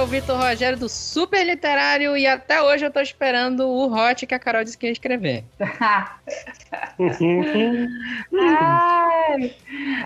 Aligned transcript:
é 0.00 0.02
o 0.02 0.06
Vitor 0.06 0.40
Rogério 0.40 0.78
do 0.78 0.88
Super 0.88 1.44
Literário 1.44 2.16
e 2.16 2.26
até 2.26 2.62
hoje 2.62 2.86
eu 2.86 2.90
tô 2.90 3.00
esperando 3.00 3.68
o 3.68 3.92
hot 3.92 4.26
que 4.26 4.34
a 4.34 4.38
Carol 4.38 4.64
disse 4.64 4.78
que 4.78 4.86
ia 4.86 4.92
escrever. 4.92 5.44
Ai, 8.40 9.54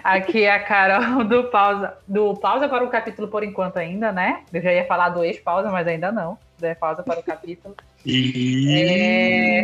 aqui 0.02 0.42
é 0.42 0.50
a 0.50 0.58
Carol 0.58 1.22
do 1.22 1.44
pausa, 1.44 1.94
do 2.08 2.34
pausa 2.34 2.68
para 2.68 2.82
o 2.82 2.90
capítulo 2.90 3.28
por 3.28 3.44
enquanto 3.44 3.76
ainda, 3.76 4.10
né? 4.10 4.40
Eu 4.52 4.60
já 4.60 4.72
ia 4.72 4.84
falar 4.84 5.10
do 5.10 5.22
ex-pausa, 5.22 5.70
mas 5.70 5.86
ainda 5.86 6.10
não. 6.10 6.36
É 6.60 6.74
pausa 6.74 7.04
para 7.04 7.20
o 7.20 7.22
capítulo. 7.22 7.76
É... 8.04 9.62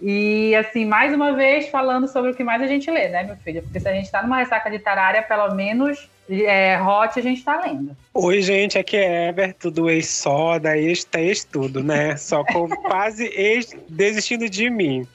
e 0.00 0.54
assim, 0.54 0.84
mais 0.84 1.12
uma 1.12 1.32
vez 1.32 1.68
falando 1.68 2.06
sobre 2.06 2.30
o 2.30 2.34
que 2.34 2.44
mais 2.44 2.62
a 2.62 2.68
gente 2.68 2.88
lê, 2.88 3.08
né, 3.08 3.24
meu 3.24 3.36
filho? 3.38 3.60
Porque 3.62 3.80
se 3.80 3.88
a 3.88 3.92
gente 3.92 4.04
está 4.04 4.22
numa 4.22 4.36
ressaca 4.36 4.68
literária, 4.68 5.20
pelo 5.20 5.52
menos 5.52 6.08
é, 6.28 6.80
hot 6.80 7.18
a 7.18 7.22
gente 7.22 7.38
está 7.38 7.60
lendo. 7.60 7.96
Oi, 8.14 8.42
gente, 8.42 8.78
aqui 8.78 8.96
é 8.96 9.28
Everton 9.28 9.70
do 9.70 9.90
ex-soda, 9.90 10.76
ex-ex 10.76 11.44
tudo, 11.44 11.82
né? 11.82 12.16
Só 12.16 12.44
com 12.44 12.68
quase 12.88 13.26
ex 13.26 13.74
desistindo 13.88 14.48
de 14.48 14.70
mim. 14.70 15.06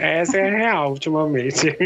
Essa 0.00 0.38
é 0.38 0.48
a 0.48 0.50
real, 0.56 0.90
ultimamente. 0.90 1.66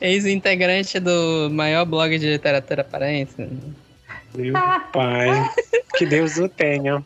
Ex-integrante 0.00 0.98
do 1.00 1.50
maior 1.50 1.84
blog 1.84 2.18
de 2.18 2.26
literatura 2.26 2.82
paraense. 2.84 3.48
Meu 4.34 4.54
pai, 4.92 5.28
que 5.96 6.06
Deus 6.06 6.36
o 6.38 6.48
tenha. 6.48 7.04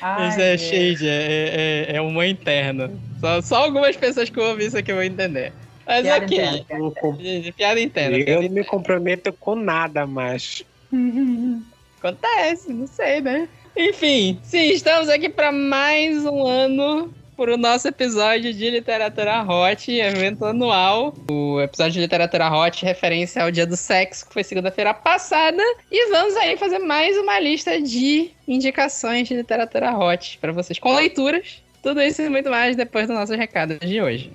Ai, 0.00 0.28
isso 0.28 0.40
é 0.40 0.56
shade, 0.56 1.08
é, 1.08 1.86
é, 1.88 1.96
é 1.96 2.00
uma 2.00 2.26
interna. 2.26 2.90
Só, 3.20 3.42
só 3.42 3.64
algumas 3.64 3.96
pessoas 3.96 4.30
que 4.30 4.40
ouvem 4.40 4.66
isso 4.66 4.78
aqui 4.78 4.92
vão 4.92 5.02
entender. 5.02 5.52
Mas 5.92 6.02
piada 6.02 6.24
ok. 6.24 6.38
Interna, 6.38 7.52
piada 7.52 7.80
interna. 7.80 8.16
Eu 8.16 8.24
piada 8.24 8.42
não 8.42 8.50
me 8.50 8.64
comprometo 8.64 9.32
com 9.34 9.54
nada 9.54 10.06
mais. 10.06 10.64
Acontece, 11.98 12.72
não 12.72 12.86
sei, 12.86 13.20
né? 13.20 13.48
Enfim, 13.76 14.38
sim, 14.42 14.70
estamos 14.70 15.08
aqui 15.08 15.28
para 15.28 15.52
mais 15.52 16.24
um 16.26 16.44
ano 16.46 17.12
para 17.36 17.54
o 17.54 17.56
nosso 17.56 17.88
episódio 17.88 18.52
de 18.52 18.70
Literatura 18.70 19.42
Hot, 19.42 19.90
evento 19.90 20.44
anual. 20.44 21.14
O 21.30 21.60
episódio 21.60 21.92
de 21.92 22.00
Literatura 22.00 22.50
Hot, 22.52 22.84
referência 22.84 23.42
ao 23.42 23.50
Dia 23.50 23.66
do 23.66 23.76
Sexo, 23.76 24.26
que 24.26 24.32
foi 24.32 24.44
segunda-feira 24.44 24.92
passada. 24.92 25.62
E 25.90 26.10
vamos 26.10 26.36
aí 26.36 26.56
fazer 26.56 26.78
mais 26.78 27.16
uma 27.16 27.38
lista 27.38 27.80
de 27.80 28.30
indicações 28.46 29.28
de 29.28 29.34
literatura 29.34 29.96
hot 29.96 30.38
para 30.40 30.52
vocês, 30.52 30.78
com 30.78 30.94
leituras. 30.94 31.62
Tudo 31.82 32.00
isso 32.02 32.22
e 32.22 32.28
muito 32.28 32.50
mais 32.50 32.76
depois 32.76 33.08
do 33.08 33.14
nosso 33.14 33.34
recado 33.34 33.78
de 33.78 34.00
hoje. 34.00 34.30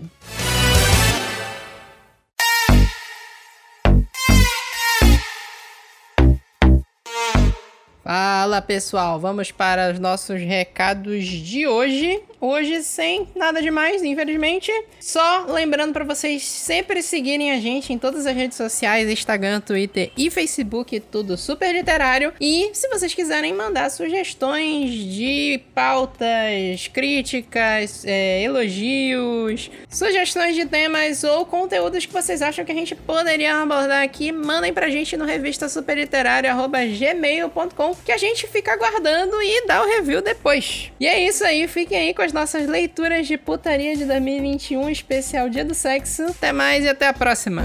Fala 8.08 8.61
pessoal, 8.61 9.19
vamos 9.19 9.52
para 9.52 9.91
os 9.91 10.00
nossos 10.00 10.39
recados 10.39 11.25
de 11.25 11.67
hoje. 11.67 12.22
Hoje 12.40 12.84
sem 12.84 13.28
nada 13.36 13.60
demais, 13.60 14.04
infelizmente. 14.04 14.72
Só 15.00 15.46
lembrando 15.48 15.92
para 15.92 16.06
vocês 16.06 16.44
sempre 16.44 17.02
seguirem 17.02 17.52
a 17.52 17.60
gente 17.60 17.92
em 17.92 17.98
todas 17.98 18.28
as 18.28 18.36
redes 18.36 18.56
sociais, 18.56 19.10
Instagram, 19.10 19.60
Twitter 19.60 20.12
e 20.16 20.30
Facebook, 20.30 21.00
tudo 21.00 21.36
super 21.36 21.74
literário. 21.74 22.32
E 22.40 22.70
se 22.74 22.88
vocês 22.90 23.16
quiserem 23.16 23.56
mandar 23.56 23.90
sugestões 23.90 24.92
de 24.92 25.60
pautas, 25.74 26.88
críticas, 26.94 28.06
é, 28.06 28.44
elogios, 28.44 29.72
sugestões 29.90 30.56
de 30.56 30.68
temas 30.68 31.24
ou 31.24 31.44
conteúdos 31.44 32.06
que 32.06 32.14
vocês 32.14 32.44
acham 32.44 32.64
que 32.64 32.72
a 32.72 32.76
gente 32.76 32.94
poderia 32.94 33.56
abordar 33.56 34.03
aqui, 34.03 34.31
mandem 34.31 34.72
pra 34.72 34.90
gente 34.90 35.18
no 35.18 35.26
revista 35.26 35.68
superliterário@gmail.com 35.68 37.96
que 38.06 38.12
a 38.12 38.18
gente 38.18 38.46
fica 38.46 38.74
aguardando 38.74 39.42
e 39.42 39.66
dá 39.66 39.81
o 39.81 39.88
review 39.88 40.22
depois. 40.22 40.92
E 41.00 41.08
é 41.08 41.26
isso 41.26 41.44
aí, 41.44 41.68
fiquem 41.68 41.97
aí 41.97 42.14
com 42.14 42.27
as 42.28 42.34
nossas 42.34 42.68
leituras 42.68 43.26
de 43.26 43.38
putaria 43.38 43.96
de 43.96 44.04
2021, 44.04 44.90
especial 44.90 45.50
Dia 45.50 45.64
do 45.64 45.74
Sexo. 45.74 46.26
Até 46.26 46.52
mais 46.52 46.84
e 46.84 46.90
até 46.90 47.08
a 47.08 47.14
próxima. 47.14 47.64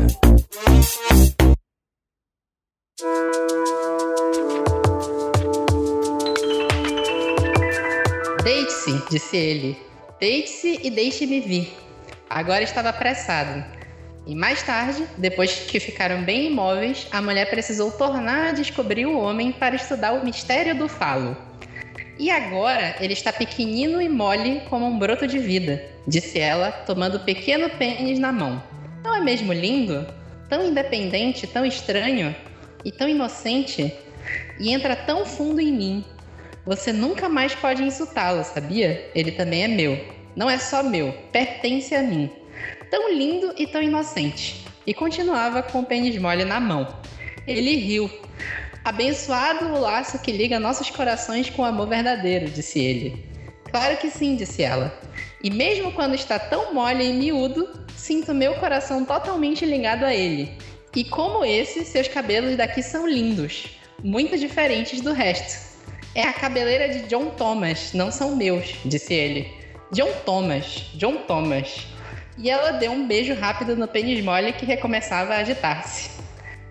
Deite-se, 8.44 9.02
disse 9.10 9.36
ele. 9.36 9.76
Deite-se 10.20 10.78
e 10.84 10.90
deixe-me 10.90 11.40
vir. 11.40 11.76
Agora 12.30 12.62
estava 12.62 12.90
apressado. 12.90 13.64
E 14.24 14.36
mais 14.36 14.62
tarde, 14.62 15.04
depois 15.18 15.56
que 15.56 15.80
ficaram 15.80 16.22
bem 16.22 16.46
imóveis, 16.46 17.08
a 17.10 17.20
mulher 17.20 17.50
precisou 17.50 17.90
tornar 17.90 18.50
a 18.50 18.52
descobrir 18.52 19.06
o 19.06 19.18
homem 19.18 19.50
para 19.50 19.74
estudar 19.74 20.12
o 20.12 20.24
mistério 20.24 20.78
do 20.78 20.88
falo. 20.88 21.36
E 22.18 22.30
agora 22.30 22.96
ele 23.00 23.12
está 23.12 23.32
pequenino 23.32 24.00
e 24.00 24.08
mole 24.08 24.62
como 24.68 24.86
um 24.86 24.98
broto 24.98 25.26
de 25.26 25.38
vida, 25.38 25.82
disse 26.06 26.38
ela, 26.38 26.70
tomando 26.70 27.16
o 27.16 27.24
pequeno 27.24 27.70
pênis 27.70 28.18
na 28.18 28.32
mão. 28.32 28.62
Não 29.02 29.14
é 29.14 29.20
mesmo 29.20 29.52
lindo? 29.52 30.06
Tão 30.48 30.64
independente, 30.64 31.46
tão 31.46 31.64
estranho 31.64 32.34
e 32.84 32.92
tão 32.92 33.08
inocente? 33.08 33.92
E 34.60 34.72
entra 34.72 34.94
tão 34.94 35.24
fundo 35.24 35.60
em 35.60 35.72
mim. 35.72 36.04
Você 36.64 36.92
nunca 36.92 37.28
mais 37.28 37.54
pode 37.54 37.82
insultá-lo, 37.82 38.44
sabia? 38.44 39.10
Ele 39.14 39.32
também 39.32 39.64
é 39.64 39.68
meu. 39.68 39.98
Não 40.36 40.48
é 40.48 40.58
só 40.58 40.82
meu, 40.82 41.12
pertence 41.32 41.94
a 41.94 42.02
mim 42.02 42.30
tão 42.92 43.10
lindo 43.10 43.54
e 43.56 43.66
tão 43.66 43.82
inocente. 43.82 44.62
E 44.86 44.92
continuava 44.92 45.62
com 45.62 45.80
o 45.80 45.86
pênis 45.86 46.14
mole 46.18 46.44
na 46.44 46.60
mão. 46.60 46.86
Ele 47.46 47.74
riu. 47.76 48.10
Abençoado 48.84 49.66
o 49.66 49.80
laço 49.80 50.18
que 50.18 50.32
liga 50.32 50.58
nossos 50.58 50.90
corações 50.90 51.48
com 51.48 51.62
o 51.62 51.64
amor 51.64 51.88
verdadeiro, 51.88 52.50
disse 52.50 52.80
ele. 52.80 53.24
Claro 53.70 53.96
que 53.96 54.10
sim, 54.10 54.34
disse 54.34 54.62
ela. 54.62 54.92
E 55.42 55.50
mesmo 55.50 55.92
quando 55.92 56.16
está 56.16 56.38
tão 56.38 56.74
mole 56.74 57.08
e 57.08 57.12
miúdo, 57.12 57.68
sinto 57.96 58.34
meu 58.34 58.54
coração 58.56 59.04
totalmente 59.04 59.64
ligado 59.64 60.04
a 60.04 60.12
ele. 60.12 60.58
E 60.94 61.04
como 61.04 61.44
esse, 61.44 61.84
seus 61.84 62.08
cabelos 62.08 62.56
daqui 62.56 62.82
são 62.82 63.08
lindos, 63.08 63.78
muito 64.02 64.36
diferentes 64.36 65.00
do 65.00 65.12
resto. 65.12 65.72
É 66.14 66.24
a 66.24 66.32
cabeleira 66.32 66.88
de 66.88 67.08
John 67.08 67.30
Thomas, 67.30 67.92
não 67.94 68.10
são 68.10 68.36
meus, 68.36 68.74
disse 68.84 69.14
ele. 69.14 69.50
John 69.92 70.12
Thomas, 70.26 70.90
John 70.94 71.18
Thomas. 71.18 71.86
E 72.36 72.50
ela 72.50 72.72
deu 72.72 72.90
um 72.92 73.06
beijo 73.06 73.34
rápido 73.34 73.76
no 73.76 73.86
pênis 73.86 74.22
mole 74.24 74.52
que 74.52 74.66
recomeçava 74.66 75.34
a 75.34 75.38
agitar-se. 75.38 76.11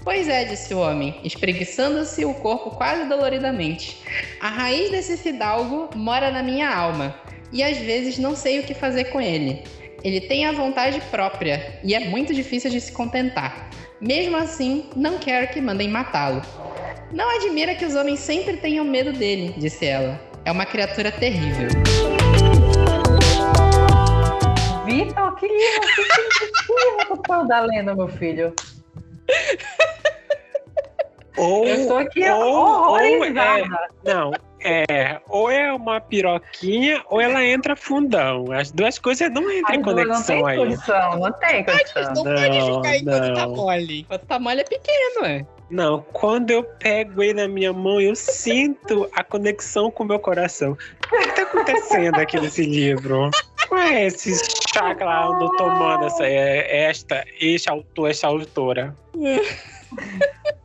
Pois 0.04 0.28
é, 0.28 0.46
disse 0.46 0.74
o 0.74 0.80
homem, 0.80 1.20
espreguiçando-se 1.24 2.26
o 2.26 2.34
corpo 2.34 2.72
quase 2.72 3.08
doloridamente. 3.08 4.02
A 4.40 4.50
raiz 4.50 4.90
desse 4.90 5.16
fidalgo 5.16 5.92
mora 5.96 6.32
na 6.32 6.42
minha 6.42 6.76
alma, 6.76 7.16
e 7.52 7.62
às 7.62 7.78
vezes 7.78 8.18
não 8.18 8.36
sei 8.36 8.60
o 8.60 8.64
que 8.64 8.74
fazer 8.74 9.06
com 9.06 9.22
ele. 9.22 9.64
Ele 10.04 10.20
tem 10.22 10.48
a 10.48 10.52
vontade 10.52 11.00
própria, 11.12 11.80
e 11.84 11.94
é 11.94 12.00
muito 12.00 12.34
difícil 12.34 12.72
de 12.72 12.82
se 12.82 12.92
contentar. 12.92 13.70
Mesmo 14.00 14.38
assim, 14.38 14.90
não 14.96 15.20
quero 15.20 15.54
que 15.54 15.62
mandem 15.62 15.88
matá-lo. 15.88 16.42
Não 17.12 17.30
admira 17.36 17.76
que 17.76 17.86
os 17.86 17.94
homens 17.94 18.20
sempre 18.20 18.58
tenham 18.58 18.84
medo 18.84 19.14
dele, 19.14 19.54
disse 19.56 19.86
ela. 19.86 20.20
É 20.44 20.52
uma 20.52 20.66
criatura 20.66 21.12
terrível. 21.12 21.68
Vitor, 24.84 25.36
que 25.36 25.48
livro, 25.48 25.88
que 26.66 26.74
livro 26.74 27.24
tu 27.24 27.48
tá 27.48 27.62
lendo, 27.62 27.96
meu 27.96 28.08
filho? 28.08 28.52
Ou, 31.42 31.66
eu 31.66 31.76
estou 31.76 31.98
aqui 31.98 32.30
ou, 32.30 32.54
horrorizada. 32.54 33.64
Ou 33.64 34.12
é, 34.12 34.14
não, 34.14 34.32
é, 34.64 35.22
ou 35.28 35.50
é 35.50 35.74
uma 35.74 36.00
piroquinha 36.00 37.04
ou 37.10 37.20
ela 37.20 37.44
entra 37.44 37.76
fundão. 37.76 38.52
As 38.52 38.72
duas 38.72 39.00
coisas 39.00 39.32
não 39.32 39.52
entram 39.52 39.76
em 39.76 39.82
conexão 39.82 40.38
não 40.38 40.46
aí. 40.46 40.58
Condição, 40.58 41.18
não 41.18 41.32
tem 41.34 41.66
condição. 41.66 42.04
Não, 42.04 42.14
não 42.14 42.36
pode 42.36 42.62
ficar 42.62 42.98
enquanto 42.98 43.34
tá 43.34 43.48
mole. 43.48 44.00
Enquanto 44.02 44.26
tá 44.28 44.40
mole 44.40 44.62
é 44.62 44.64
pequeno, 44.64 45.26
é. 45.26 45.46
Não, 45.72 46.06
quando 46.14 46.52
eu 46.52 46.64
pego 46.64 47.24
ele 47.24 47.34
na 47.34 47.48
minha 47.48 47.74
mão, 47.74 48.00
eu 48.00 48.16
sinto 48.16 49.10
a 49.16 49.24
conexão 49.24 49.90
com 49.90 50.04
o 50.04 50.06
meu 50.06 50.20
coração. 50.20 50.74
O 50.74 51.18
que 51.18 51.30
está 51.30 51.42
acontecendo 51.42 52.20
aqui 52.20 52.40
nesse 52.40 52.64
livro? 52.64 53.32
Qual 53.68 53.82
é 53.82 54.06
esse 54.06 54.38
chakra 54.72 55.06
lá 55.06 55.26
andou 55.28 55.56
tomando 55.56 56.06
essa, 56.06 56.24
é, 56.26 56.84
esta, 56.84 57.24
este 57.40 57.68
autor, 57.68 58.12
esta 58.12 58.28
autora? 58.28 58.96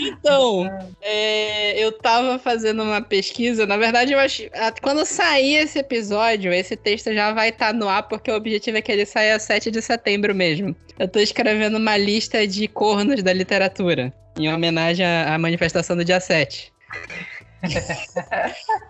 Então, 0.00 0.66
é, 1.02 1.78
eu 1.82 1.92
tava 1.92 2.38
fazendo 2.38 2.82
uma 2.82 3.02
pesquisa. 3.02 3.66
Na 3.66 3.76
verdade, 3.76 4.12
eu 4.12 4.18
acho. 4.18 4.44
Quando 4.82 5.04
sair 5.04 5.56
esse 5.56 5.78
episódio, 5.78 6.52
esse 6.52 6.76
texto 6.76 7.12
já 7.12 7.32
vai 7.32 7.50
estar 7.50 7.68
tá 7.68 7.72
no 7.72 7.88
ar, 7.88 8.04
porque 8.04 8.30
o 8.30 8.36
objetivo 8.36 8.78
é 8.78 8.82
que 8.82 8.92
ele 8.92 9.04
saia 9.04 9.38
7 9.38 9.70
de 9.70 9.82
setembro 9.82 10.34
mesmo. 10.34 10.74
Eu 10.98 11.08
tô 11.08 11.18
escrevendo 11.18 11.78
uma 11.78 11.96
lista 11.96 12.46
de 12.46 12.66
cornos 12.68 13.22
da 13.22 13.32
literatura, 13.32 14.12
em 14.38 14.52
homenagem 14.52 15.06
à 15.06 15.38
manifestação 15.38 15.96
do 15.96 16.04
dia 16.04 16.20
7. 16.20 16.72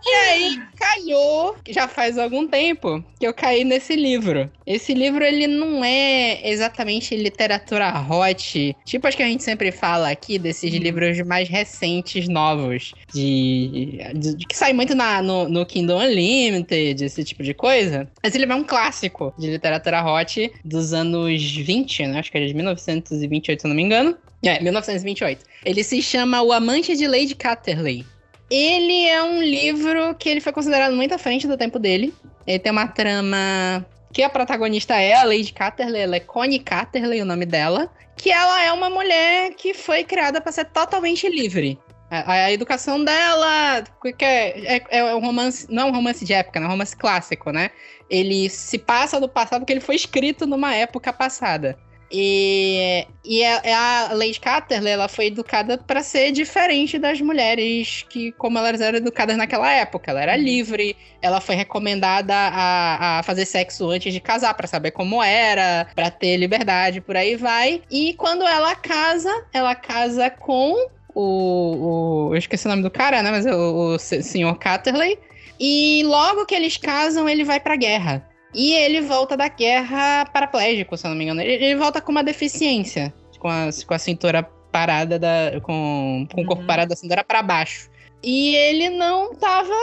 E 0.05 0.11
aí, 0.11 0.63
calhou, 0.77 1.57
já 1.69 1.89
faz 1.89 2.19
algum 2.19 2.47
tempo, 2.47 3.03
que 3.19 3.27
eu 3.27 3.33
caí 3.33 3.65
nesse 3.65 3.97
livro. 3.97 4.51
Esse 4.67 4.93
livro, 4.93 5.25
ele 5.25 5.47
não 5.47 5.85
é 5.85 6.47
exatamente 6.49 7.17
literatura 7.17 7.93
hot, 8.09 8.77
tipo 8.85 9.07
as 9.07 9.15
que 9.15 9.23
a 9.23 9.27
gente 9.27 9.43
sempre 9.43 9.73
fala 9.73 10.11
aqui, 10.11 10.39
desses 10.39 10.73
uhum. 10.73 10.81
livros 10.81 11.21
mais 11.23 11.49
recentes, 11.49 12.29
novos, 12.29 12.95
de, 13.13 13.99
de, 14.15 14.35
de 14.37 14.47
que 14.47 14.57
sai 14.57 14.73
muito 14.73 14.95
na, 14.95 15.23
no, 15.23 15.49
no 15.49 15.65
Kindle 15.65 15.99
Unlimited, 15.99 17.05
esse 17.05 17.25
tipo 17.25 17.43
de 17.43 17.55
coisa. 17.55 18.09
Esse 18.23 18.39
livro 18.39 18.55
é 18.55 18.57
um 18.57 18.65
clássico 18.65 19.33
de 19.39 19.51
literatura 19.51 20.05
hot 20.05 20.53
dos 20.65 20.93
anos 20.93 21.43
20, 21.43 22.07
né? 22.07 22.19
Acho 22.19 22.31
que 22.31 22.39
é 22.39 22.47
de 22.47 22.55
1928, 22.55 23.61
se 23.61 23.67
eu 23.67 23.69
não 23.69 23.77
me 23.77 23.83
engano. 23.83 24.17
É, 24.43 24.63
1928. 24.63 25.45
Ele 25.65 25.83
se 25.83 26.01
chama 26.01 26.43
O 26.43 26.53
Amante 26.53 26.97
de 26.97 27.07
Lady 27.07 27.35
Catterley. 27.35 28.05
Ele 28.51 29.07
é 29.07 29.23
um 29.23 29.43
livro 29.43 30.15
que 30.15 30.29
ele 30.29 30.41
foi 30.41 30.53
considerado 30.53 30.95
muito 30.95 31.15
à 31.15 31.19
frente 31.19 31.47
do 31.47 31.57
tempo 31.57 31.79
dele. 31.79 32.15
Ele 32.47 32.59
tem 32.59 32.73
uma 32.73 32.89
trama 32.89 33.85
que 34.13 34.23
a 34.23 34.31
protagonista 34.31 34.95
é 34.95 35.15
a 35.15 35.25
Lady 35.25 35.53
Catterley, 35.53 36.03
ela 36.03 36.17
é 36.17 36.21
Connie 36.21 36.59
Catterley, 36.59 37.21
o 37.21 37.27
nome 37.27 37.45
dela, 37.45 37.91
que 38.17 38.31
ela 38.31 38.63
é 38.65 38.73
uma 38.73 38.89
mulher 38.89 39.53
que 39.55 39.75
foi 39.75 40.03
criada 40.03 40.41
para 40.41 40.51
ser 40.51 40.65
totalmente 40.67 41.29
livre. 41.29 41.79
A, 42.11 42.33
a, 42.33 42.53
educação 42.53 43.05
dela 43.05 43.85
que 44.01 44.25
é, 44.25 44.77
é, 44.77 44.83
é, 44.91 45.15
um 45.15 45.21
romance, 45.21 45.67
não 45.69 45.83
é 45.83 45.91
um 45.91 45.95
romance 45.95 46.25
de 46.25 46.33
época, 46.33 46.59
é 46.59 46.63
um 46.63 46.69
romance 46.69 46.97
clássico, 46.97 47.53
né? 47.53 47.71
Ele 48.09 48.49
se 48.49 48.79
passa 48.79 49.21
do 49.21 49.29
passado 49.29 49.61
porque 49.61 49.75
ele 49.75 49.81
foi 49.81 49.95
escrito 49.95 50.47
numa 50.47 50.75
época 50.75 51.13
passada. 51.13 51.79
E, 52.11 53.07
e 53.25 53.45
a, 53.45 53.61
é, 53.63 53.71
é 53.71 53.75
a 53.75 54.11
Lady 54.13 54.41
Catterley, 54.41 54.93
ela 54.93 55.09
foi 55.09 55.27
educada 55.27 55.77
para 55.77 56.03
ser 56.03 56.33
diferente 56.33 56.99
das 56.99 57.21
mulheres 57.21 58.05
que, 58.09 58.33
como 58.33 58.59
elas 58.59 58.81
eram 58.81 58.99
educadas 58.99 59.37
naquela 59.37 59.71
época. 59.71 60.11
Ela 60.11 60.23
era 60.23 60.37
uhum. 60.37 60.43
livre, 60.43 60.97
ela 61.21 61.41
foi 61.41 61.55
recomendada 61.55 62.35
a, 62.35 63.19
a 63.19 63.23
fazer 63.23 63.45
sexo 63.45 63.91
antes 63.91 64.13
de 64.13 64.21
casar, 64.21 64.55
para 64.55 64.67
saber 64.67 64.93
como 64.93 65.23
era, 65.23 65.87
para 65.95 66.11
ter 66.11 66.37
liberdade, 66.37 67.01
por 67.01 67.17
aí 67.17 67.37
vai. 67.37 67.83
E 67.91 68.15
quando 68.15 68.47
ela 68.47 68.75
casa, 68.75 69.45
ela 69.53 69.75
casa 69.75 70.31
com 70.31 70.89
o, 71.15 72.31
o, 72.31 72.35
eu 72.35 72.39
esqueci 72.39 72.67
o 72.67 72.71
nome 72.71 72.83
do 72.83 72.91
cara, 72.91 73.23
né? 73.23 73.31
Mas 73.31 73.45
o, 73.45 73.95
o 73.95 73.99
senhor 73.99 74.57
Catterley. 74.59 75.19
E 75.61 76.03
logo 76.05 76.47
que 76.47 76.55
eles 76.55 76.77
casam, 76.77 77.29
ele 77.29 77.45
vai 77.45 77.59
pra 77.59 77.77
guerra. 77.77 78.28
E 78.55 78.73
ele 78.75 79.03
volta 79.03 79.37
da 79.37 79.49
guerra 79.49 80.25
paraplégico, 80.27 80.97
se 80.97 81.07
eu 81.07 81.11
não 81.11 81.17
me 81.17 81.25
engano. 81.25 81.41
Ele, 81.41 81.65
ele 81.65 81.77
volta 81.77 82.01
com 82.01 82.11
uma 82.11 82.25
deficiência, 82.25 83.13
com 83.39 83.49
a, 83.49 83.69
com 83.87 83.95
a 83.95 83.99
cintura 83.99 84.43
parada, 84.73 85.19
da, 85.19 85.61
com, 85.63 86.27
com 86.33 86.43
o 86.43 86.47
corpo 86.47 86.63
uhum. 86.63 86.67
parado 86.67 86.91
da 86.91 86.97
cintura 86.97 87.25
para 87.25 87.43
baixo. 87.43 87.91
E 88.23 88.55
ele 88.57 88.91
não 88.91 89.35
tava, 89.35 89.75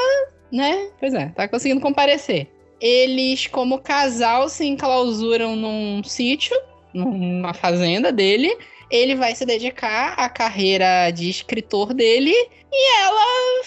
né? 0.52 0.90
Pois 1.00 1.14
é, 1.14 1.28
tá 1.30 1.48
conseguindo 1.48 1.82
comparecer. 1.82 2.48
Eles, 2.82 3.48
como 3.48 3.80
casal, 3.80 4.50
se 4.50 4.66
enclausuram 4.66 5.56
num 5.56 6.04
sítio, 6.04 6.56
numa 6.94 7.54
fazenda 7.54 8.12
dele. 8.12 8.56
Ele 8.96 9.16
vai 9.16 9.36
se 9.36 9.46
dedicar 9.46 10.14
à 10.14 10.30
carreira 10.30 11.12
de 11.12 11.30
escritor 11.30 11.94
dele 11.94 12.34
e 12.72 13.02
ela 13.02 13.64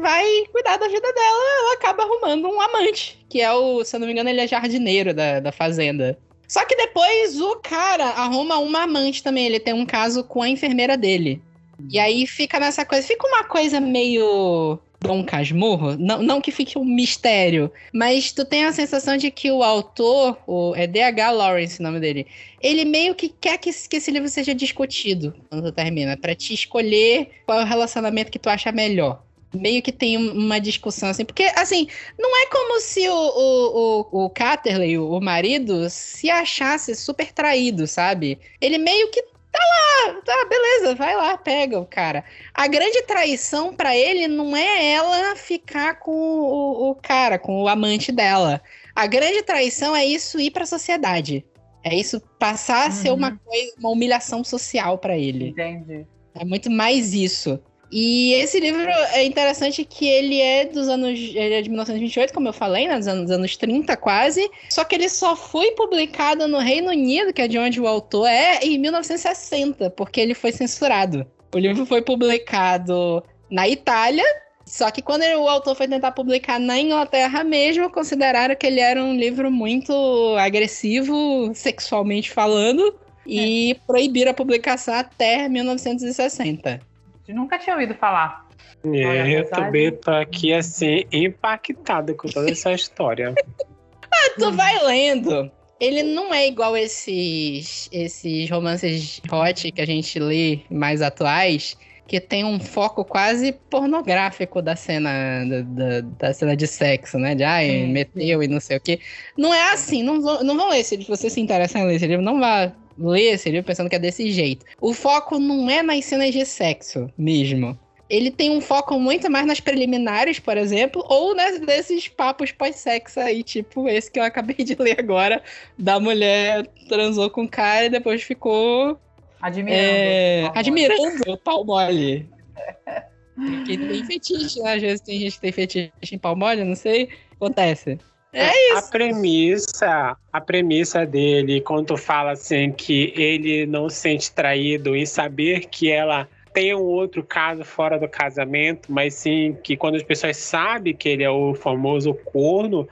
vai 0.00 0.26
cuidar 0.50 0.76
da 0.76 0.88
vida 0.88 1.12
dela, 1.12 1.58
ela 1.60 1.74
acaba 1.74 2.02
arrumando 2.02 2.48
um 2.48 2.60
amante, 2.60 3.24
que 3.28 3.40
é 3.40 3.52
o, 3.52 3.84
se 3.84 3.94
eu 3.94 4.00
não 4.00 4.06
me 4.06 4.12
engano, 4.12 4.30
ele 4.30 4.40
é 4.40 4.46
jardineiro 4.46 5.12
da, 5.12 5.40
da 5.40 5.52
fazenda. 5.52 6.18
Só 6.48 6.64
que 6.64 6.76
depois 6.76 7.40
o 7.40 7.56
cara 7.56 8.04
arruma 8.04 8.58
uma 8.58 8.82
amante 8.82 9.22
também, 9.22 9.46
ele 9.46 9.60
tem 9.60 9.74
um 9.74 9.86
caso 9.86 10.24
com 10.24 10.42
a 10.42 10.48
enfermeira 10.48 10.96
dele. 10.96 11.42
E 11.90 11.98
aí 11.98 12.26
fica 12.26 12.60
nessa 12.60 12.84
coisa, 12.84 13.06
fica 13.06 13.26
uma 13.26 13.44
coisa 13.44 13.80
meio 13.80 14.78
Dom 15.04 15.22
Casmurro, 15.22 15.96
não, 15.98 16.22
não 16.22 16.40
que 16.40 16.50
fique 16.50 16.78
um 16.78 16.84
mistério, 16.84 17.70
mas 17.92 18.32
tu 18.32 18.42
tem 18.44 18.64
a 18.64 18.72
sensação 18.72 19.18
de 19.18 19.30
que 19.30 19.50
o 19.50 19.62
autor, 19.62 20.38
o, 20.46 20.74
é 20.74 20.86
D.H. 20.86 21.30
Lawrence 21.30 21.78
o 21.78 21.82
nome 21.82 22.00
dele, 22.00 22.26
ele 22.60 22.86
meio 22.86 23.14
que 23.14 23.28
quer 23.28 23.58
que, 23.58 23.70
que 23.70 23.96
esse 23.96 24.10
livro 24.10 24.28
seja 24.28 24.54
discutido 24.54 25.34
quando 25.50 25.64
tu 25.64 25.72
termina, 25.72 26.16
para 26.16 26.34
te 26.34 26.54
escolher 26.54 27.28
qual 27.44 27.60
é 27.60 27.64
o 27.64 27.66
relacionamento 27.66 28.32
que 28.32 28.38
tu 28.38 28.48
acha 28.48 28.72
melhor 28.72 29.22
meio 29.52 29.80
que 29.80 29.92
tem 29.92 30.16
uma 30.16 30.58
discussão 30.58 31.10
assim, 31.10 31.24
porque 31.24 31.44
assim, 31.54 31.86
não 32.18 32.42
é 32.42 32.46
como 32.46 32.80
se 32.80 33.08
o, 33.08 33.14
o, 33.14 34.08
o, 34.10 34.24
o 34.24 34.30
Catterley, 34.30 34.98
o 34.98 35.20
marido, 35.20 35.88
se 35.88 36.28
achasse 36.28 36.94
super 36.96 37.30
traído, 37.32 37.86
sabe? 37.86 38.38
Ele 38.60 38.78
meio 38.78 39.12
que 39.12 39.22
tá 39.54 39.60
lá, 39.60 40.20
tá, 40.20 40.46
beleza, 40.48 40.94
vai 40.96 41.14
lá, 41.14 41.36
pega 41.38 41.78
o 41.78 41.86
cara. 41.86 42.24
A 42.52 42.66
grande 42.66 43.02
traição 43.02 43.74
para 43.74 43.96
ele 43.96 44.26
não 44.26 44.56
é 44.56 44.92
ela 44.92 45.36
ficar 45.36 46.00
com 46.00 46.10
o, 46.10 46.90
o, 46.90 46.94
cara, 46.96 47.38
com 47.38 47.62
o 47.62 47.68
amante 47.68 48.10
dela. 48.10 48.60
A 48.94 49.06
grande 49.06 49.42
traição 49.42 49.94
é 49.94 50.04
isso 50.04 50.40
ir 50.40 50.50
pra 50.50 50.66
sociedade. 50.66 51.44
É 51.84 51.94
isso 51.94 52.20
passar 52.38 52.88
a 52.88 52.90
ser 52.90 53.12
uma 53.12 53.30
uhum. 53.30 53.38
coisa, 53.44 53.74
uma 53.78 53.90
humilhação 53.90 54.42
social 54.42 54.98
para 54.98 55.16
ele. 55.16 55.48
Entendi. 55.48 56.06
É 56.34 56.44
muito 56.44 56.70
mais 56.70 57.12
isso. 57.12 57.60
E 57.96 58.32
esse 58.32 58.58
livro 58.58 58.90
é 59.12 59.24
interessante 59.24 59.84
que 59.84 60.08
ele 60.08 60.40
é 60.40 60.64
dos 60.64 60.88
anos. 60.88 61.16
Ele 61.16 61.54
é 61.54 61.62
de 61.62 61.68
1928, 61.68 62.34
como 62.34 62.48
eu 62.48 62.52
falei, 62.52 62.88
né, 62.88 62.98
dos, 62.98 63.06
anos, 63.06 63.22
dos 63.26 63.30
anos 63.30 63.56
30 63.56 63.96
quase. 63.96 64.50
Só 64.68 64.82
que 64.82 64.96
ele 64.96 65.08
só 65.08 65.36
foi 65.36 65.70
publicado 65.76 66.48
no 66.48 66.58
Reino 66.58 66.90
Unido, 66.90 67.32
que 67.32 67.40
é 67.40 67.46
de 67.46 67.56
onde 67.56 67.80
o 67.80 67.86
autor 67.86 68.26
é, 68.26 68.58
em 68.64 68.78
1960, 68.78 69.90
porque 69.90 70.20
ele 70.20 70.34
foi 70.34 70.50
censurado. 70.50 71.24
O 71.54 71.58
livro 71.58 71.86
foi 71.86 72.02
publicado 72.02 73.22
na 73.48 73.68
Itália, 73.68 74.24
só 74.66 74.90
que 74.90 75.00
quando 75.00 75.22
o 75.22 75.48
autor 75.48 75.76
foi 75.76 75.86
tentar 75.86 76.10
publicar 76.10 76.58
na 76.58 76.76
Inglaterra 76.76 77.44
mesmo, 77.44 77.88
consideraram 77.92 78.56
que 78.56 78.66
ele 78.66 78.80
era 78.80 79.00
um 79.00 79.14
livro 79.14 79.52
muito 79.52 79.94
agressivo, 80.40 81.52
sexualmente 81.54 82.32
falando, 82.32 82.98
e 83.24 83.70
é. 83.70 83.74
proibiram 83.86 84.32
a 84.32 84.34
publicação 84.34 84.94
até 84.94 85.48
1960 85.48 86.92
nunca 87.32 87.58
tinha 87.58 87.74
ouvido 87.74 87.94
falar. 87.94 88.46
É, 88.84 89.40
eu 89.40 89.48
também 89.48 89.92
tô 89.92 90.10
aqui 90.10 90.52
assim, 90.52 91.04
impactada 91.10 92.12
com 92.14 92.28
toda 92.28 92.50
essa 92.50 92.72
história. 92.72 93.34
ah, 94.12 94.30
tu 94.38 94.52
vai 94.52 94.82
lendo. 94.84 95.50
Ele 95.80 96.02
não 96.02 96.32
é 96.32 96.46
igual 96.46 96.76
esses, 96.76 97.88
esses 97.92 98.48
romances 98.50 99.20
hot 99.30 99.72
que 99.72 99.80
a 99.80 99.86
gente 99.86 100.18
lê 100.18 100.60
mais 100.70 101.02
atuais, 101.02 101.76
que 102.06 102.20
tem 102.20 102.44
um 102.44 102.60
foco 102.60 103.04
quase 103.04 103.52
pornográfico 103.70 104.62
da 104.62 104.76
cena 104.76 105.44
da, 105.44 105.62
da, 105.62 106.00
da 106.00 106.34
cena 106.34 106.56
de 106.56 106.66
sexo, 106.66 107.18
né? 107.18 107.34
De 107.34 107.42
ai, 107.42 107.86
meteu 107.86 108.42
e 108.42 108.48
não 108.48 108.60
sei 108.60 108.76
o 108.76 108.80
quê. 108.80 109.00
Não 109.36 109.52
é 109.52 109.72
assim, 109.72 110.02
não, 110.02 110.18
não 110.42 110.56
vão 110.56 110.68
ler. 110.68 110.84
Se 110.84 110.96
você 111.08 111.28
se 111.28 111.40
interessa 111.40 111.78
em 111.78 111.86
ler 111.86 111.96
esse 111.96 112.06
livro, 112.06 112.24
não 112.24 112.38
vá 112.38 112.72
ler 112.98 113.34
esse 113.34 113.50
livro 113.50 113.66
pensando 113.66 113.88
que 113.88 113.96
é 113.96 113.98
desse 113.98 114.30
jeito. 114.30 114.64
O 114.80 114.92
foco 114.92 115.38
não 115.38 115.68
é 115.68 115.82
nas 115.82 116.04
cenas 116.04 116.32
de 116.32 116.44
sexo 116.44 117.10
mesmo. 117.16 117.78
Ele 118.08 118.30
tem 118.30 118.50
um 118.50 118.60
foco 118.60 119.00
muito 119.00 119.30
mais 119.30 119.46
nas 119.46 119.60
preliminares, 119.60 120.38
por 120.38 120.56
exemplo, 120.56 121.04
ou 121.08 121.34
nas, 121.34 121.58
nesses 121.60 122.06
papos 122.06 122.52
pós-sexo 122.52 123.18
aí, 123.18 123.42
tipo 123.42 123.88
esse 123.88 124.10
que 124.10 124.18
eu 124.18 124.24
acabei 124.24 124.56
de 124.56 124.74
ler 124.74 124.98
agora, 124.98 125.42
da 125.78 125.98
mulher 125.98 126.66
transou 126.88 127.30
com 127.30 127.44
o 127.44 127.48
cara 127.48 127.86
e 127.86 127.90
depois 127.90 128.22
ficou. 128.22 128.98
Admirando. 129.40 129.82
É, 129.82 130.52
admirando 130.54 131.32
o 131.32 131.38
pau 131.38 131.64
mole. 131.64 132.28
Porque 133.34 133.76
tem 133.76 134.04
fetiche, 134.04 134.60
né? 134.60 134.74
Às 134.74 134.82
vezes 134.82 135.00
tem 135.00 135.18
gente 135.18 135.34
que 135.34 135.40
tem 135.40 135.52
fetiche 135.52 135.92
em 136.12 136.18
pau 136.18 136.36
mole, 136.36 136.62
não 136.62 136.76
sei. 136.76 137.08
Acontece. 137.32 137.98
É 138.34 138.72
isso. 138.72 138.78
A 138.78 138.90
premissa, 138.90 140.16
a 140.32 140.40
premissa 140.40 141.06
dele, 141.06 141.60
quando 141.60 141.96
fala 141.96 142.32
assim 142.32 142.72
que 142.72 143.12
ele 143.16 143.64
não 143.64 143.88
se 143.88 143.96
sente 143.96 144.32
traído 144.32 144.96
em 144.96 145.06
saber 145.06 145.66
que 145.66 145.90
ela 145.90 146.28
tem 146.52 146.74
um 146.74 146.82
outro 146.82 147.22
caso 147.22 147.64
fora 147.64 147.98
do 147.98 148.08
casamento, 148.08 148.92
mas 148.92 149.14
sim 149.14 149.56
que 149.62 149.76
quando 149.76 149.96
as 149.96 150.02
pessoas 150.02 150.36
sabem 150.36 150.94
que 150.94 151.08
ele 151.08 151.22
é 151.22 151.30
o 151.30 151.54
famoso 151.54 152.12
corno, 152.12 152.88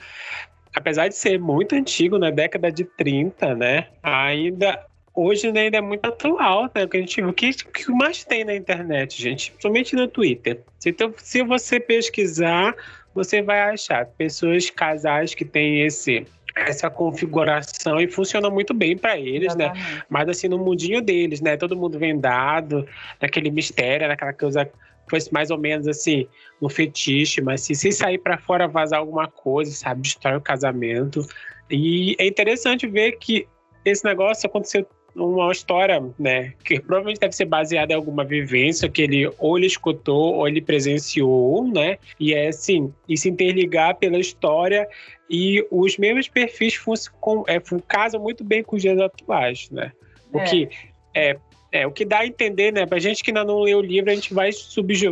apesar 0.75 1.09
de 1.09 1.17
ser 1.17 1.39
muito 1.39 1.75
antigo, 1.75 2.19
na 2.19 2.31
década 2.31 2.71
de 2.71 2.85
30, 2.85 3.55
né? 3.55 3.89
Ainda 4.03 4.85
hoje 5.15 5.53
né, 5.53 5.63
ainda 5.63 5.79
é 5.79 5.81
muito 5.81 6.05
atual, 6.07 6.71
né? 6.75 6.87
Que 6.87 6.97
a 6.97 7.01
gente 7.01 7.23
o 7.23 7.33
que, 7.33 7.51
o 7.51 7.73
que 7.73 7.91
mais 7.93 8.25
tem 8.25 8.45
na 8.45 8.55
internet, 8.55 9.21
gente, 9.21 9.53
somente 9.61 9.95
no 9.95 10.09
Twitter. 10.09 10.61
Então, 10.85 11.13
se 11.19 11.43
você 11.43 11.79
pesquisar 11.79 12.75
você 13.15 13.43
vai 13.43 13.61
achar 13.61 14.07
pessoas, 14.07 14.71
casais 14.71 15.35
que 15.35 15.45
têm 15.45 15.83
esse 15.83 16.27
essa 16.55 16.91
configuração 16.91 17.99
e 17.99 18.07
funciona 18.07 18.51
muito 18.51 18.75
bem 18.75 18.97
para 18.97 19.19
eles, 19.19 19.55
né? 19.57 19.65
Exatamente. 19.65 19.95
né? 19.95 20.03
Mas 20.09 20.29
assim, 20.29 20.49
no 20.49 20.59
mundinho 20.59 21.01
deles, 21.01 21.41
né? 21.41 21.57
Todo 21.57 21.75
mundo 21.75 21.99
vendado, 21.99 22.87
naquele 23.21 23.51
mistério, 23.51 24.07
naquela 24.07 24.35
coisa 24.35 24.71
fosse 25.09 25.33
mais 25.33 25.51
ou 25.51 25.59
menos 25.59 25.89
assim, 25.89 26.27
um 26.61 26.69
fetiche, 26.69 27.41
mas 27.41 27.63
se, 27.63 27.75
se 27.75 27.93
sair 27.93 28.19
para 28.19 28.39
fora 28.39 28.69
vazar 28.69 28.99
alguma 28.99 29.29
coisa, 29.29 29.71
sabe, 29.73 30.03
destrói 30.03 30.37
o 30.37 30.41
casamento. 30.41 31.27
E 31.71 32.15
é 32.19 32.27
interessante 32.27 32.87
ver 32.87 33.13
que 33.13 33.47
esse 33.85 34.05
negócio 34.05 34.47
aconteceu 34.47 34.87
uma 35.15 35.53
história, 35.53 36.03
né, 36.19 36.55
que 36.65 36.81
provavelmente 36.81 37.21
deve 37.21 37.35
ser 37.35 37.45
baseada 37.45 37.93
em 37.93 37.97
alguma 37.97 38.25
vivência 38.25 38.89
que 38.89 39.03
ele 39.03 39.31
ou 39.39 39.59
ele 39.59 39.67
escutou 39.67 40.37
ou 40.37 40.49
ele 40.49 40.61
presenciou, 40.61 41.67
né? 41.69 41.99
E 42.19 42.33
é 42.33 42.49
assim, 42.49 42.93
e 43.09 43.17
se 43.17 43.29
interligar 43.29 43.97
pela 43.97 44.19
história 44.19 44.89
e 45.29 45.67
os 45.71 45.97
mesmos 45.99 46.29
perfis 46.29 46.79
com, 47.21 47.45
é, 47.47 47.61
casam 47.87 48.21
muito 48.21 48.43
bem 48.43 48.63
com 48.63 48.77
os 48.77 48.83
dias 48.83 48.99
atuais, 48.99 49.69
né? 49.71 49.93
O 50.33 50.39
é. 50.39 50.45
que 50.45 50.69
é, 51.15 51.37
é, 51.73 51.87
o 51.87 51.91
que 51.91 52.05
dá 52.05 52.19
a 52.19 52.27
entender, 52.27 52.71
né? 52.71 52.85
Pra 52.85 52.99
gente 52.99 53.25
que 53.25 53.31
ainda 53.31 53.45
não 53.45 53.61
leu 53.61 53.79
o 53.79 53.83
livro, 53.83 54.11
a 54.11 54.15
gente 54.15 54.35
vai, 54.35 54.51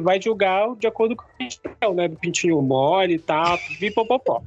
vai 0.02 0.20
julgar 0.20 0.76
de 0.76 0.86
acordo 0.86 1.16
com 1.16 1.24
o 1.24 1.26
que 1.38 1.58
a 1.80 1.92
né? 1.94 2.06
Do 2.06 2.16
pintinho 2.16 2.60
mole 2.60 3.14
e 3.14 3.18
tal, 3.18 3.58
pipopopó, 3.78 4.42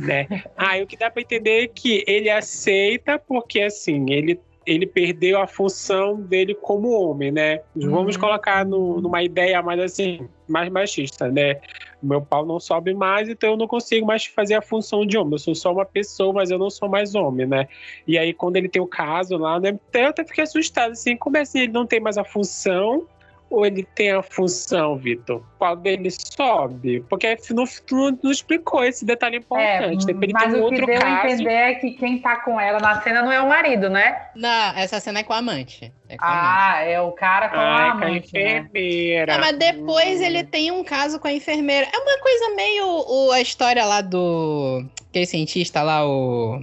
né? 0.00 0.26
Ah, 0.56 0.78
e 0.78 0.82
o 0.82 0.86
que 0.86 0.96
dá 0.96 1.10
pra 1.10 1.20
entender 1.20 1.64
é 1.64 1.68
que 1.68 2.02
ele 2.06 2.30
aceita 2.30 3.18
porque, 3.18 3.60
assim, 3.60 4.10
ele 4.10 4.38
ele 4.70 4.86
perdeu 4.86 5.40
a 5.40 5.48
função 5.48 6.20
dele 6.20 6.54
como 6.54 6.92
homem, 6.92 7.32
né? 7.32 7.60
Vamos 7.74 8.14
uhum. 8.14 8.20
colocar 8.20 8.64
no, 8.64 9.00
numa 9.00 9.20
ideia 9.20 9.60
mais 9.60 9.80
assim, 9.80 10.28
mais 10.46 10.70
machista, 10.70 11.28
né? 11.28 11.60
Meu 12.00 12.22
pau 12.22 12.46
não 12.46 12.60
sobe 12.60 12.94
mais, 12.94 13.28
então 13.28 13.50
eu 13.50 13.56
não 13.56 13.66
consigo 13.66 14.06
mais 14.06 14.26
fazer 14.26 14.54
a 14.54 14.62
função 14.62 15.04
de 15.04 15.18
homem. 15.18 15.32
Eu 15.32 15.38
sou 15.38 15.56
só 15.56 15.72
uma 15.72 15.84
pessoa, 15.84 16.32
mas 16.32 16.52
eu 16.52 16.58
não 16.58 16.70
sou 16.70 16.88
mais 16.88 17.16
homem, 17.16 17.46
né? 17.46 17.66
E 18.06 18.16
aí, 18.16 18.32
quando 18.32 18.56
ele 18.56 18.68
tem 18.68 18.80
o 18.80 18.86
caso 18.86 19.36
lá, 19.36 19.58
né? 19.58 19.76
Eu 19.92 20.06
até 20.06 20.24
fiquei 20.24 20.44
assustado, 20.44 20.92
assim, 20.92 21.16
como 21.16 21.36
é 21.36 21.40
assim 21.40 21.62
ele 21.62 21.72
não 21.72 21.84
tem 21.84 21.98
mais 21.98 22.16
a 22.16 22.22
função 22.22 23.08
ou 23.50 23.66
ele 23.66 23.82
tem 23.82 24.12
a 24.12 24.22
função, 24.22 24.96
Vitor? 24.96 25.42
Qual 25.58 25.74
dele 25.74 26.08
sobe? 26.10 27.04
Porque 27.10 27.36
não, 27.50 27.64
não, 27.90 28.18
não 28.22 28.30
explicou 28.30 28.84
esse 28.84 29.04
detalhe 29.04 29.38
importante. 29.38 30.06
É, 30.08 30.32
mas 30.32 30.54
o 30.54 30.68
que 30.68 30.86
deu 30.86 31.00
caso... 31.00 31.06
a 31.06 31.30
entender 31.30 31.52
é 31.52 31.74
que 31.74 31.90
quem 31.90 32.20
tá 32.20 32.36
com 32.36 32.60
ela 32.60 32.78
na 32.78 33.02
cena 33.02 33.22
não 33.22 33.32
é 33.32 33.40
o 33.40 33.48
marido, 33.48 33.90
né? 33.90 34.28
Não, 34.36 34.78
essa 34.78 35.00
cena 35.00 35.18
é 35.18 35.22
com 35.24 35.32
a 35.32 35.38
amante. 35.38 35.92
É 36.08 36.16
com 36.16 36.24
ah, 36.24 36.76
amante. 36.76 36.90
é 36.92 37.00
o 37.00 37.12
cara 37.12 37.48
com 37.48 37.56
a 37.56 37.90
amante. 37.90 38.30
Com 38.30 38.38
a 38.38 38.40
enfermeira. 38.40 39.34
Né? 39.34 39.40
mas 39.40 39.58
depois 39.58 40.20
hum. 40.20 40.24
ele 40.24 40.44
tem 40.44 40.70
um 40.70 40.84
caso 40.84 41.18
com 41.18 41.26
a 41.26 41.32
enfermeira. 41.32 41.88
É 41.92 41.98
uma 41.98 42.18
coisa 42.20 42.54
meio 42.54 42.86
o, 42.86 43.32
a 43.32 43.40
história 43.40 43.84
lá 43.84 44.00
do. 44.00 44.84
Aquele 45.08 45.26
cientista 45.26 45.82
lá, 45.82 46.06
o. 46.06 46.62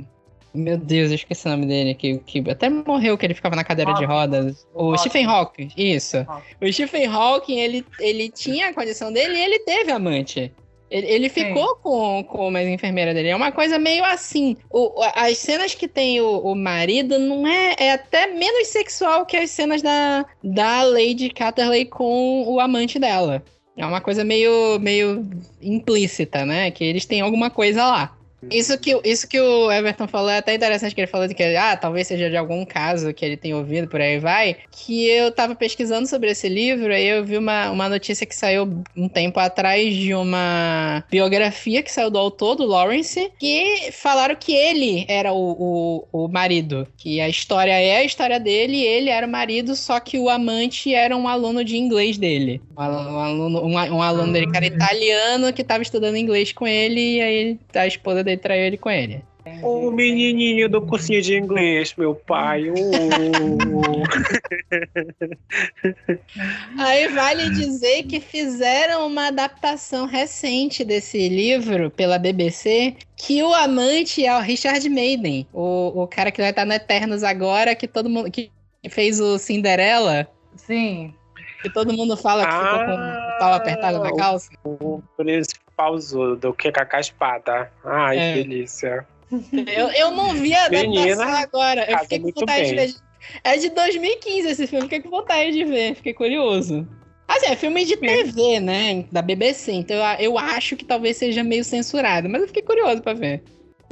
Meu 0.57 0.77
Deus, 0.77 1.09
eu 1.09 1.15
esqueci 1.15 1.47
o 1.47 1.51
nome 1.51 1.65
dele, 1.65 1.93
que, 1.93 2.17
que 2.19 2.43
até 2.49 2.69
morreu 2.69 3.17
que 3.17 3.25
ele 3.25 3.33
ficava 3.33 3.55
na 3.55 3.63
cadeira 3.63 3.91
Hawking. 3.91 4.05
de 4.05 4.11
rodas. 4.11 4.67
O, 4.73 4.91
o 4.91 4.97
Stephen 4.97 5.25
Hawking, 5.25 5.71
isso. 5.77 6.17
Hawking. 6.17 6.65
O 6.65 6.73
Stephen 6.73 7.05
Hawking, 7.05 7.59
ele, 7.59 7.85
ele 7.99 8.29
tinha 8.29 8.69
a 8.69 8.73
condição 8.73 9.11
dele 9.11 9.37
e 9.37 9.41
ele 9.41 9.59
teve 9.59 9.91
amante. 9.91 10.51
Ele, 10.89 11.07
ele 11.07 11.29
ficou 11.29 11.75
com, 11.75 12.23
com 12.23 12.47
uma 12.47 12.63
enfermeira 12.63 13.13
dele. 13.13 13.29
É 13.29 13.35
uma 13.35 13.51
coisa 13.51 13.77
meio 13.77 14.03
assim. 14.05 14.55
O, 14.69 14.93
as 15.15 15.37
cenas 15.37 15.75
que 15.75 15.87
tem 15.87 16.21
o, 16.21 16.39
o, 16.39 16.55
marido 16.55 17.19
não 17.19 17.45
é, 17.45 17.75
é 17.77 17.91
até 17.91 18.27
menos 18.27 18.67
sexual 18.67 19.25
que 19.25 19.35
as 19.35 19.51
cenas 19.51 19.81
da, 19.81 20.25
da 20.43 20.83
Lady 20.83 21.29
Catterley 21.29 21.85
com 21.85 22.43
o 22.47 22.59
amante 22.59 22.97
dela. 22.97 23.43
É 23.75 23.85
uma 23.85 24.01
coisa 24.01 24.23
meio, 24.23 24.79
meio 24.79 25.27
implícita, 25.61 26.45
né? 26.45 26.71
Que 26.71 26.83
eles 26.83 27.05
têm 27.05 27.21
alguma 27.21 27.49
coisa 27.49 27.85
lá. 27.85 28.16
Isso 28.51 28.77
que, 28.77 28.99
isso 29.03 29.27
que 29.27 29.39
o 29.39 29.71
Everton 29.71 30.07
falou 30.07 30.29
é 30.29 30.37
até 30.37 30.53
interessante 30.53 30.93
que 30.93 31.01
ele 31.01 31.07
falou 31.07 31.27
de 31.27 31.33
que, 31.33 31.43
ah, 31.55 31.75
talvez 31.75 32.07
seja 32.07 32.29
de 32.29 32.37
algum 32.37 32.63
caso 32.65 33.13
que 33.13 33.25
ele 33.25 33.35
tenha 33.35 33.57
ouvido, 33.57 33.87
por 33.87 33.99
aí 33.99 34.19
vai. 34.19 34.57
Que 34.71 35.07
eu 35.09 35.31
tava 35.31 35.55
pesquisando 35.55 36.07
sobre 36.07 36.29
esse 36.29 36.47
livro, 36.47 36.93
aí 36.93 37.07
eu 37.07 37.25
vi 37.25 37.37
uma, 37.37 37.71
uma 37.71 37.89
notícia 37.89 38.25
que 38.25 38.35
saiu 38.35 38.83
um 38.95 39.09
tempo 39.09 39.39
atrás 39.39 39.95
de 39.95 40.13
uma 40.13 41.03
biografia 41.09 41.81
que 41.81 41.91
saiu 41.91 42.11
do 42.11 42.19
autor, 42.19 42.55
do 42.55 42.65
Lawrence, 42.65 43.31
que 43.39 43.89
falaram 43.91 44.35
que 44.35 44.53
ele 44.53 45.05
era 45.07 45.33
o, 45.33 46.05
o, 46.11 46.25
o 46.25 46.27
marido. 46.27 46.87
Que 46.95 47.19
a 47.19 47.27
história 47.27 47.71
é 47.71 47.97
a 47.97 48.03
história 48.03 48.39
dele, 48.39 48.81
ele 48.83 49.09
era 49.09 49.25
o 49.25 49.29
marido, 49.29 49.75
só 49.75 49.99
que 49.99 50.19
o 50.19 50.29
amante 50.29 50.93
era 50.93 51.15
um 51.17 51.27
aluno 51.27 51.63
de 51.63 51.75
inglês 51.77 52.17
dele. 52.17 52.61
Um 52.77 52.81
aluno, 52.81 53.65
um, 53.65 53.73
um 53.73 54.01
aluno 54.01 54.31
dele 54.31 54.49
que 54.49 54.57
era 54.57 54.65
italiano, 54.67 55.51
que 55.51 55.63
tava 55.63 55.81
estudando 55.81 56.17
inglês 56.17 56.51
com 56.51 56.67
ele, 56.67 57.15
e 57.15 57.21
aí 57.21 57.59
a 57.73 57.87
esposa 57.87 58.26
dele 58.27 58.41
traiu 58.41 58.65
ele 58.65 58.77
com 58.77 58.89
ele. 58.89 59.23
O 59.61 59.91
menininho 59.91 60.67
do 60.67 60.81
cursinho 60.81 61.21
de 61.21 61.37
inglês, 61.37 61.93
meu 61.97 62.13
pai. 62.13 62.69
Uh. 62.69 62.75
Aí 66.77 67.07
vale 67.07 67.49
dizer 67.51 68.03
que 68.03 68.19
fizeram 68.19 69.07
uma 69.07 69.27
adaptação 69.27 70.05
recente 70.05 70.83
desse 70.83 71.29
livro 71.29 71.89
pela 71.89 72.19
BBC, 72.19 72.97
que 73.15 73.41
o 73.41 73.53
amante 73.53 74.25
é 74.25 74.35
o 74.35 74.41
Richard 74.41 74.89
Maiden, 74.89 75.47
o, 75.53 76.03
o 76.03 76.07
cara 76.07 76.29
que 76.29 76.41
vai 76.41 76.49
estar 76.49 76.65
no 76.65 76.73
Eternos 76.73 77.23
agora, 77.23 77.73
que 77.75 77.87
todo 77.87 78.09
mundo 78.09 78.29
que 78.29 78.51
fez 78.89 79.17
o 79.19 79.39
Cinderela. 79.39 80.27
Sim. 80.55 81.13
Que 81.61 81.71
todo 81.71 81.93
mundo 81.93 82.17
fala 82.17 82.45
que 82.45 82.53
ah, 82.53 82.59
ficou 82.59 82.79
com 82.85 82.93
o 82.93 83.39
pau 83.39 83.53
apertado 83.53 83.99
na 83.99 84.13
calça. 84.15 84.49
O, 84.63 84.95
o 84.95 85.03
príncipe 85.15 85.66
pausudo, 85.77 86.53
que 86.53 86.71
com 86.71 86.95
a 86.95 86.99
espada. 86.99 87.71
Ai, 87.85 88.17
é. 88.17 88.33
que 88.33 88.43
delícia. 88.43 89.07
Eu, 89.75 89.89
eu 89.89 90.11
não 90.11 90.33
vi 90.33 90.53
a 90.53 90.65
adaptação 90.65 91.33
agora. 91.35 91.89
Eu 91.89 91.99
fiquei 91.99 92.19
com 92.19 92.31
vontade 92.31 92.61
bem. 92.61 92.87
de 92.87 92.93
ver. 92.93 92.95
É 93.43 93.57
de 93.57 93.69
2015 93.69 94.47
esse 94.47 94.67
filme, 94.67 94.83
fiquei 94.83 95.01
com 95.01 95.09
vontade 95.09 95.51
de 95.51 95.65
ver, 95.65 95.95
fiquei 95.95 96.13
curioso. 96.13 96.87
Assim, 97.27 97.47
é 97.47 97.55
filme 97.55 97.83
de 97.83 97.97
TV, 97.97 98.59
né? 98.59 99.05
Da 99.11 99.21
BBC, 99.21 99.73
então 99.73 99.97
eu, 99.97 100.31
eu 100.31 100.37
acho 100.37 100.77
que 100.77 100.85
talvez 100.85 101.17
seja 101.17 101.43
meio 101.43 101.63
censurado, 101.63 102.29
mas 102.29 102.41
eu 102.41 102.47
fiquei 102.47 102.63
curioso 102.63 103.01
pra 103.01 103.13
ver. 103.13 103.43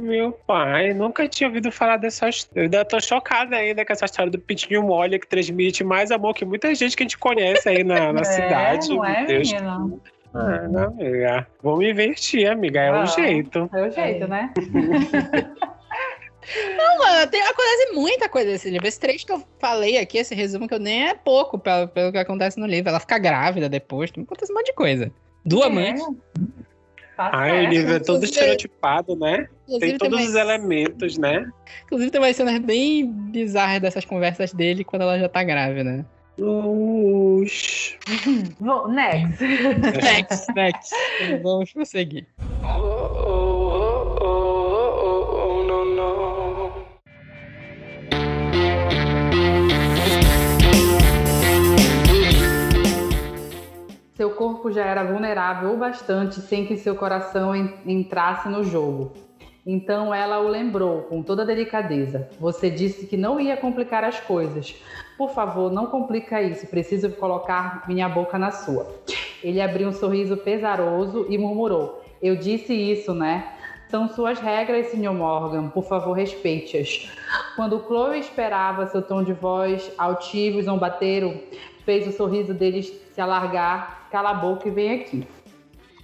Meu 0.02 0.32
pai, 0.32 0.92
nunca 0.92 1.26
tinha 1.26 1.48
ouvido 1.48 1.70
falar 1.70 1.96
dessa 1.96 2.28
história. 2.28 2.60
Eu 2.60 2.64
ainda 2.64 2.84
tô 2.84 3.00
chocada 3.00 3.56
ainda 3.56 3.84
com 3.84 3.92
essa 3.92 4.04
história 4.04 4.30
do 4.30 4.38
Pitinho 4.38 4.82
Mole, 4.82 5.18
que 5.18 5.26
transmite 5.26 5.82
mais 5.82 6.10
amor 6.10 6.34
que 6.34 6.44
muita 6.44 6.74
gente 6.74 6.96
que 6.96 7.02
a 7.02 7.04
gente 7.04 7.18
conhece 7.18 7.68
aí 7.68 7.82
na, 7.82 8.12
na 8.12 8.20
é, 8.20 8.24
cidade. 8.24 8.88
Não 8.88 9.04
é, 9.04 9.24
Deus. 9.24 9.52
menina? 9.52 10.00
Ah, 10.38 10.68
não, 10.68 10.88
amiga. 10.88 11.46
Vou 11.62 11.78
me 11.78 11.90
investir, 11.90 12.46
amiga. 12.50 12.80
É 12.80 12.88
ah, 12.88 13.02
o 13.02 13.06
jeito. 13.06 13.70
É 13.72 13.82
o 13.82 13.90
jeito, 13.90 14.28
né? 14.28 14.52
Não, 16.76 16.98
mano, 16.98 17.28
tem, 17.28 17.42
acontece 17.42 17.92
muita 17.92 18.28
coisa 18.28 18.50
nesse 18.50 18.70
livro. 18.70 18.86
Esse 18.86 19.00
trecho 19.00 19.26
que 19.26 19.32
eu 19.32 19.42
falei 19.58 19.98
aqui, 19.98 20.18
esse 20.18 20.32
resumo 20.32 20.68
que 20.68 20.74
eu 20.74 20.78
nem 20.78 21.08
é 21.08 21.14
pouco 21.14 21.58
pelo, 21.58 21.88
pelo 21.88 22.12
que 22.12 22.18
acontece 22.18 22.60
no 22.60 22.66
livro. 22.66 22.88
Ela 22.88 23.00
fica 23.00 23.18
grávida 23.18 23.68
depois, 23.68 24.10
acontece 24.10 24.52
um 24.52 24.54
monte 24.54 24.66
de 24.66 24.74
coisa. 24.74 25.10
Do 25.44 25.62
é. 25.62 25.66
amante. 25.66 26.02
Tá 27.16 27.30
Ai, 27.32 27.66
o 27.66 27.68
livro 27.68 27.94
é 27.94 27.98
todo 27.98 28.22
estereotipado, 28.22 29.16
né? 29.16 29.48
Tem 29.80 29.96
todos 29.96 30.18
tem 30.18 30.28
os 30.28 30.34
elementos, 30.34 31.16
né? 31.16 31.50
Inclusive 31.84 32.10
tem 32.10 32.20
umas 32.20 32.36
cenas 32.36 32.58
bem 32.60 33.10
bizarras 33.10 33.80
dessas 33.80 34.04
conversas 34.04 34.52
dele 34.52 34.84
quando 34.84 35.02
ela 35.02 35.18
já 35.18 35.28
tá 35.28 35.42
grávida. 35.42 36.06
Ux. 36.38 37.96
next. 38.88 39.40
next, 39.40 40.54
next. 40.54 40.94
Vamos 41.42 41.72
prosseguir. 41.72 42.26
Seu 54.14 54.30
corpo 54.30 54.70
já 54.70 54.84
era 54.84 55.04
vulnerável 55.04 55.74
o 55.74 55.76
bastante 55.76 56.40
sem 56.40 56.66
que 56.66 56.76
seu 56.76 56.96
coração 56.96 57.54
entrasse 57.86 58.48
no 58.48 58.64
jogo. 58.64 59.25
Então 59.66 60.14
ela 60.14 60.38
o 60.38 60.46
lembrou 60.46 61.02
com 61.02 61.20
toda 61.22 61.44
delicadeza. 61.44 62.28
Você 62.38 62.70
disse 62.70 63.04
que 63.08 63.16
não 63.16 63.40
ia 63.40 63.56
complicar 63.56 64.04
as 64.04 64.20
coisas. 64.20 64.76
Por 65.18 65.30
favor, 65.30 65.72
não 65.72 65.86
complica 65.86 66.40
isso. 66.40 66.68
Preciso 66.68 67.10
colocar 67.10 67.82
minha 67.88 68.08
boca 68.08 68.38
na 68.38 68.52
sua. 68.52 68.86
Ele 69.42 69.60
abriu 69.60 69.88
um 69.88 69.92
sorriso 69.92 70.36
pesaroso 70.36 71.26
e 71.28 71.36
murmurou: 71.36 72.00
Eu 72.22 72.36
disse 72.36 72.72
isso, 72.72 73.12
né? 73.12 73.52
São 73.88 74.08
suas 74.08 74.38
regras, 74.38 74.86
Sr. 74.88 75.12
Morgan. 75.12 75.68
Por 75.68 75.82
favor, 75.82 76.12
respeite-as. 76.12 77.10
Quando 77.56 77.82
Chloe 77.86 78.20
esperava 78.20 78.86
seu 78.86 79.02
tom 79.02 79.24
de 79.24 79.32
voz 79.32 79.92
altivo 79.98 80.60
e 80.60 80.62
zombateiro, 80.62 81.40
fez 81.84 82.06
o 82.06 82.12
sorriso 82.12 82.54
deles 82.54 82.92
se 83.12 83.20
alargar. 83.20 84.08
Cala 84.12 84.30
a 84.30 84.34
boca 84.34 84.68
e 84.68 84.70
vem 84.70 85.00
aqui. 85.00 85.26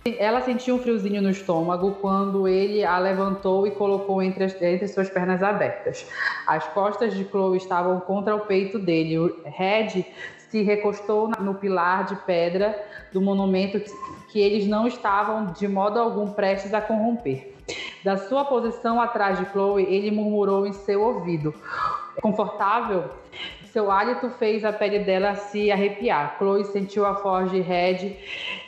Ela 0.05 0.41
sentiu 0.41 0.75
um 0.75 0.79
friozinho 0.81 1.23
no 1.23 1.31
estômago 1.31 1.97
quando 2.01 2.49
ele 2.49 2.85
a 2.85 2.99
levantou 2.99 3.69
e 3.69 3.71
colocou 3.71 4.21
entre, 4.21 4.43
as, 4.43 4.61
entre 4.61 4.89
suas 4.89 5.09
pernas 5.09 5.43
abertas. 5.45 6.05
As 6.45 6.67
costas 6.69 7.15
de 7.15 7.25
Chloe 7.25 7.57
estavam 7.57 8.01
contra 8.01 8.35
o 8.35 8.41
peito 8.41 8.81
dele. 8.81 9.17
O 9.19 9.43
Red 9.45 10.05
se 10.37 10.63
recostou 10.63 11.31
no 11.39 11.55
pilar 11.55 12.05
de 12.05 12.17
pedra 12.17 12.77
do 13.13 13.21
monumento 13.21 13.81
que 14.29 14.41
eles 14.41 14.67
não 14.67 14.89
estavam 14.89 15.53
de 15.53 15.69
modo 15.69 16.01
algum 16.01 16.33
prestes 16.33 16.75
a 16.75 16.81
corromper. 16.81 17.55
Da 18.03 18.17
sua 18.17 18.45
posição 18.45 19.01
atrás 19.01 19.39
de 19.39 19.45
Chloe, 19.53 19.85
ele 19.85 20.11
murmurou 20.11 20.67
em 20.67 20.73
seu 20.73 21.01
ouvido: 21.01 21.55
Confortável? 22.21 23.05
Seu 23.73 23.91
hálito 23.91 24.29
fez 24.29 24.67
a 24.67 24.73
pele 24.73 24.99
dela 24.99 25.35
se 25.35 25.73
arrepiar. 25.73 26.37
Chloe 26.37 26.62
sentiu 26.67 27.07
a 27.07 27.14
forja 27.14 27.55
de 27.55 27.62
Red 27.62 28.17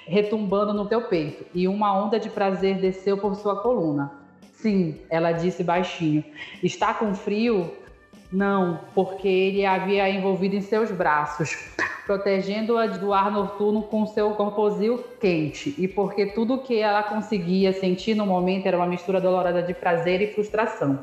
retumbando 0.06 0.72
no 0.72 0.86
teu 0.86 1.02
peito 1.02 1.44
e 1.54 1.68
uma 1.68 1.94
onda 1.94 2.18
de 2.18 2.30
prazer 2.30 2.78
desceu 2.78 3.18
por 3.18 3.34
sua 3.34 3.60
coluna. 3.60 4.12
Sim, 4.54 4.98
ela 5.10 5.32
disse 5.32 5.62
baixinho. 5.62 6.24
Está 6.62 6.94
com 6.94 7.14
frio? 7.14 7.70
Não, 8.32 8.80
porque 8.94 9.28
ele 9.28 9.66
a 9.66 9.74
havia 9.74 10.08
envolvido 10.08 10.56
em 10.56 10.62
seus 10.62 10.90
braços, 10.90 11.54
protegendo-a 12.06 12.86
do 12.86 13.12
ar 13.12 13.30
noturno 13.30 13.82
com 13.82 14.06
seu 14.06 14.30
corpozil 14.30 15.04
quente, 15.20 15.74
e 15.76 15.86
porque 15.86 16.26
tudo 16.26 16.62
que 16.62 16.80
ela 16.80 17.02
conseguia 17.02 17.74
sentir 17.74 18.14
no 18.14 18.24
momento 18.24 18.66
era 18.66 18.76
uma 18.78 18.86
mistura 18.86 19.20
dolorosa 19.20 19.62
de 19.62 19.74
prazer 19.74 20.22
e 20.22 20.32
frustração. 20.32 20.98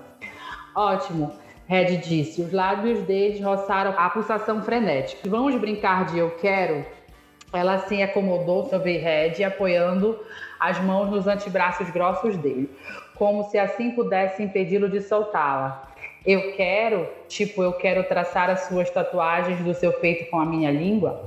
Ótimo, 0.75 1.31
Red 1.71 1.95
disse. 1.99 2.41
Os 2.41 2.51
lábios 2.51 3.01
deles 3.03 3.39
roçaram 3.41 3.93
a 3.97 4.09
pulsação 4.09 4.61
frenética. 4.61 5.29
Vamos 5.29 5.55
brincar 5.55 6.03
de 6.03 6.19
eu 6.19 6.31
quero? 6.31 6.85
Ela 7.53 7.77
se 7.77 8.01
acomodou 8.01 8.65
sobre 8.65 8.97
Red, 8.97 9.41
apoiando 9.41 10.19
as 10.59 10.77
mãos 10.81 11.09
nos 11.09 11.27
antebraços 11.27 11.89
grossos 11.89 12.35
dele, 12.35 12.69
como 13.15 13.45
se 13.45 13.57
assim 13.57 13.91
pudesse 13.91 14.43
impedi-lo 14.43 14.89
de 14.89 14.99
soltá-la. 14.99 15.89
Eu 16.25 16.57
quero, 16.57 17.07
tipo, 17.29 17.63
eu 17.63 17.71
quero 17.71 18.03
traçar 18.03 18.49
as 18.49 18.67
suas 18.67 18.89
tatuagens 18.89 19.61
do 19.61 19.73
seu 19.73 19.93
peito 19.93 20.29
com 20.29 20.41
a 20.41 20.45
minha 20.45 20.69
língua. 20.69 21.25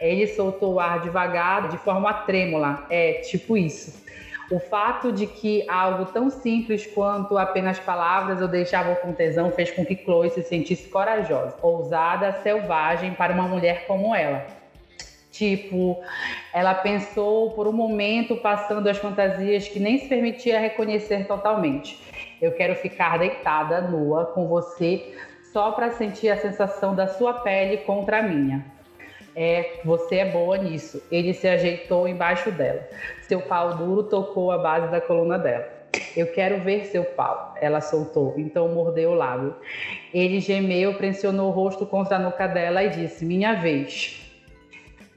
Ele 0.00 0.26
soltou 0.28 0.72
o 0.72 0.80
ar 0.80 1.00
devagar, 1.00 1.68
de 1.68 1.76
forma 1.76 2.10
trêmula. 2.10 2.86
É, 2.88 3.20
tipo 3.20 3.54
isso. 3.54 4.02
O 4.50 4.58
fato 4.58 5.10
de 5.10 5.26
que 5.26 5.68
algo 5.68 6.06
tão 6.06 6.28
simples 6.28 6.86
quanto 6.86 7.38
apenas 7.38 7.78
palavras 7.78 8.42
o 8.42 8.48
deixava 8.48 8.94
com 8.96 9.12
tesão 9.12 9.50
fez 9.50 9.70
com 9.70 9.84
que 9.84 9.96
Chloe 9.96 10.30
se 10.30 10.42
sentisse 10.42 10.88
corajosa, 10.88 11.56
ousada, 11.62 12.32
selvagem 12.42 13.14
para 13.14 13.32
uma 13.32 13.48
mulher 13.48 13.86
como 13.86 14.14
ela. 14.14 14.46
Tipo, 15.30 16.00
ela 16.52 16.74
pensou 16.74 17.50
por 17.52 17.66
um 17.66 17.72
momento 17.72 18.36
passando 18.36 18.88
as 18.88 18.98
fantasias 18.98 19.66
que 19.66 19.80
nem 19.80 19.98
se 19.98 20.08
permitia 20.08 20.60
reconhecer 20.60 21.26
totalmente. 21.26 21.98
Eu 22.40 22.52
quero 22.52 22.76
ficar 22.76 23.18
deitada, 23.18 23.80
nua, 23.80 24.26
com 24.26 24.46
você, 24.46 25.16
só 25.52 25.72
para 25.72 25.90
sentir 25.90 26.28
a 26.28 26.36
sensação 26.36 26.94
da 26.94 27.08
sua 27.08 27.34
pele 27.34 27.78
contra 27.78 28.18
a 28.18 28.22
minha. 28.22 28.64
É, 29.34 29.80
você 29.84 30.18
é 30.18 30.24
boa 30.26 30.56
nisso. 30.56 31.02
Ele 31.10 31.34
se 31.34 31.48
ajeitou 31.48 32.06
embaixo 32.06 32.52
dela. 32.52 32.86
Seu 33.28 33.40
pau 33.40 33.74
duro 33.76 34.02
tocou 34.02 34.52
a 34.52 34.58
base 34.58 34.90
da 34.90 35.00
coluna 35.00 35.38
dela. 35.38 35.66
Eu 36.14 36.26
quero 36.26 36.60
ver 36.60 36.84
seu 36.86 37.04
pau. 37.04 37.54
Ela 37.60 37.80
soltou, 37.80 38.34
então 38.36 38.68
mordeu 38.68 39.12
o 39.12 39.14
lábio. 39.14 39.54
Ele 40.12 40.40
gemeu, 40.40 40.94
pressionou 40.94 41.48
o 41.48 41.50
rosto 41.50 41.86
contra 41.86 42.16
a 42.16 42.18
nuca 42.18 42.46
dela 42.46 42.82
e 42.84 42.90
disse: 42.90 43.24
Minha 43.24 43.54
vez. 43.54 44.20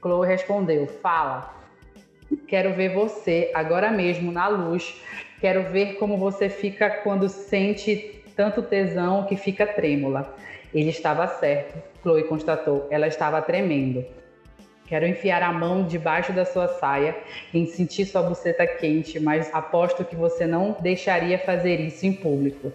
Chloe 0.00 0.26
respondeu: 0.26 0.86
Fala. 0.86 1.54
Quero 2.46 2.72
ver 2.74 2.94
você 2.94 3.50
agora 3.54 3.90
mesmo 3.90 4.32
na 4.32 4.48
luz. 4.48 5.02
Quero 5.40 5.64
ver 5.64 5.94
como 5.98 6.16
você 6.16 6.48
fica 6.48 6.88
quando 6.88 7.28
sente 7.28 8.22
tanto 8.34 8.62
tesão 8.62 9.24
que 9.24 9.36
fica 9.36 9.66
trêmula. 9.66 10.34
Ele 10.72 10.90
estava 10.90 11.26
certo, 11.26 11.82
Chloe 12.02 12.24
constatou. 12.24 12.86
Ela 12.90 13.06
estava 13.06 13.42
tremendo. 13.42 14.04
Quero 14.88 15.06
enfiar 15.06 15.42
a 15.42 15.52
mão 15.52 15.84
debaixo 15.84 16.32
da 16.32 16.46
sua 16.46 16.66
saia 16.66 17.14
e 17.52 17.66
sentir 17.66 18.06
sua 18.06 18.22
buceta 18.22 18.66
quente, 18.66 19.20
mas 19.20 19.52
aposto 19.52 20.02
que 20.02 20.16
você 20.16 20.46
não 20.46 20.74
deixaria 20.80 21.38
fazer 21.38 21.78
isso 21.78 22.06
em 22.06 22.12
público. 22.12 22.72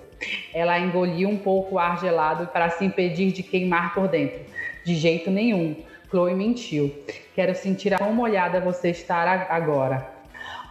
Ela 0.53 0.77
engoliu 0.77 1.27
um 1.27 1.37
pouco 1.37 1.75
o 1.75 1.79
ar 1.79 1.99
gelado 1.99 2.45
para 2.47 2.69
se 2.69 2.85
impedir 2.85 3.31
de 3.31 3.41
queimar 3.41 3.95
por 3.95 4.07
dentro. 4.07 4.41
De 4.85 4.93
jeito 4.93 5.31
nenhum. 5.31 5.75
Chloe 6.07 6.35
mentiu. 6.35 6.93
Quero 7.33 7.55
sentir 7.55 7.95
a 7.95 7.97
quão 7.97 8.13
molhada 8.13 8.59
você 8.59 8.91
estar 8.91 9.27
agora. 9.49 10.07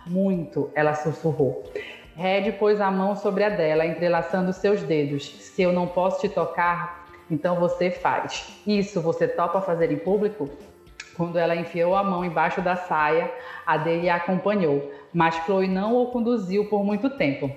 Muito, 0.07 0.71
ela 0.77 0.95
sussurrou. 0.95 1.65
Red 2.15 2.53
pôs 2.53 2.81
a 2.81 2.89
mão 2.89 3.17
sobre 3.17 3.43
a 3.43 3.49
dela, 3.49 3.85
entrelaçando 3.85 4.53
seus 4.53 4.85
dedos. 4.85 5.25
Se 5.25 5.61
eu 5.63 5.73
não 5.73 5.89
posso 5.89 6.21
te 6.21 6.29
tocar, 6.29 7.09
então 7.29 7.59
você 7.59 7.91
faz. 7.91 8.61
Isso 8.65 9.01
você 9.01 9.27
topa 9.27 9.61
fazer 9.61 9.91
em 9.91 9.97
público? 9.97 10.49
Quando 11.17 11.39
ela 11.39 11.57
enfiou 11.57 11.95
a 11.95 12.03
mão 12.03 12.25
embaixo 12.25 12.61
da 12.61 12.77
saia, 12.77 13.31
a 13.67 13.77
dele 13.77 14.09
a 14.09 14.17
acompanhou, 14.17 14.91
mas 15.13 15.35
Chloe 15.45 15.69
não 15.69 15.97
o 15.97 16.07
conduziu 16.07 16.67
por 16.67 16.85
muito 16.85 17.11
tempo. 17.11 17.51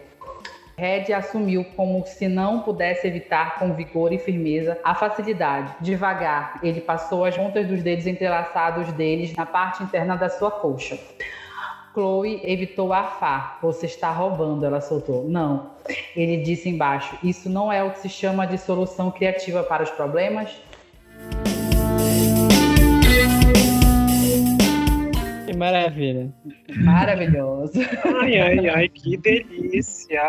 Red 0.77 1.13
assumiu 1.13 1.63
como 1.75 2.05
se 2.05 2.27
não 2.27 2.59
pudesse 2.59 3.07
evitar 3.07 3.57
com 3.57 3.73
vigor 3.73 4.11
e 4.11 4.19
firmeza 4.19 4.77
a 4.83 4.93
facilidade. 4.93 5.73
Devagar, 5.79 6.59
ele 6.61 6.81
passou 6.81 7.23
as 7.23 7.35
pontas 7.35 7.65
dos 7.65 7.81
dedos 7.81 8.05
entrelaçados 8.05 8.91
deles 8.91 9.33
na 9.33 9.45
parte 9.45 9.83
interna 9.83 10.17
da 10.17 10.27
sua 10.27 10.51
coxa. 10.51 10.99
Chloe 11.93 12.41
evitou 12.43 12.91
arfar. 12.91 13.57
Você 13.61 13.85
está 13.85 14.11
roubando, 14.11 14.65
ela 14.65 14.81
soltou. 14.81 15.23
Não. 15.29 15.71
Ele 16.13 16.43
disse 16.43 16.67
embaixo: 16.67 17.17
Isso 17.23 17.49
não 17.49 17.71
é 17.71 17.81
o 17.81 17.91
que 17.91 17.99
se 17.99 18.09
chama 18.09 18.45
de 18.45 18.57
solução 18.57 19.09
criativa 19.09 19.63
para 19.63 19.83
os 19.83 19.91
problemas? 19.91 20.61
Maravilha. 25.55 26.31
Maravilhoso. 26.83 27.73
Ai, 28.21 28.39
ai, 28.39 28.69
ai, 28.69 28.89
que 28.89 29.17
delícia. 29.17 30.21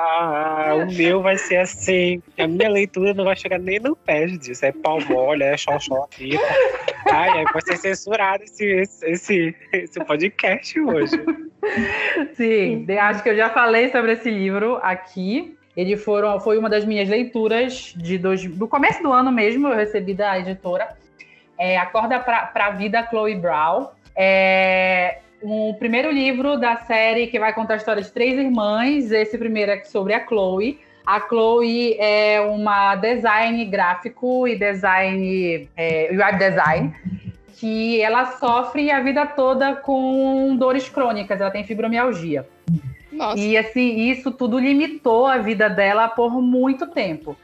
O 0.83 0.93
meu 0.93 1.23
vai 1.23 1.37
ser 1.37 1.57
assim. 1.57 2.23
A 2.39 2.47
minha 2.47 2.69
leitura 2.69 3.12
não 3.15 3.25
vai 3.25 3.37
chegar 3.37 3.59
nem 3.59 3.79
no 3.79 3.95
pé 3.95 4.27
disso. 4.27 4.65
É 4.65 4.73
pau 4.73 4.99
mole, 5.09 5.43
é 5.43 5.57
xoxó, 5.57 6.09
Ai, 7.11 7.29
ai, 7.31 7.45
vai 7.53 7.62
ser 7.62 7.77
censurado 7.77 8.45
esse, 8.45 8.65
esse, 9.05 9.55
esse 9.73 10.05
podcast 10.05 10.81
hoje. 10.81 11.17
Sim, 12.35 12.87
acho 12.99 13.23
que 13.23 13.29
eu 13.31 13.37
já 13.37 13.51
falei 13.51 13.91
sobre 13.91 14.12
esse 14.12 14.31
livro 14.31 14.79
aqui. 14.83 15.57
Ele 15.77 15.97
foram, 15.97 16.41
foi 16.41 16.57
uma 16.57 16.71
das 16.71 16.85
minhas 16.85 17.09
leituras 17.09 17.93
de 17.97 18.17
dois, 18.17 18.45
do 18.47 18.67
começo 18.67 19.03
do 19.03 19.12
ano 19.12 19.31
mesmo, 19.31 19.69
eu 19.69 19.77
recebi 19.77 20.15
da 20.15 20.39
editora. 20.39 20.97
É, 21.59 21.77
Acorda 21.77 22.19
para 22.19 22.51
a 22.55 22.71
Vida, 22.71 23.07
Chloe 23.09 23.35
Brown. 23.35 23.89
É 24.17 25.19
um 25.43 25.75
primeiro 25.75 26.11
livro 26.11 26.59
da 26.59 26.77
série 26.77 27.27
que 27.27 27.39
vai 27.39 27.53
contar 27.53 27.75
a 27.75 27.77
história 27.77 28.03
de 28.03 28.11
três 28.11 28.39
irmãs. 28.39 29.13
Esse 29.13 29.37
primeiro 29.37 29.73
é 29.73 29.85
sobre 29.85 30.15
a 30.15 30.27
Chloe. 30.27 30.81
A 31.05 31.21
Chloe 31.21 31.97
é 32.01 32.41
uma 32.41 32.97
design 32.97 33.65
gráfico 33.67 34.49
e 34.49 34.57
design 34.57 35.69
é, 35.77 36.11
web 36.13 36.39
design 36.39 36.93
que 37.57 38.03
ela 38.03 38.33
sofre 38.39 38.91
a 38.91 39.01
vida 39.01 39.25
toda 39.25 39.77
com 39.77 40.57
dores 40.57 40.89
crônicas. 40.89 41.41
Ela 41.41 41.51
tem 41.51 41.65
fibromialgia. 41.65 42.47
Nossa. 43.11 43.39
E 43.39 43.57
assim, 43.57 44.11
isso 44.11 44.31
tudo 44.31 44.59
limitou 44.59 45.27
a 45.27 45.39
vida 45.39 45.69
dela 45.71 46.09
por 46.09 46.43
muito 46.43 46.87
tempo. 46.89 47.37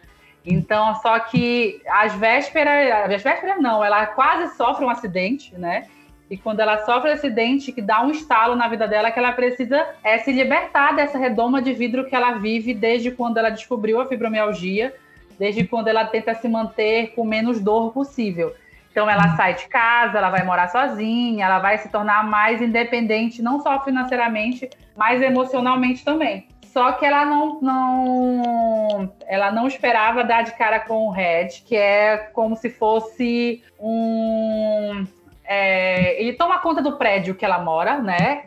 Então, 0.45 0.95
só 0.97 1.19
que 1.21 1.81
às 1.89 2.15
vésperas, 2.15 2.93
às 2.93 3.23
vésperas 3.23 3.61
não, 3.61 3.83
ela 3.83 4.07
quase 4.07 4.55
sofre 4.57 4.85
um 4.85 4.91
acidente, 4.91 5.57
né? 5.57 5.87
E 6.33 6.37
quando 6.38 6.61
ela 6.61 6.79
sofre 6.87 7.11
um 7.11 7.12
acidente 7.12 7.73
que 7.73 7.83
dá 7.83 8.01
um 8.01 8.11
estalo 8.11 8.57
na 8.57 8.66
vida 8.66 8.88
dela, 8.88 9.11
que 9.11 9.18
ela 9.18 9.33
precisa 9.33 9.87
é, 10.03 10.16
se 10.16 10.33
libertar 10.33 10.97
dessa 10.97 11.18
redoma 11.18 11.61
de 11.61 11.75
vidro 11.75 12.07
que 12.07 12.16
ela 12.16 12.38
vive 12.38 12.73
desde 12.73 13.11
quando 13.11 13.37
ela 13.37 13.51
descobriu 13.51 14.01
a 14.01 14.07
fibromialgia, 14.07 14.95
desde 15.38 15.66
quando 15.66 15.88
ela 15.88 16.07
tenta 16.07 16.33
se 16.35 16.49
manter 16.49 17.09
com 17.09 17.23
menos 17.23 17.61
dor 17.61 17.92
possível. 17.92 18.55
Então 18.90 19.11
ela 19.11 19.37
sai 19.37 19.57
de 19.57 19.68
casa, 19.68 20.16
ela 20.16 20.31
vai 20.31 20.42
morar 20.42 20.68
sozinha, 20.68 21.45
ela 21.45 21.59
vai 21.59 21.77
se 21.77 21.90
tornar 21.90 22.25
mais 22.25 22.62
independente, 22.62 23.42
não 23.42 23.61
só 23.61 23.85
financeiramente, 23.85 24.71
mas 24.97 25.21
emocionalmente 25.21 26.03
também. 26.03 26.49
Só 26.62 26.92
que 26.92 27.05
ela 27.05 27.27
não, 27.27 27.61
não, 27.61 29.12
ela 29.27 29.53
não 29.53 29.66
esperava 29.66 30.25
dar 30.25 30.45
de 30.45 30.53
cara 30.53 30.81
com 30.81 31.09
o 31.09 31.11
Red, 31.11 31.49
que 31.66 31.77
é 31.77 32.16
como 32.33 32.57
se 32.57 32.71
fosse 32.71 33.62
um 33.79 35.05
é, 35.53 36.21
ele 36.21 36.33
toma 36.33 36.59
conta 36.59 36.81
do 36.81 36.97
prédio 36.97 37.35
que 37.35 37.45
ela 37.45 37.59
mora, 37.59 37.99
né? 37.99 38.45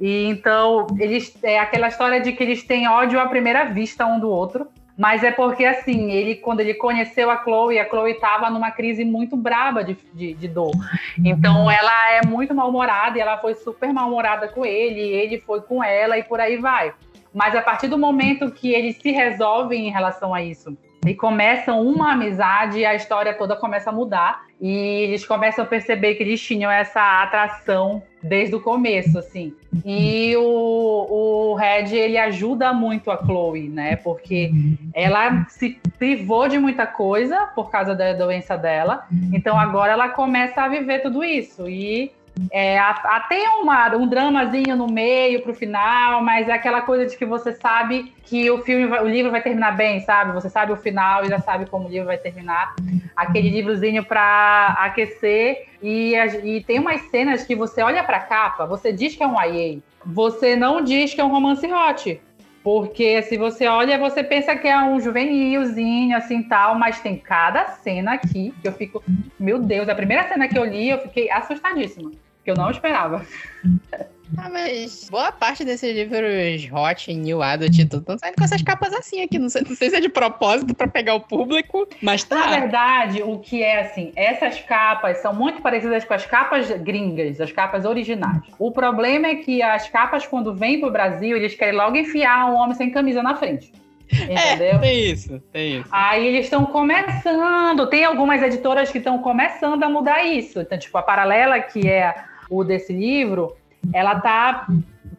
E 0.00 0.26
então 0.26 0.86
eles 0.98 1.36
é 1.42 1.58
aquela 1.58 1.88
história 1.88 2.20
de 2.20 2.32
que 2.32 2.42
eles 2.42 2.62
têm 2.62 2.88
ódio 2.88 3.18
à 3.18 3.26
primeira 3.26 3.64
vista 3.64 4.06
um 4.06 4.20
do 4.20 4.30
outro. 4.30 4.68
Mas 4.96 5.24
é 5.24 5.32
porque, 5.32 5.64
assim, 5.64 6.12
ele, 6.12 6.36
quando 6.36 6.60
ele 6.60 6.74
conheceu 6.74 7.28
a 7.28 7.42
Chloe, 7.42 7.80
a 7.80 7.88
Chloe 7.88 8.12
estava 8.12 8.48
numa 8.48 8.70
crise 8.70 9.04
muito 9.04 9.36
braba 9.36 9.82
de, 9.82 9.98
de, 10.12 10.34
de, 10.34 10.46
dor. 10.46 10.70
Então, 11.18 11.68
ela 11.68 12.12
é 12.12 12.24
muito 12.24 12.54
mal-humorada 12.54 13.18
e 13.18 13.20
ela 13.20 13.36
foi 13.38 13.56
super 13.56 13.92
mal-humorada 13.92 14.46
com 14.46 14.64
ele, 14.64 15.00
ele 15.00 15.40
foi 15.40 15.62
com 15.62 15.82
ela 15.82 16.16
e 16.16 16.22
por 16.22 16.38
aí 16.38 16.58
vai. 16.58 16.94
Mas 17.34 17.56
a 17.56 17.60
partir 17.60 17.88
do 17.88 17.98
momento 17.98 18.52
que 18.52 18.72
eles 18.72 18.96
se 18.98 19.10
resolvem 19.10 19.88
em 19.88 19.90
relação 19.90 20.32
a 20.32 20.40
isso 20.40 20.78
e 21.04 21.12
começam 21.12 21.82
uma 21.82 22.12
amizade, 22.12 22.84
a 22.84 22.94
história 22.94 23.34
toda 23.34 23.56
começa 23.56 23.90
a 23.90 23.92
mudar 23.92 24.44
e 24.64 25.02
eles 25.02 25.26
começam 25.26 25.62
a 25.62 25.66
perceber 25.66 26.14
que 26.14 26.22
eles 26.22 26.40
tinham 26.40 26.70
essa 26.70 27.22
atração 27.22 28.02
desde 28.22 28.54
o 28.54 28.60
começo, 28.60 29.18
assim. 29.18 29.52
E 29.84 30.34
o, 30.38 31.50
o 31.50 31.54
Red, 31.54 31.94
ele 31.94 32.16
ajuda 32.16 32.72
muito 32.72 33.10
a 33.10 33.18
Chloe, 33.18 33.68
né? 33.68 33.96
Porque 33.96 34.50
ela 34.94 35.44
se 35.50 35.78
privou 35.98 36.48
de 36.48 36.58
muita 36.58 36.86
coisa 36.86 37.40
por 37.54 37.70
causa 37.70 37.94
da 37.94 38.14
doença 38.14 38.56
dela. 38.56 39.06
Então 39.34 39.60
agora 39.60 39.92
ela 39.92 40.08
começa 40.08 40.62
a 40.62 40.68
viver 40.68 41.00
tudo 41.02 41.22
isso. 41.22 41.68
E 41.68 42.10
É, 42.50 42.78
até 42.78 43.48
uma, 43.60 43.94
um 43.96 44.08
dramazinho 44.08 44.76
no 44.76 44.88
meio 44.88 45.42
pro 45.42 45.54
final, 45.54 46.22
mas 46.22 46.48
é 46.48 46.52
aquela 46.52 46.82
coisa 46.82 47.06
de 47.06 47.16
que 47.16 47.24
você 47.24 47.52
sabe 47.52 48.12
que 48.24 48.50
o 48.50 48.58
filme, 48.58 48.86
o 48.86 49.06
livro 49.06 49.30
vai 49.30 49.40
terminar 49.40 49.76
bem, 49.76 50.00
sabe? 50.00 50.32
Você 50.32 50.50
sabe 50.50 50.72
o 50.72 50.76
final 50.76 51.24
e 51.24 51.28
já 51.28 51.38
sabe 51.38 51.66
como 51.66 51.86
o 51.86 51.90
livro 51.90 52.06
vai 52.06 52.18
terminar. 52.18 52.74
Aquele 53.14 53.50
livrozinho 53.50 54.04
para 54.04 54.76
aquecer 54.78 55.68
e, 55.82 56.14
e 56.42 56.62
tem 56.64 56.80
umas 56.80 57.00
cenas 57.02 57.44
que 57.44 57.54
você 57.54 57.82
olha 57.82 58.02
para 58.02 58.16
a 58.16 58.20
capa, 58.20 58.66
você 58.66 58.92
diz 58.92 59.14
que 59.14 59.22
é 59.22 59.26
um 59.26 59.40
YA, 59.40 59.78
você 60.04 60.56
não 60.56 60.82
diz 60.82 61.14
que 61.14 61.20
é 61.20 61.24
um 61.24 61.30
romance 61.30 61.66
hot. 61.66 62.20
Porque 62.64 63.20
se 63.24 63.36
você 63.36 63.66
olha, 63.66 63.98
você 63.98 64.24
pensa 64.24 64.56
que 64.56 64.66
é 64.66 64.82
um 64.82 64.98
juvenilzinho, 64.98 66.16
assim, 66.16 66.42
tal, 66.42 66.74
mas 66.78 66.98
tem 66.98 67.14
cada 67.14 67.66
cena 67.66 68.14
aqui 68.14 68.54
que 68.62 68.66
eu 68.66 68.72
fico, 68.72 69.04
meu 69.38 69.58
Deus, 69.58 69.86
a 69.86 69.94
primeira 69.94 70.26
cena 70.26 70.48
que 70.48 70.58
eu 70.58 70.64
li, 70.64 70.88
eu 70.88 70.98
fiquei 70.98 71.30
assustadíssima, 71.30 72.10
que 72.44 72.50
eu 72.50 72.54
não 72.54 72.70
esperava. 72.70 73.24
Ah, 74.36 74.48
mas 74.48 75.08
boa 75.10 75.30
parte 75.30 75.64
desses 75.64 75.94
livros 75.94 76.68
hot, 76.72 77.12
new 77.14 77.42
adult 77.42 77.78
e 77.78 77.84
tudo, 77.84 78.00
estão 78.00 78.18
saindo 78.18 78.34
com 78.36 78.44
essas 78.44 78.62
capas 78.62 78.92
assim 78.92 79.22
aqui. 79.22 79.38
Não 79.38 79.48
sei, 79.48 79.62
não 79.62 79.76
sei 79.76 79.90
se 79.90 79.96
é 79.96 80.00
de 80.00 80.08
propósito 80.08 80.74
para 80.74 80.88
pegar 80.88 81.14
o 81.14 81.20
público, 81.20 81.86
mas 82.02 82.24
tá. 82.24 82.38
Na 82.38 82.60
verdade, 82.60 83.22
o 83.22 83.38
que 83.38 83.62
é 83.62 83.82
assim, 83.82 84.12
essas 84.16 84.58
capas 84.60 85.18
são 85.18 85.34
muito 85.34 85.62
parecidas 85.62 86.04
com 86.04 86.14
as 86.14 86.26
capas 86.26 86.70
gringas, 86.70 87.40
as 87.40 87.52
capas 87.52 87.84
originais. 87.84 88.42
O 88.58 88.72
problema 88.72 89.28
é 89.28 89.36
que 89.36 89.62
as 89.62 89.88
capas, 89.88 90.26
quando 90.26 90.54
vêm 90.54 90.80
pro 90.80 90.90
Brasil, 90.90 91.36
eles 91.36 91.54
querem 91.54 91.74
logo 91.74 91.96
enfiar 91.96 92.50
um 92.50 92.54
homem 92.54 92.74
sem 92.74 92.90
camisa 92.90 93.22
na 93.22 93.36
frente. 93.36 93.72
Entendeu? 94.12 94.74
É, 94.74 94.78
tem 94.78 95.10
isso, 95.10 95.40
tem 95.52 95.80
isso. 95.80 95.88
Aí 95.90 96.26
eles 96.26 96.46
estão 96.46 96.66
começando, 96.66 97.86
tem 97.86 98.04
algumas 98.04 98.42
editoras 98.42 98.90
que 98.90 98.98
estão 98.98 99.18
começando 99.18 99.82
a 99.82 99.88
mudar 99.88 100.24
isso. 100.24 100.60
Então, 100.60 100.78
tipo, 100.78 100.96
a 100.98 101.02
Paralela, 101.02 101.60
que 101.60 101.88
é 101.88 102.14
o 102.50 102.64
desse 102.64 102.92
livro, 102.92 103.56
ela 103.92 104.20
tá 104.20 104.66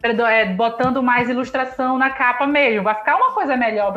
é, 0.02 0.44
botando 0.46 1.02
mais 1.02 1.28
ilustração 1.28 1.98
na 1.98 2.10
capa 2.10 2.46
mesmo. 2.46 2.82
Vai 2.82 2.94
ficar 2.94 3.16
uma 3.16 3.32
coisa 3.32 3.56
melhor. 3.56 3.94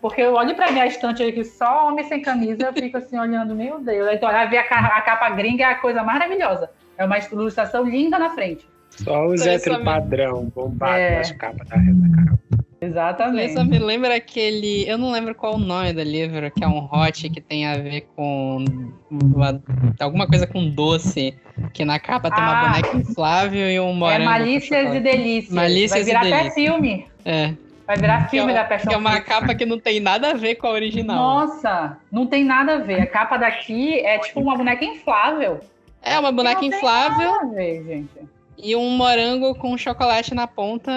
Porque 0.00 0.20
eu 0.20 0.34
olho 0.34 0.54
pra 0.54 0.70
minha 0.70 0.86
estante 0.86 1.22
aqui, 1.22 1.44
só 1.44 1.88
homem 1.88 2.04
sem 2.04 2.22
camisa, 2.22 2.66
eu 2.66 2.72
fico 2.72 2.96
assim 2.96 3.18
olhando, 3.18 3.54
meu 3.54 3.80
Deus. 3.80 4.08
Então, 4.12 4.30
vai 4.30 4.48
ver 4.48 4.58
a, 4.58 4.62
a 4.62 5.00
capa 5.02 5.30
gringa 5.30 5.64
é 5.64 5.66
a 5.66 5.74
coisa 5.76 6.02
maravilhosa. 6.02 6.70
É 6.96 7.04
uma 7.04 7.18
ilustração 7.18 7.84
linda 7.84 8.18
na 8.18 8.30
frente. 8.30 8.68
Só 8.90 9.26
os 9.26 9.46
hétero 9.46 9.82
padrão, 9.82 10.52
bombado 10.54 10.98
é. 10.98 11.18
nas 11.18 11.32
capas 11.32 11.66
da 11.68 11.76
Renda 11.76 12.14
Carol. 12.14 12.38
Exatamente. 12.82 13.52
Isso 13.52 13.64
me 13.64 13.78
lembra 13.78 14.16
aquele. 14.16 14.88
Eu 14.88 14.98
não 14.98 15.12
lembro 15.12 15.36
qual 15.36 15.54
o 15.54 15.58
nome 15.58 15.92
do 15.92 16.02
livro, 16.02 16.50
que 16.50 16.64
é 16.64 16.66
um 16.66 16.88
hot 16.92 17.30
que 17.30 17.40
tem 17.40 17.64
a 17.64 17.76
ver 17.78 18.08
com. 18.16 18.64
Uma, 19.08 19.62
alguma 20.00 20.26
coisa 20.26 20.48
com 20.48 20.68
doce. 20.68 21.32
Que 21.72 21.84
na 21.84 22.00
capa 22.00 22.28
tem 22.28 22.42
uma 22.42 22.60
ah, 22.60 22.68
boneca 22.68 22.96
inflável 22.96 23.70
e 23.70 23.78
um 23.78 23.90
é 23.90 23.94
morango. 23.94 24.22
É 24.22 24.24
Malícias 24.24 24.94
e 24.94 25.00
Delícias. 25.00 25.54
Malícias 25.54 26.06
Vai 26.06 26.24
virar 26.24 26.40
até 26.40 26.50
filme. 26.50 27.06
É. 27.24 27.54
Vai 27.86 27.96
virar 27.96 28.28
filme 28.28 28.50
é, 28.50 28.54
da 28.54 28.64
Passion 28.64 28.88
Que 28.88 28.94
é 28.94 28.98
uma 28.98 29.20
capa 29.20 29.54
que 29.54 29.64
não 29.64 29.78
tem 29.78 30.00
nada 30.00 30.30
a 30.30 30.34
ver 30.34 30.56
com 30.56 30.66
a 30.66 30.70
original. 30.70 31.16
Nossa, 31.16 31.98
não 32.10 32.26
tem 32.26 32.44
nada 32.44 32.74
a 32.74 32.78
ver. 32.78 33.02
A 33.02 33.06
capa 33.06 33.36
daqui 33.36 34.00
é 34.00 34.18
tipo 34.18 34.40
uma 34.40 34.56
boneca 34.56 34.84
inflável. 34.84 35.60
É, 36.02 36.18
uma 36.18 36.32
boneca 36.32 36.60
não 36.60 36.68
inflável. 36.68 37.30
Tem 37.30 37.40
nada 37.42 37.46
a 37.46 37.54
ver, 37.54 37.84
gente. 37.84 38.41
E 38.58 38.76
um 38.76 38.90
morango 38.90 39.54
com 39.54 39.76
chocolate 39.76 40.34
na 40.34 40.46
ponta. 40.46 40.92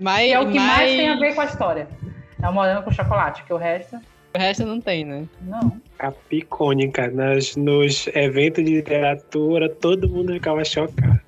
Mais, 0.00 0.30
é 0.30 0.40
o 0.40 0.50
que 0.50 0.58
mais... 0.58 0.78
mais 0.78 0.90
tem 0.90 1.08
a 1.08 1.16
ver 1.16 1.34
com 1.34 1.40
a 1.40 1.44
história. 1.44 1.88
É 2.42 2.48
o 2.48 2.52
morango 2.52 2.82
com 2.82 2.90
chocolate, 2.90 3.42
que 3.44 3.52
o 3.52 3.56
resto. 3.56 3.96
O 4.34 4.38
resto 4.38 4.66
não 4.66 4.80
tem, 4.80 5.04
né? 5.04 5.24
Não. 5.42 5.80
A 5.98 6.10
picônica. 6.10 7.08
Nas, 7.08 7.54
nos 7.56 8.08
eventos 8.08 8.64
de 8.64 8.74
literatura, 8.74 9.68
todo 9.68 10.08
mundo 10.08 10.32
ficava 10.32 10.64
chocado. 10.64 11.20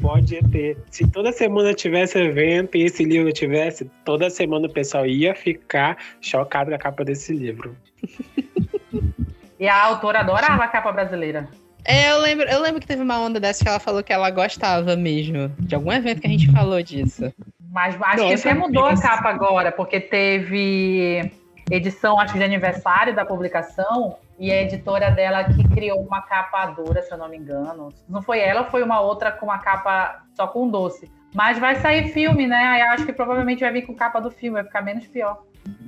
Pode 0.00 0.38
ter. 0.50 0.78
Se 0.90 1.10
toda 1.10 1.32
semana 1.32 1.74
tivesse 1.74 2.18
evento 2.18 2.76
e 2.76 2.84
esse 2.84 3.04
livro 3.04 3.32
tivesse, 3.32 3.90
toda 4.04 4.30
semana 4.30 4.68
o 4.68 4.72
pessoal 4.72 5.04
ia 5.04 5.34
ficar 5.34 5.96
chocado 6.20 6.70
com 6.70 6.76
a 6.76 6.78
capa 6.78 7.04
desse 7.04 7.32
livro. 7.32 7.76
e 9.58 9.68
a 9.68 9.84
autora 9.84 10.20
adorava 10.20 10.62
a 10.62 10.68
capa 10.68 10.92
brasileira. 10.92 11.48
É, 11.84 12.10
eu 12.12 12.20
lembro, 12.20 12.48
eu 12.48 12.60
lembro 12.60 12.80
que 12.80 12.86
teve 12.86 13.02
uma 13.02 13.18
onda 13.20 13.40
dessa 13.40 13.62
que 13.62 13.68
ela 13.68 13.80
falou 13.80 14.02
que 14.02 14.12
ela 14.12 14.30
gostava 14.30 14.96
mesmo. 14.96 15.48
De 15.58 15.74
algum 15.74 15.92
evento 15.92 16.20
que 16.20 16.26
a 16.26 16.30
gente 16.30 16.50
falou 16.52 16.82
disso. 16.82 17.32
Mas 17.70 17.94
acho 18.00 18.22
Nossa, 18.22 18.42
que 18.42 18.48
até 18.48 18.54
mudou 18.54 18.86
a 18.86 19.00
capa 19.00 19.28
agora, 19.28 19.70
porque 19.70 20.00
teve 20.00 21.30
edição, 21.70 22.18
acho 22.18 22.32
que 22.32 22.38
de 22.38 22.44
aniversário 22.44 23.14
da 23.14 23.24
publicação, 23.24 24.16
e 24.38 24.52
a 24.52 24.62
editora 24.62 25.10
dela 25.10 25.44
que 25.44 25.66
criou 25.68 26.00
uma 26.00 26.22
capa 26.22 26.66
dura, 26.66 27.02
se 27.02 27.12
eu 27.12 27.18
não 27.18 27.28
me 27.28 27.36
engano. 27.36 27.92
Não 28.08 28.22
foi 28.22 28.40
ela, 28.40 28.64
foi 28.64 28.82
uma 28.82 29.00
outra 29.00 29.32
com 29.32 29.46
uma 29.46 29.58
capa 29.58 30.22
só 30.34 30.46
com 30.46 30.68
doce. 30.68 31.10
Mas 31.34 31.58
vai 31.58 31.76
sair 31.76 32.08
filme, 32.12 32.46
né? 32.46 32.56
Aí 32.56 32.82
acho 32.82 33.04
que 33.04 33.12
provavelmente 33.12 33.60
vai 33.60 33.72
vir 33.72 33.82
com 33.82 33.94
capa 33.94 34.20
do 34.20 34.30
filme, 34.30 34.54
vai 34.54 34.64
ficar 34.64 34.80
menos 34.80 35.06
pior. 35.06 35.42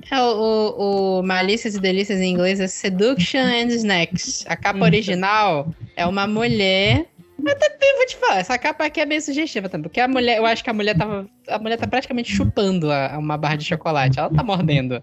É, 0.09 0.21
o, 0.21 1.19
o 1.19 1.23
Malícias 1.23 1.75
e 1.75 1.79
Delícias 1.79 2.19
em 2.19 2.31
inglês 2.31 2.59
é 2.59 2.67
Seduction 2.67 3.39
and 3.39 3.67
Snacks. 3.67 4.45
A 4.47 4.55
capa 4.55 4.83
original 4.83 5.73
é 5.95 6.05
uma 6.05 6.27
mulher. 6.27 7.05
Até 7.47 7.95
vou 7.97 8.05
te 8.05 8.17
falar, 8.17 8.39
essa 8.39 8.57
capa 8.57 8.85
aqui 8.85 9.01
é 9.01 9.05
bem 9.05 9.19
sugestiva 9.19 9.67
também, 9.67 9.83
porque 9.83 9.99
a 9.99 10.07
mulher, 10.07 10.37
eu 10.37 10.45
acho 10.45 10.63
que 10.63 10.69
a 10.69 10.73
mulher 10.73 10.95
tava. 10.95 11.27
A 11.47 11.57
mulher 11.57 11.77
tá 11.77 11.87
praticamente 11.87 12.31
chupando 12.31 12.91
a, 12.91 13.17
uma 13.17 13.37
barra 13.37 13.55
de 13.55 13.65
chocolate. 13.65 14.19
Ela 14.19 14.29
tá 14.29 14.43
mordendo. 14.43 15.01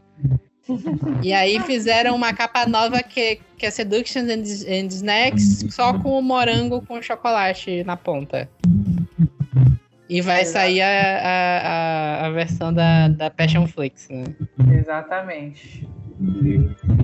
E 1.23 1.33
aí 1.33 1.59
fizeram 1.61 2.15
uma 2.15 2.33
capa 2.33 2.67
nova 2.67 3.03
que, 3.03 3.41
que 3.57 3.65
é 3.65 3.71
Seduction 3.71 4.23
and, 4.23 4.43
and 4.69 4.87
Snacks, 4.89 5.65
só 5.71 5.99
com 5.99 6.19
o 6.19 6.23
morango 6.23 6.83
com 6.83 7.01
chocolate 7.01 7.83
na 7.85 7.97
ponta. 7.97 8.49
E 10.09 10.23
vai 10.23 10.45
sair 10.45 10.81
a, 10.81 10.89
a, 10.89 12.27
a, 12.27 12.31
versão 12.31 12.73
da, 12.73 13.09
da 13.09 13.31
Passion 13.31 13.67
Flix, 13.67 14.09
né? 14.09 14.25
Exatamente. 14.73 15.87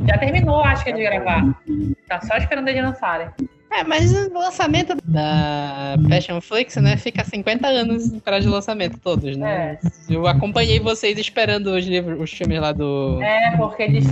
Já 0.08 0.18
terminou, 0.18 0.64
acho 0.64 0.84
que, 0.84 0.92
de 0.92 1.02
gravar. 1.02 1.54
Tá 2.08 2.20
só 2.22 2.36
esperando 2.36 2.68
eles 2.68 2.82
lançarem. 2.82 3.28
É, 3.70 3.82
mas 3.82 4.12
o 4.12 4.32
lançamento 4.32 4.96
da 5.04 5.96
Passion 6.08 6.40
Flix, 6.40 6.76
né, 6.76 6.96
fica 6.96 7.24
50 7.24 7.66
anos 7.66 8.20
para 8.20 8.38
de 8.38 8.46
lançamento 8.46 8.98
todos, 8.98 9.36
né? 9.36 9.78
É. 9.82 10.14
Eu 10.14 10.28
acompanhei 10.28 10.78
vocês 10.78 11.18
esperando 11.18 11.72
os 11.74 11.84
livros, 11.84 12.20
os 12.20 12.32
filmes 12.32 12.60
lá 12.60 12.70
do. 12.70 13.20
É, 13.20 13.56
porque 13.56 13.82
eles, 13.82 14.06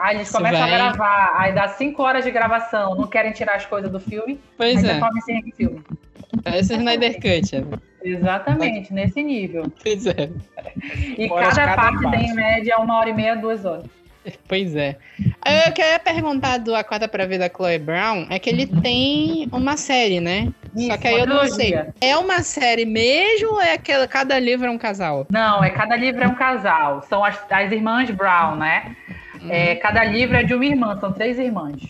aí 0.00 0.16
eles 0.16 0.30
começam 0.30 0.60
vai... 0.60 0.74
a 0.74 0.76
gravar, 0.76 1.32
aí 1.34 1.54
dá 1.54 1.66
5 1.66 2.02
horas 2.02 2.24
de 2.24 2.30
gravação, 2.30 2.94
não 2.94 3.06
querem 3.06 3.32
tirar 3.32 3.56
as 3.56 3.64
coisas 3.64 3.90
do 3.90 3.98
filme. 3.98 4.38
Pois 4.58 4.84
aí 4.84 5.00
é. 5.00 5.20
Sem 5.24 5.52
filme. 5.56 5.82
É 6.44 6.58
esse 6.58 6.74
Snyder 6.74 7.14
Cut, 7.14 7.56
né? 7.56 7.78
Exatamente, 8.06 8.92
nesse 8.92 9.22
nível. 9.22 9.72
Pois 9.82 10.06
é. 10.06 10.30
E 11.18 11.28
cada, 11.28 11.50
cada, 11.50 11.74
parte, 11.74 12.02
parte 12.02 12.16
tem 12.16 12.30
em 12.30 12.34
média 12.34 12.78
uma 12.78 12.98
hora 12.98 13.10
e 13.10 13.12
meia, 13.12 13.34
duas 13.34 13.64
horas. 13.64 13.86
Pois 14.48 14.74
é. 14.74 14.96
Eu 15.18 15.72
queria 15.72 15.98
perguntar 15.98 16.58
do 16.58 16.74
Acorda 16.74 17.06
pra 17.06 17.26
Vida 17.26 17.50
Chloe 17.54 17.78
Brown, 17.78 18.26
é 18.28 18.38
que 18.38 18.50
ele 18.50 18.66
tem 18.66 19.48
uma 19.52 19.76
série, 19.76 20.20
né? 20.20 20.52
Isso, 20.74 20.88
Só 20.88 20.96
que 20.96 21.08
aí 21.08 21.20
eu 21.20 21.26
não 21.26 21.46
sei. 21.46 21.74
É 22.00 22.16
uma 22.16 22.42
série 22.42 22.84
mesmo 22.84 23.52
ou 23.52 23.62
é 23.62 23.74
aquela, 23.74 24.06
cada 24.06 24.38
livro 24.38 24.66
é 24.66 24.70
um 24.70 24.78
casal? 24.78 25.26
Não, 25.30 25.62
é 25.62 25.70
cada 25.70 25.96
livro 25.96 26.22
é 26.22 26.26
um 26.26 26.34
casal. 26.34 27.02
São 27.08 27.24
as, 27.24 27.38
as 27.48 27.70
irmãs 27.70 28.10
Brown, 28.10 28.56
né? 28.56 28.96
Hum. 29.40 29.48
É, 29.50 29.76
cada 29.76 30.04
livro 30.04 30.36
é 30.36 30.42
de 30.42 30.54
uma 30.54 30.64
irmã, 30.64 30.98
são 30.98 31.12
três 31.12 31.38
irmãs. 31.38 31.80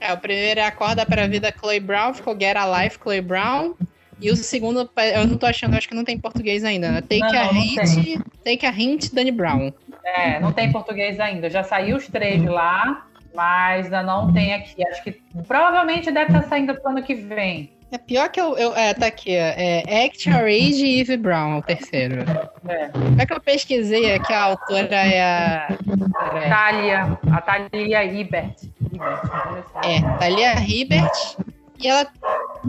É, 0.00 0.12
o 0.12 0.18
primeiro 0.18 0.60
é 0.60 0.64
Acorda 0.64 1.04
pra 1.04 1.26
Vida 1.26 1.52
Chloe 1.58 1.80
Brown, 1.80 2.14
ficou 2.14 2.38
Get 2.38 2.56
a 2.56 2.82
Life 2.82 2.98
Chloe 3.02 3.20
Brown. 3.20 3.74
E 4.20 4.30
o 4.30 4.36
segundo, 4.36 4.90
eu 5.14 5.26
não 5.26 5.36
tô 5.36 5.46
achando, 5.46 5.74
acho 5.76 5.88
que 5.88 5.94
não 5.94 6.04
tem 6.04 6.18
português 6.18 6.64
ainda, 6.64 6.90
né? 6.90 7.00
Take, 7.00 7.20
não, 7.20 7.28
a, 7.28 7.52
não 7.52 7.60
hint, 7.60 8.20
take 8.44 8.66
a 8.66 8.70
Hint, 8.70 9.12
Danny 9.12 9.30
Brown. 9.30 9.72
É, 10.04 10.40
não 10.40 10.52
tem 10.52 10.72
português 10.72 11.20
ainda. 11.20 11.48
Já 11.48 11.62
saiu 11.62 11.96
os 11.96 12.08
três 12.08 12.42
lá, 12.44 13.06
mas 13.34 13.86
ainda 13.86 14.02
não 14.02 14.32
tem 14.32 14.54
aqui. 14.54 14.86
Acho 14.88 15.04
que 15.04 15.12
provavelmente 15.46 16.10
deve 16.10 16.32
estar 16.32 16.48
saindo 16.48 16.74
pro 16.74 16.90
ano 16.90 17.02
que 17.02 17.14
vem. 17.14 17.70
É 17.90 17.96
pior 17.96 18.28
que 18.28 18.38
eu. 18.38 18.56
eu 18.58 18.76
é, 18.76 18.92
tá 18.92 19.06
aqui, 19.06 19.34
é 19.34 20.04
Act 20.04 20.28
Rage 20.28 20.84
e 20.84 21.00
Eve 21.00 21.16
Brown, 21.16 21.58
o 21.58 21.62
terceiro. 21.62 22.22
É. 22.68 23.22
é 23.22 23.26
que 23.26 23.32
eu 23.32 23.40
pesquisei 23.40 24.14
aqui, 24.14 24.32
a 24.32 24.42
autora 24.42 24.94
é 24.94 25.22
a. 25.22 25.68
É. 26.34 26.48
Thalia, 26.50 27.18
a 27.32 27.40
Thalia 27.40 28.04
Hibert. 28.04 28.56
É, 29.84 30.18
Thalia 30.18 30.54
Hibert. 30.60 31.36
E 31.78 31.86
ela, 31.86 32.06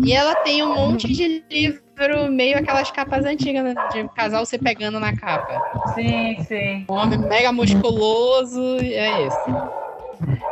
e 0.03 0.13
ela 0.13 0.35
tem 0.35 0.63
um 0.63 0.73
monte 0.73 1.07
de 1.11 1.43
livro, 1.49 2.31
meio 2.31 2.57
aquelas 2.57 2.91
capas 2.91 3.25
antigas, 3.25 3.63
né? 3.63 3.75
De 3.89 4.07
casal 4.09 4.45
se 4.45 4.57
pegando 4.57 4.99
na 4.99 5.15
capa. 5.15 5.63
Sim, 5.93 6.37
sim. 6.47 6.85
Um 6.89 6.93
homem 6.93 7.19
mega 7.19 7.51
musculoso, 7.51 8.77
e 8.81 8.93
é 8.93 9.27
isso. 9.27 9.49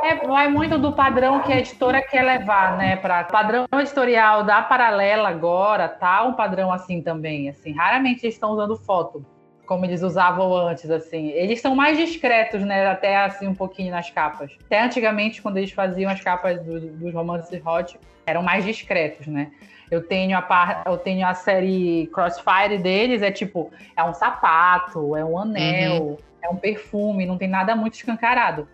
É, 0.01 0.25
vai 0.25 0.47
muito 0.47 0.77
do 0.77 0.93
padrão 0.93 1.41
que 1.41 1.51
a 1.51 1.59
editora 1.59 2.01
quer 2.01 2.23
levar, 2.23 2.77
né? 2.77 2.95
Para 2.95 3.23
padrão 3.25 3.65
editorial 3.73 4.43
da 4.43 4.61
Paralela 4.61 5.29
agora, 5.29 5.87
tá 5.87 6.23
um 6.23 6.33
padrão 6.33 6.71
assim 6.71 7.01
também, 7.01 7.49
assim. 7.49 7.73
Raramente 7.73 8.25
eles 8.25 8.35
estão 8.35 8.51
usando 8.51 8.75
foto 8.75 9.25
como 9.67 9.85
eles 9.85 10.01
usavam 10.01 10.55
antes, 10.55 10.89
assim. 10.89 11.27
Eles 11.31 11.59
são 11.59 11.75
mais 11.75 11.97
discretos, 11.97 12.61
né? 12.61 12.87
Até 12.87 13.17
assim 13.17 13.47
um 13.47 13.53
pouquinho 13.53 13.91
nas 13.91 14.09
capas. 14.09 14.49
Até 14.65 14.81
antigamente, 14.81 15.41
quando 15.41 15.57
eles 15.57 15.71
faziam 15.71 16.09
as 16.09 16.21
capas 16.21 16.63
do, 16.63 16.79
dos 16.79 17.13
romances 17.13 17.61
hot, 17.65 17.99
eram 18.27 18.43
mais 18.43 18.63
discretos, 18.63 19.25
né? 19.25 19.49
Eu 19.89 20.03
tenho 20.03 20.37
a, 20.37 20.41
par, 20.41 20.83
eu 20.85 20.97
tenho 20.97 21.25
a 21.25 21.33
série 21.33 22.07
Crossfire 22.13 22.77
deles, 22.77 23.21
é 23.21 23.31
tipo, 23.31 23.71
é 23.95 24.03
um 24.03 24.13
sapato, 24.13 25.15
é 25.15 25.23
um 25.23 25.39
anel, 25.39 26.03
uhum. 26.03 26.17
é 26.41 26.49
um 26.49 26.57
perfume, 26.57 27.25
não 27.25 27.37
tem 27.37 27.47
nada 27.47 27.73
muito 27.73 27.93
escancarado. 27.93 28.67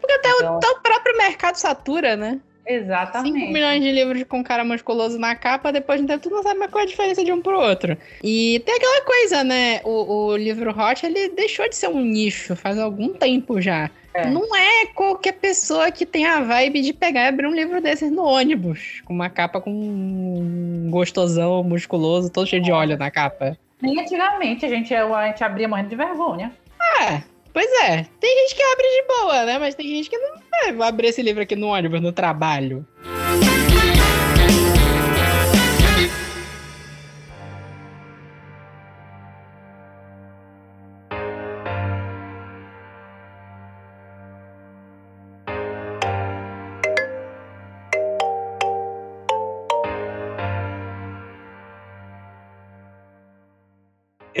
Porque 0.00 0.12
até, 0.12 0.28
então... 0.30 0.56
o, 0.56 0.80
próprio 0.80 1.16
mercado 1.18 1.56
satura, 1.56 2.16
né? 2.16 2.40
Exatamente. 2.64 3.40
5 3.40 3.52
milhões 3.52 3.82
de 3.82 3.90
livros 3.90 4.22
com 4.22 4.44
cara 4.44 4.64
musculoso 4.64 5.18
na 5.18 5.34
capa, 5.34 5.72
depois 5.72 5.98
de 5.98 6.04
um 6.04 6.06
tempo 6.06 6.22
tu 6.22 6.30
não 6.30 6.44
sabe 6.44 6.60
mais 6.60 6.70
qual 6.70 6.82
é 6.82 6.84
a 6.84 6.88
diferença 6.88 7.24
de 7.24 7.32
um 7.32 7.42
pro 7.42 7.58
outro. 7.58 7.98
E 8.22 8.62
tem 8.64 8.76
aquela 8.76 9.04
coisa, 9.04 9.42
né? 9.42 9.80
O, 9.82 10.28
o 10.28 10.36
livro 10.36 10.70
hot, 10.70 11.04
ele 11.04 11.30
deixou 11.30 11.68
de 11.68 11.74
ser 11.74 11.88
um 11.88 12.00
nicho 12.00 12.54
faz 12.54 12.78
algum 12.78 13.12
tempo 13.12 13.60
já. 13.60 13.90
É. 14.14 14.28
Não 14.28 14.54
é 14.54 14.86
qualquer 14.86 15.32
pessoa 15.32 15.90
que 15.90 16.04
tem 16.04 16.26
a 16.26 16.40
vibe 16.40 16.82
de 16.82 16.92
pegar 16.92 17.22
e 17.22 17.28
abrir 17.28 17.46
um 17.46 17.54
livro 17.54 17.80
desses 17.80 18.10
no 18.10 18.24
ônibus, 18.24 19.00
com 19.04 19.14
uma 19.14 19.30
capa 19.30 19.60
com 19.60 19.70
um 19.70 20.88
gostosão, 20.90 21.64
musculoso, 21.64 22.30
todo 22.30 22.46
cheio 22.46 22.62
de 22.62 22.70
é. 22.70 22.74
óleo 22.74 22.98
na 22.98 23.10
capa. 23.10 23.56
Nem 23.80 23.98
antigamente 23.98 24.66
a 24.66 24.68
gente, 24.68 24.94
a 24.94 25.26
gente 25.26 25.42
abria 25.42 25.66
morrendo 25.66 25.88
de 25.88 25.96
vergonha. 25.96 26.52
É, 27.00 27.22
Pois 27.52 27.70
é, 27.84 28.06
tem 28.18 28.38
gente 28.40 28.54
que 28.54 28.62
abre 28.62 28.86
de 28.86 29.06
boa, 29.06 29.44
né? 29.44 29.58
Mas 29.58 29.74
tem 29.74 29.86
gente 29.86 30.08
que 30.08 30.16
não 30.16 30.34
é, 30.64 30.72
vai 30.72 30.88
abrir 30.88 31.08
esse 31.08 31.20
livro 31.20 31.42
aqui 31.42 31.54
no 31.54 31.68
ônibus, 31.68 32.00
no 32.00 32.10
trabalho. 32.10 32.86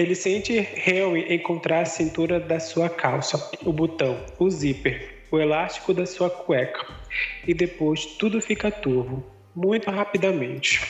Ele 0.02 0.16
sente 0.16 0.58
Harry 0.58 1.32
encontrar 1.32 1.82
a 1.82 1.84
cintura 1.84 2.40
da 2.40 2.58
sua 2.58 2.88
calça, 2.88 3.38
o 3.64 3.72
botão, 3.72 4.18
o 4.36 4.50
zíper, 4.50 5.26
o 5.30 5.38
elástico 5.38 5.94
da 5.94 6.04
sua 6.04 6.28
cueca. 6.28 6.84
E 7.46 7.54
depois 7.54 8.04
tudo 8.04 8.40
fica 8.40 8.68
turvo, 8.68 9.24
muito 9.54 9.88
rapidamente. 9.92 10.80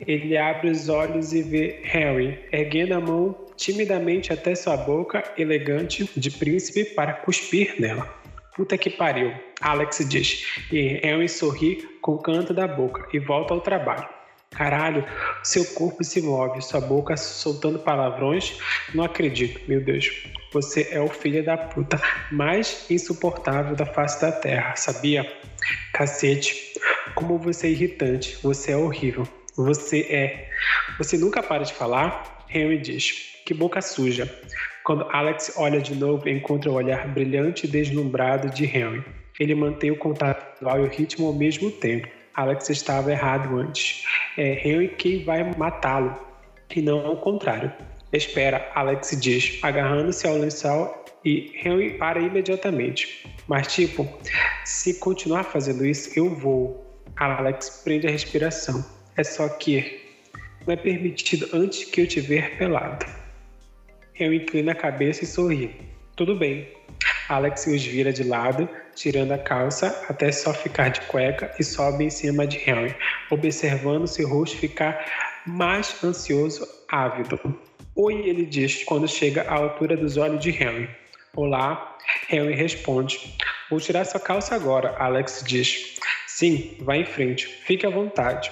Ele 0.00 0.38
abre 0.38 0.70
os 0.70 0.88
olhos 0.88 1.34
e 1.34 1.42
vê 1.42 1.82
Harry 1.84 2.38
erguendo 2.50 2.92
a 2.92 3.00
mão 3.00 3.36
timidamente 3.58 4.32
até 4.32 4.54
sua 4.54 4.78
boca 4.78 5.22
elegante 5.36 6.08
de 6.16 6.30
príncipe 6.30 6.82
para 6.94 7.12
cuspir 7.12 7.78
nela. 7.78 8.08
Puta 8.56 8.78
que 8.78 8.88
pariu, 8.88 9.34
Alex 9.60 9.98
diz, 10.08 10.46
e 10.72 10.98
Harry 11.04 11.28
sorri 11.28 11.86
com 12.00 12.12
o 12.12 12.22
canto 12.22 12.54
da 12.54 12.66
boca 12.66 13.06
e 13.12 13.18
volta 13.18 13.52
ao 13.52 13.60
trabalho. 13.60 14.15
Caralho, 14.56 15.04
seu 15.42 15.66
corpo 15.66 16.02
se 16.02 16.22
move, 16.22 16.62
sua 16.62 16.80
boca 16.80 17.14
soltando 17.14 17.78
palavrões. 17.78 18.58
Não 18.94 19.04
acredito, 19.04 19.60
meu 19.68 19.84
Deus. 19.84 20.26
Você 20.50 20.88
é 20.90 20.98
o 20.98 21.08
filho 21.08 21.44
da 21.44 21.58
puta 21.58 22.00
mais 22.32 22.86
insuportável 22.88 23.76
da 23.76 23.84
face 23.84 24.18
da 24.18 24.32
terra, 24.32 24.74
sabia? 24.74 25.30
Cacete, 25.92 26.72
como 27.14 27.38
você 27.38 27.66
é 27.66 27.70
irritante, 27.70 28.38
você 28.42 28.72
é 28.72 28.76
horrível. 28.78 29.28
Você 29.58 30.00
é. 30.08 30.48
Você 30.96 31.18
nunca 31.18 31.42
para 31.42 31.62
de 31.62 31.74
falar? 31.74 32.46
Henry 32.48 32.78
diz. 32.78 33.34
Que 33.44 33.52
boca 33.52 33.82
suja. 33.82 34.26
Quando 34.84 35.06
Alex 35.10 35.52
olha 35.58 35.80
de 35.80 35.94
novo, 35.94 36.26
encontra 36.30 36.70
o 36.70 36.74
olhar 36.74 37.06
brilhante 37.08 37.66
e 37.66 37.68
deslumbrado 37.68 38.48
de 38.48 38.64
Henry. 38.64 39.04
Ele 39.38 39.54
mantém 39.54 39.90
o 39.90 39.98
contato 39.98 40.64
e 40.64 40.64
o 40.64 40.86
ritmo 40.86 41.26
ao 41.26 41.34
mesmo 41.34 41.70
tempo. 41.70 42.15
Alex 42.36 42.68
estava 42.68 43.10
errado 43.10 43.58
antes. 43.58 44.04
É 44.36 44.68
Henry 44.68 44.88
quem 44.88 45.24
vai 45.24 45.42
matá-lo, 45.56 46.14
e 46.74 46.82
não 46.82 47.06
ao 47.06 47.16
contrário. 47.16 47.72
Espera, 48.12 48.70
Alex 48.74 49.16
diz, 49.20 49.58
agarrando-se 49.62 50.26
ao 50.26 50.36
lençol 50.36 51.04
e 51.24 51.52
Henry 51.64 51.98
para 51.98 52.20
imediatamente. 52.20 53.26
Mas 53.48 53.74
tipo, 53.74 54.08
se 54.64 55.00
continuar 55.00 55.44
fazendo 55.44 55.84
isso, 55.84 56.16
eu 56.16 56.34
vou. 56.34 56.84
Alex 57.16 57.80
prende 57.82 58.06
a 58.06 58.10
respiração. 58.10 58.84
É 59.16 59.24
só 59.24 59.48
que 59.48 60.02
não 60.66 60.74
é 60.74 60.76
permitido 60.76 61.48
antes 61.54 61.84
que 61.84 62.02
eu 62.02 62.06
te 62.06 62.20
ver 62.20 62.58
pelado. 62.58 63.06
Henry 64.14 64.36
inclina 64.36 64.72
a 64.72 64.74
cabeça 64.74 65.24
e 65.24 65.26
sorri. 65.26 65.74
Tudo 66.14 66.36
bem. 66.36 66.68
Alex 67.28 67.66
os 67.66 67.84
vira 67.84 68.12
de 68.12 68.22
lado 68.22 68.68
tirando 68.96 69.32
a 69.32 69.38
calça 69.38 70.04
até 70.08 70.32
só 70.32 70.52
ficar 70.52 70.88
de 70.88 71.02
cueca 71.02 71.54
e 71.58 71.62
sobe 71.62 72.04
em 72.04 72.10
cima 72.10 72.46
de 72.46 72.58
Henry, 72.68 72.96
observando 73.30 74.06
seu 74.06 74.28
rosto 74.28 74.56
ficar 74.56 75.04
mais 75.46 76.02
ansioso, 76.02 76.66
ávido. 76.90 77.38
Oi, 77.94 78.28
ele 78.28 78.44
diz 78.44 78.82
quando 78.84 79.06
chega 79.06 79.42
à 79.42 79.54
altura 79.54 79.96
dos 79.96 80.16
olhos 80.16 80.42
de 80.42 80.50
Henry. 80.50 80.88
Olá, 81.36 81.96
Henry 82.30 82.54
responde. 82.54 83.36
Vou 83.70 83.78
tirar 83.78 84.04
sua 84.04 84.18
calça 84.18 84.54
agora, 84.54 84.96
Alex 84.98 85.44
diz. 85.46 85.96
Sim, 86.26 86.76
vá 86.80 86.96
em 86.96 87.04
frente, 87.04 87.46
fique 87.46 87.86
à 87.86 87.90
vontade. 87.90 88.50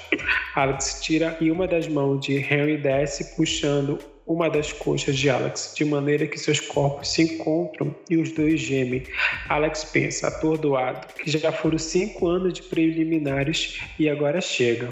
Alex 0.54 1.00
tira 1.02 1.37
e 1.40 1.50
uma 1.50 1.66
das 1.66 1.88
mãos 1.88 2.20
de 2.20 2.37
Henry 2.37 2.76
desce, 2.76 3.37
puxando 3.37 3.98
uma 4.27 4.49
das 4.49 4.73
coxas 4.73 5.17
de 5.17 5.29
Alex, 5.29 5.75
de 5.77 5.85
maneira 5.85 6.27
que 6.27 6.39
seus 6.39 6.61
corpos 6.61 7.13
se 7.13 7.23
encontram 7.23 7.95
e 8.09 8.17
os 8.17 8.33
dois 8.33 8.61
gemem. 8.61 9.03
Alex 9.49 9.85
pensa, 9.85 10.29
atordoado, 10.29 11.07
que 11.15 11.31
já 11.31 11.53
foram 11.53 11.79
cinco 11.79 12.27
anos 12.27 12.55
de 12.55 12.63
preliminares 12.63 13.81
e 13.99 14.09
agora 14.09 14.41
chega. 14.41 14.89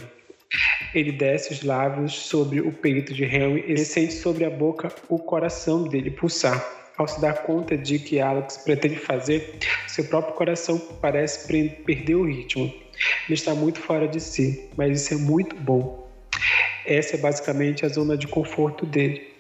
Ele 0.95 1.13
desce 1.13 1.53
os 1.53 1.63
lábios 1.63 2.13
sobre 2.13 2.61
o 2.61 2.71
peito 2.71 3.15
de 3.15 3.25
Henry 3.25 3.65
e 3.67 3.79
sente 3.79 4.13
sobre 4.13 4.45
a 4.45 4.51
boca 4.51 4.93
o 5.09 5.19
coração 5.19 5.85
dele 5.85 6.11
pulsar. 6.11 6.63
Ao 6.99 7.09
se 7.09 7.19
dar 7.23 7.43
conta 7.45 7.77
de 7.77 7.99
que 7.99 8.21
Alex 8.21 8.59
pretende 8.59 8.97
fazer, 8.97 9.59
seu 9.89 10.05
próprio 10.05 10.35
coração 10.35 10.79
parece 11.01 11.49
perder 11.85 12.15
o 12.17 12.27
ritmo. 12.27 12.65
Ele 13.27 13.35
está 13.35 13.55
muito 13.55 13.81
fora 13.81 14.07
de 14.07 14.21
si, 14.21 14.69
mas 14.77 15.01
isso 15.01 15.15
é 15.15 15.17
muito 15.17 15.57
bom. 15.57 16.02
Essa 16.87 17.17
é 17.17 17.19
basicamente 17.19 17.85
a 17.85 17.89
zona 17.89 18.17
de 18.17 18.27
conforto 18.27 18.85
dele. 18.85 19.33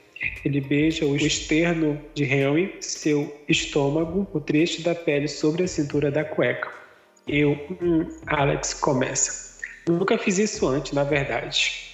Ele 0.44 0.60
beija 0.60 1.04
o 1.04 1.16
externo 1.16 2.00
de 2.14 2.24
Henry, 2.24 2.76
seu 2.80 3.34
estômago, 3.48 4.26
o 4.32 4.40
trecho 4.40 4.82
da 4.82 4.94
pele 4.94 5.26
sobre 5.26 5.64
a 5.64 5.68
cintura 5.68 6.10
da 6.10 6.24
cueca. 6.24 6.70
Eu, 7.26 7.52
hum, 7.80 8.06
Alex 8.26 8.74
começa. 8.74 9.60
Nunca 9.88 10.16
fiz 10.16 10.38
isso 10.38 10.66
antes, 10.66 10.92
na 10.92 11.02
verdade. 11.02 11.92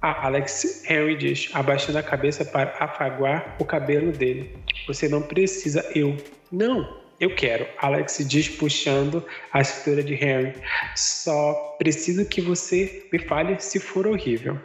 Ah, 0.00 0.26
Alex, 0.26 0.84
Henry 0.88 1.16
diz, 1.16 1.50
abaixando 1.52 1.98
a 1.98 2.02
cabeça 2.02 2.44
para 2.44 2.74
afaguar 2.78 3.56
o 3.58 3.64
cabelo 3.64 4.12
dele. 4.12 4.56
Você 4.86 5.08
não 5.08 5.20
precisa, 5.20 5.84
eu. 5.94 6.16
Não, 6.50 6.98
eu 7.20 7.34
quero, 7.34 7.66
Alex 7.78 8.24
diz, 8.28 8.48
puxando 8.48 9.24
a 9.52 9.64
cintura 9.64 10.02
de 10.02 10.14
Henry. 10.14 10.54
Só 10.94 11.76
preciso 11.78 12.24
que 12.24 12.40
você 12.40 13.06
me 13.12 13.18
fale 13.18 13.58
se 13.60 13.80
for 13.80 14.06
horrível. 14.06 14.58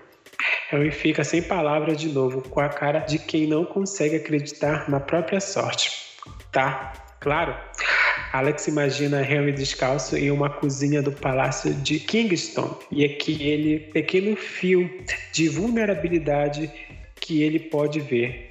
Harry 0.74 0.90
fica 0.90 1.24
sem 1.24 1.40
palavras 1.40 2.02
de 2.02 2.10
novo, 2.10 2.42
com 2.50 2.60
a 2.60 2.68
cara 2.68 3.00
de 3.00 3.20
quem 3.20 3.46
não 3.46 3.64
consegue 3.64 4.16
acreditar 4.16 4.90
na 4.90 5.00
própria 5.00 5.40
sorte. 5.40 5.92
Tá, 6.52 6.94
claro. 7.20 7.56
Alex 8.32 8.68
imagina 8.68 9.22
Harry 9.22 9.52
descalço 9.52 10.18
em 10.18 10.32
uma 10.32 10.50
cozinha 10.50 11.04
do 11.04 11.12
palácio 11.12 11.72
de 11.76 12.00
Kingston 12.00 12.76
e 12.90 13.06
aquele 13.06 13.82
pequeno 13.94 14.36
fio 14.36 14.90
de 15.32 15.48
vulnerabilidade 15.48 16.72
que 17.18 17.44
ele 17.44 17.60
pode 17.60 18.00
ver 18.00 18.50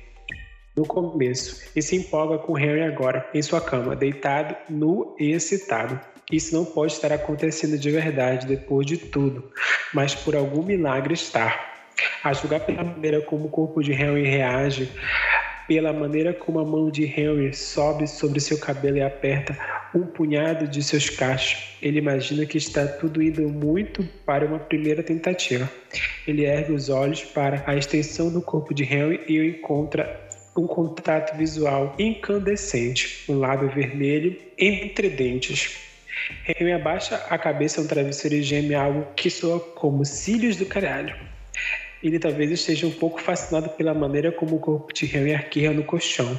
no 0.77 0.87
começo 0.87 1.71
e 1.75 1.83
se 1.83 1.97
empolga 1.97 2.39
com 2.39 2.53
Harry 2.53 2.83
agora 2.83 3.29
em 3.35 3.43
sua 3.43 3.61
cama, 3.61 3.97
deitado, 3.97 4.55
nu 4.71 5.17
e 5.19 5.33
excitado. 5.33 5.99
Isso 6.31 6.55
não 6.55 6.65
pode 6.65 6.93
estar 6.93 7.13
acontecendo 7.13 7.77
de 7.77 7.91
verdade 7.91 8.47
depois 8.47 8.87
de 8.87 8.97
tudo, 8.97 9.51
mas 9.93 10.15
por 10.15 10.37
algum 10.37 10.63
milagre 10.63 11.15
está. 11.15 11.72
A 12.25 12.33
julgar 12.33 12.61
pela 12.61 12.85
maneira 12.85 13.21
como 13.21 13.47
o 13.47 13.51
corpo 13.51 13.83
de 13.83 13.93
Henry 13.93 14.23
reage, 14.23 14.89
pela 15.67 15.93
maneira 15.93 16.33
como 16.33 16.59
a 16.59 16.65
mão 16.65 16.91
de 16.91 17.05
Henry 17.05 17.55
sobe 17.55 18.07
sobre 18.07 18.41
seu 18.41 18.59
cabelo 18.59 18.97
e 18.97 19.03
aperta 19.03 19.57
um 19.95 20.07
punhado 20.07 20.67
de 20.67 20.83
seus 20.83 21.11
cachos, 21.11 21.77
ele 21.83 21.99
imagina 21.99 22.47
que 22.47 22.59
está 22.59 22.87
tudo 22.87 23.23
indo 23.23 23.49
muito 23.49 24.05
para 24.25 24.47
uma 24.47 24.59
primeira 24.59 25.03
tentativa. 25.03 25.71
Ele 26.27 26.45
ergue 26.45 26.73
os 26.73 26.89
olhos 26.89 27.23
para 27.25 27.63
a 27.67 27.77
extensão 27.77 28.33
do 28.33 28.41
corpo 28.41 28.73
de 28.73 28.85
Henry 28.85 29.21
e 29.29 29.39
o 29.39 29.45
encontra 29.45 30.29
um 30.57 30.67
contato 30.67 31.37
visual 31.37 31.95
incandescente, 31.99 33.25
um 33.29 33.39
lábio 33.39 33.71
vermelho 33.71 34.37
entre 34.59 35.09
dentes. 35.11 35.77
Henry 36.47 36.73
abaixa 36.73 37.17
a 37.29 37.39
cabeça 37.39 37.81
no 37.81 37.89
travesseiro 37.89 38.37
e 38.37 38.43
geme 38.43 38.75
algo 38.75 39.07
que 39.17 39.29
soa 39.29 39.59
como 39.59 40.05
cílios 40.05 40.57
do 40.57 40.67
caralho 40.67 41.32
ele 42.03 42.19
talvez 42.19 42.51
esteja 42.51 42.87
um 42.87 42.91
pouco 42.91 43.21
fascinado 43.21 43.69
pela 43.71 43.95
maneira 43.95 44.33
como 44.33 44.57
o 44.57 44.61
corpo 44.61 44.93
de 44.93 45.05
Henry 45.07 45.35
arqueia 45.35 45.73
no 45.73 45.85
colchão. 45.85 46.39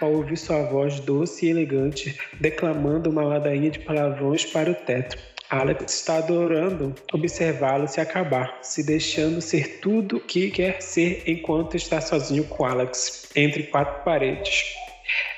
Ao 0.00 0.12
ouvir 0.12 0.36
sua 0.36 0.62
voz 0.64 1.00
doce 1.00 1.46
e 1.46 1.50
elegante, 1.50 2.18
declamando 2.40 3.10
uma 3.10 3.22
ladainha 3.22 3.70
de 3.70 3.78
palavrões 3.78 4.44
para 4.44 4.70
o 4.70 4.74
teto. 4.74 5.16
Alex 5.48 5.94
está 5.94 6.16
adorando 6.16 6.94
observá-lo 7.12 7.86
se 7.86 8.00
acabar, 8.00 8.58
se 8.62 8.84
deixando 8.84 9.40
ser 9.40 9.78
tudo 9.80 10.18
que 10.18 10.50
quer 10.50 10.82
ser 10.82 11.22
enquanto 11.26 11.76
está 11.76 12.00
sozinho 12.00 12.44
com 12.44 12.64
Alex, 12.64 13.30
entre 13.36 13.62
quatro 13.64 14.02
paredes. 14.04 14.74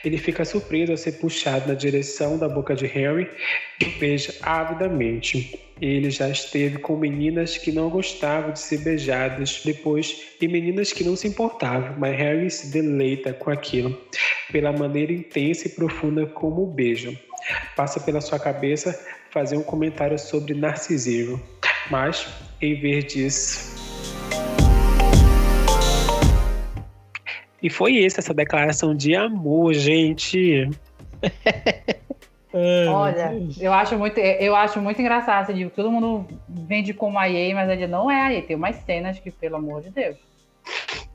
Ele 0.05 0.19
fica 0.19 0.45
surpreso 0.45 0.93
ao 0.93 0.99
ser 0.99 1.13
puxado 1.13 1.69
na 1.69 1.75
direção 1.75 2.39
da 2.39 2.49
boca 2.49 2.75
de 2.75 2.87
Harry 2.87 3.29
e 3.81 3.85
o 3.85 3.99
beija 3.99 4.35
avidamente. 4.43 5.59
Ele 5.81 6.11
já 6.11 6.29
esteve 6.29 6.79
com 6.79 6.97
meninas 6.97 7.57
que 7.57 7.71
não 7.71 7.89
gostavam 7.89 8.53
de 8.53 8.61
ser 8.61 8.79
beijadas 8.79 9.63
depois 9.65 10.29
e 10.41 10.49
meninas 10.49 10.93
que 10.93 11.05
não 11.05 11.15
se 11.15 11.29
importavam, 11.29 11.95
mas 11.99 12.17
Harry 12.17 12.51
se 12.51 12.71
deleita 12.73 13.33
com 13.33 13.51
aquilo, 13.51 13.97
pela 14.51 14.73
maneira 14.73 15.13
intensa 15.13 15.69
e 15.69 15.71
profunda 15.71 16.27
como 16.27 16.63
o. 16.63 16.77
Passa 17.77 18.01
pela 18.01 18.21
sua 18.21 18.39
cabeça 18.39 18.99
fazer 19.31 19.57
um 19.57 19.63
comentário 19.63 20.19
sobre 20.19 20.55
narcisismo, 20.55 21.41
mas 21.91 22.27
em 22.61 22.81
vez 22.81 23.05
disso. 23.05 23.88
E 27.63 27.69
foi 27.69 28.05
essa 28.05 28.21
essa 28.21 28.35
declaração 28.35 28.95
de 28.95 29.15
amor, 29.15 29.75
gente. 29.75 30.69
Olha, 32.53 33.35
eu 33.61 33.73
acho 33.73 33.97
muito, 33.99 34.19
eu 34.19 34.57
acho 34.57 34.81
muito 34.81 35.01
engraçado 35.01 35.51
assim, 35.51 35.69
todo 35.69 35.91
mundo 35.91 36.27
vende 36.49 36.95
como 36.95 37.19
AE, 37.19 37.53
mas 37.55 37.69
ele 37.69 37.87
não 37.87 38.11
é 38.11 38.21
AE. 38.29 38.43
Tem 38.43 38.57
umas 38.57 38.77
cenas 38.77 39.19
que, 39.19 39.31
pelo 39.31 39.57
amor 39.57 39.83
de 39.83 39.91
Deus. 39.91 40.17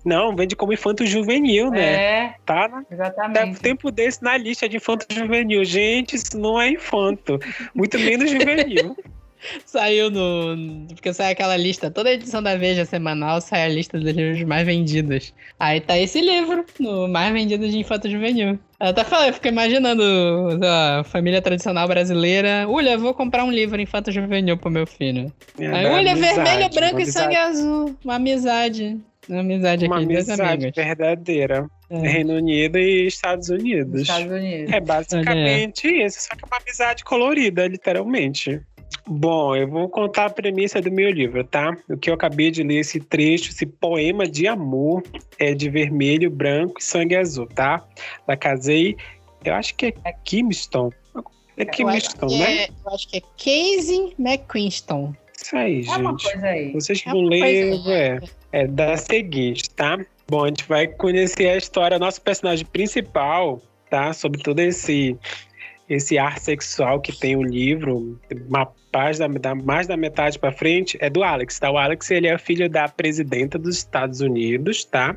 Não, 0.05 0.35
vende 0.35 0.55
como 0.55 0.73
infanto 0.73 1.05
juvenil, 1.05 1.71
né? 1.71 1.93
É, 1.93 2.35
Tá 2.45 2.67
na, 2.67 2.83
exatamente. 2.91 3.55
Tá 3.55 3.61
tempo 3.61 3.89
desse 3.89 4.21
na 4.21 4.37
lista 4.37 4.67
de 4.67 4.77
infanto 4.77 5.05
juvenil. 5.09 5.63
Gente, 5.63 6.15
isso 6.15 6.37
não 6.37 6.59
é 6.61 6.69
infanto. 6.69 7.39
Muito 7.73 7.97
menos 7.97 8.29
juvenil. 8.29 8.95
Saiu 9.65 10.09
no. 10.09 10.87
Porque 10.87 11.13
sai 11.13 11.31
aquela 11.31 11.57
lista, 11.57 11.91
toda 11.91 12.11
edição 12.11 12.41
da 12.41 12.55
Veja 12.55 12.85
semanal 12.85 13.41
sai 13.41 13.63
a 13.63 13.67
lista 13.67 13.99
dos 13.99 14.11
livros 14.11 14.41
mais 14.43 14.65
vendidos. 14.65 15.33
Aí 15.59 15.79
tá 15.81 15.97
esse 15.97 16.21
livro, 16.21 16.65
no 16.79 17.07
mais 17.07 17.33
vendido 17.33 17.67
de 17.67 17.77
infanto 17.77 18.09
juvenil. 18.09 18.59
Ela 18.79 18.93
tá 18.93 19.03
falando, 19.05 19.27
eu 19.27 19.33
fico 19.33 19.47
imaginando 19.47 20.03
a 20.63 21.03
família 21.05 21.41
tradicional 21.41 21.87
brasileira. 21.87 22.65
Olha, 22.67 22.97
vou 22.97 23.13
comprar 23.13 23.43
um 23.45 23.51
livro 23.51 23.79
infanto 23.79 24.11
juvenil 24.11 24.57
pro 24.57 24.69
meu 24.69 24.85
filho. 24.85 25.31
É, 25.57 25.67
Aí, 25.67 25.85
olha, 25.85 26.11
amizade, 26.11 26.35
vermelho, 26.35 26.61
uma 26.61 26.69
branco 26.69 26.99
e 26.99 27.05
sangue 27.05 27.35
azul. 27.35 27.95
Uma 28.03 28.15
amizade. 28.15 28.99
Uma 29.29 29.39
amizade 29.39 29.85
Uma 29.85 29.97
aqui, 29.97 30.05
dois 30.07 30.29
amizade 30.29 30.71
verdadeira. 30.75 31.65
É. 31.89 31.97
Reino 31.97 32.33
Unido 32.33 32.77
e 32.77 33.07
Estados 33.07 33.49
Unidos. 33.49 34.01
Estados 34.01 34.31
Unidos. 34.31 34.73
É 34.73 34.79
basicamente 34.81 35.87
isso, 35.87 36.21
só 36.21 36.35
que 36.35 36.43
é 36.43 36.47
uma 36.47 36.57
amizade 36.57 37.03
colorida, 37.03 37.67
literalmente. 37.67 38.61
Bom, 39.05 39.55
eu 39.55 39.67
vou 39.67 39.89
contar 39.89 40.25
a 40.25 40.29
premissa 40.29 40.81
do 40.81 40.91
meu 40.91 41.09
livro, 41.11 41.43
tá? 41.43 41.75
O 41.89 41.97
que 41.97 42.09
eu 42.09 42.13
acabei 42.13 42.49
de 42.51 42.63
ler, 42.63 42.79
esse 42.79 42.99
trecho, 42.99 43.51
esse 43.51 43.65
poema 43.65 44.25
de 44.27 44.47
amor 44.47 45.03
é 45.37 45.53
de 45.53 45.69
vermelho, 45.69 46.29
branco 46.31 46.79
e 46.79 46.83
sangue 46.83 47.15
azul, 47.15 47.47
tá? 47.47 47.85
Da 48.25 48.37
Casei, 48.37 48.95
eu 49.43 49.53
acho 49.55 49.75
que 49.75 49.93
é 50.03 50.13
Kingston. 50.23 50.91
É 51.57 51.65
que 51.65 51.83
né? 51.83 51.97
é, 51.99 52.67
eu 52.67 52.93
acho 52.93 53.07
que 53.07 53.17
é 53.17 53.21
Casey 53.37 54.15
McQuiston. 54.17 55.13
Isso 55.39 55.55
aí, 55.55 55.85
É 55.85 55.97
uma 55.97 56.11
gente. 56.11 56.23
coisa 56.31 56.47
aí. 56.47 56.71
Vocês 56.73 57.01
que 57.01 57.09
É 57.09 57.13
uma 57.13 57.29
leram, 57.29 57.83
aí. 57.85 57.91
é, 57.91 58.19
é 58.53 58.67
da 58.67 58.97
seguinte, 58.97 59.69
tá? 59.71 59.99
Bom, 60.27 60.45
a 60.45 60.47
gente 60.47 60.63
vai 60.63 60.87
conhecer 60.87 61.49
a 61.49 61.57
história, 61.57 61.99
nosso 61.99 62.21
personagem 62.21 62.65
principal, 62.65 63.61
tá? 63.89 64.13
Sobre 64.13 64.41
todo 64.41 64.59
esse 64.59 65.17
esse 65.89 66.17
ar 66.17 66.39
sexual 66.39 67.01
que 67.01 67.11
tem 67.11 67.35
o 67.35 67.43
livro, 67.43 68.19
uma 68.47 68.65
página, 68.91 69.27
da, 69.27 69.53
mais 69.55 69.87
da 69.87 69.97
metade 69.97 70.39
para 70.39 70.51
frente, 70.51 70.97
é 71.01 71.09
do 71.09 71.23
Alex, 71.23 71.59
tá? 71.59 71.69
O 71.71 71.77
Alex, 71.77 72.09
ele 72.11 72.27
é 72.27 72.37
filho 72.37 72.69
da 72.69 72.87
presidenta 72.87 73.57
dos 73.57 73.77
Estados 73.77 74.21
Unidos, 74.21 74.85
tá? 74.85 75.15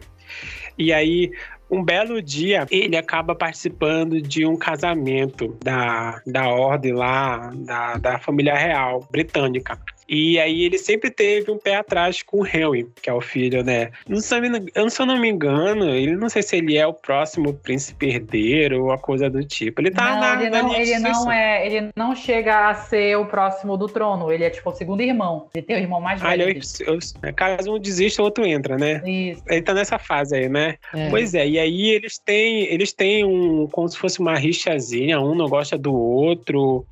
E 0.79 0.93
aí, 0.93 1.31
um 1.71 1.83
belo 1.83 2.21
dia, 2.23 2.67
ele 2.71 2.97
acaba 2.97 3.35
participando 3.35 4.21
de 4.21 4.47
um 4.47 4.57
casamento 4.57 5.57
da, 5.63 6.21
da 6.27 6.49
ordem 6.49 6.93
lá, 6.93 7.51
da, 7.55 7.97
da 7.97 8.19
família 8.19 8.55
real 8.55 9.07
britânica. 9.11 9.79
E 10.09 10.39
aí 10.39 10.63
ele 10.63 10.79
sempre 10.79 11.11
teve 11.11 11.51
um 11.51 11.59
pé 11.59 11.77
atrás 11.77 12.23
com 12.23 12.41
o 12.43 12.47
Henry, 12.47 12.89
que 13.03 13.11
é 13.11 13.13
o 13.13 13.21
filho, 13.21 13.63
né? 13.65 13.91
Não 14.09 14.21
sei, 14.21 14.39
eu, 14.75 14.89
se 14.91 15.01
eu 15.03 15.07
não 15.07 15.19
me 15.19 15.29
engano, 15.29 15.89
ele 15.91 16.17
não 16.17 16.29
sei 16.29 16.43
se 16.43 16.57
ele 16.57 16.77
é 16.77 16.87
o 16.87 16.93
próximo 16.95 17.53
príncipe 17.55 18.07
herdeiro 18.07 18.85
ou 18.85 18.93
a 18.93 18.99
coisa 18.99 19.29
do 19.29 19.45
tipo. 19.45 19.81
Ele 19.81 19.91
tá 19.91 20.11
não, 20.13 20.21
na, 20.21 20.41
ele 20.41 20.51
na 20.51 20.63
não, 20.63 20.75
ele 20.75 20.99
não 20.99 21.33
é, 21.33 21.67
ele 21.67 21.89
não 21.97 22.15
chega 22.15 22.69
a 22.69 22.75
ser 22.75 23.17
o 23.17 23.27
próximo 23.27 23.77
do 23.77 23.87
trono. 23.89 24.31
Ele 24.31 24.45
é 24.45 24.51
tipo 24.51 24.71
o 24.71 24.75
segundo 24.75 25.01
irmão. 25.01 25.49
Ele 25.55 25.65
tem 25.67 25.77
o 25.77 25.79
irmão 25.81 26.01
mais 26.01 26.23
Ah, 26.23 26.35
ele 26.35 26.45
velho. 26.45 26.61
é, 26.87 26.91
o- 26.91 26.95
eu- 27.27 27.35
caso 27.35 27.75
um 27.75 27.79
desista, 27.79 28.23
o 28.23 28.25
outro 28.25 28.47
entra, 28.47 28.77
né? 28.79 29.03
Isso. 29.05 29.43
Ele 29.49 29.63
tá 29.63 29.75
nessa 29.75 29.99
fase 29.99 30.37
aí, 30.37 30.49
né? 30.49 30.77
É. 30.95 31.11
Pois 31.11 31.35
é, 31.35 31.47
e 31.47 31.59
aí 31.59 31.91
eles 31.91 32.19
têm, 32.19 32.65
eles 32.73 32.93
têm 32.93 33.25
um, 33.25 33.67
como 33.67 33.89
se 33.89 33.99
fosse 33.99 34.21
uma 34.21 34.37
rixazinha, 34.39 35.21
um 35.21 35.35
não 35.35 35.49
gosta 35.49 35.77
do 35.77 35.95
outro, 35.95 36.87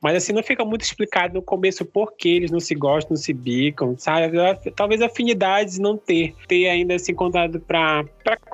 mas 0.00 0.16
assim, 0.16 0.32
não 0.32 0.42
fica 0.42 0.64
muito 0.64 0.82
explicado 0.82 1.34
no 1.34 1.42
começo 1.42 1.84
por 1.84 2.16
que 2.16 2.28
eles 2.28 2.50
não 2.50 2.59
se 2.60 2.74
gostam, 2.74 3.14
não 3.14 3.16
se 3.16 3.32
bicam, 3.32 3.94
sabe? 3.98 4.36
Talvez 4.74 5.02
afinidades 5.02 5.78
não 5.78 5.96
ter, 5.96 6.34
ter 6.46 6.68
ainda 6.68 6.98
se 6.98 7.12
encontrado 7.12 7.60
pra 7.60 8.04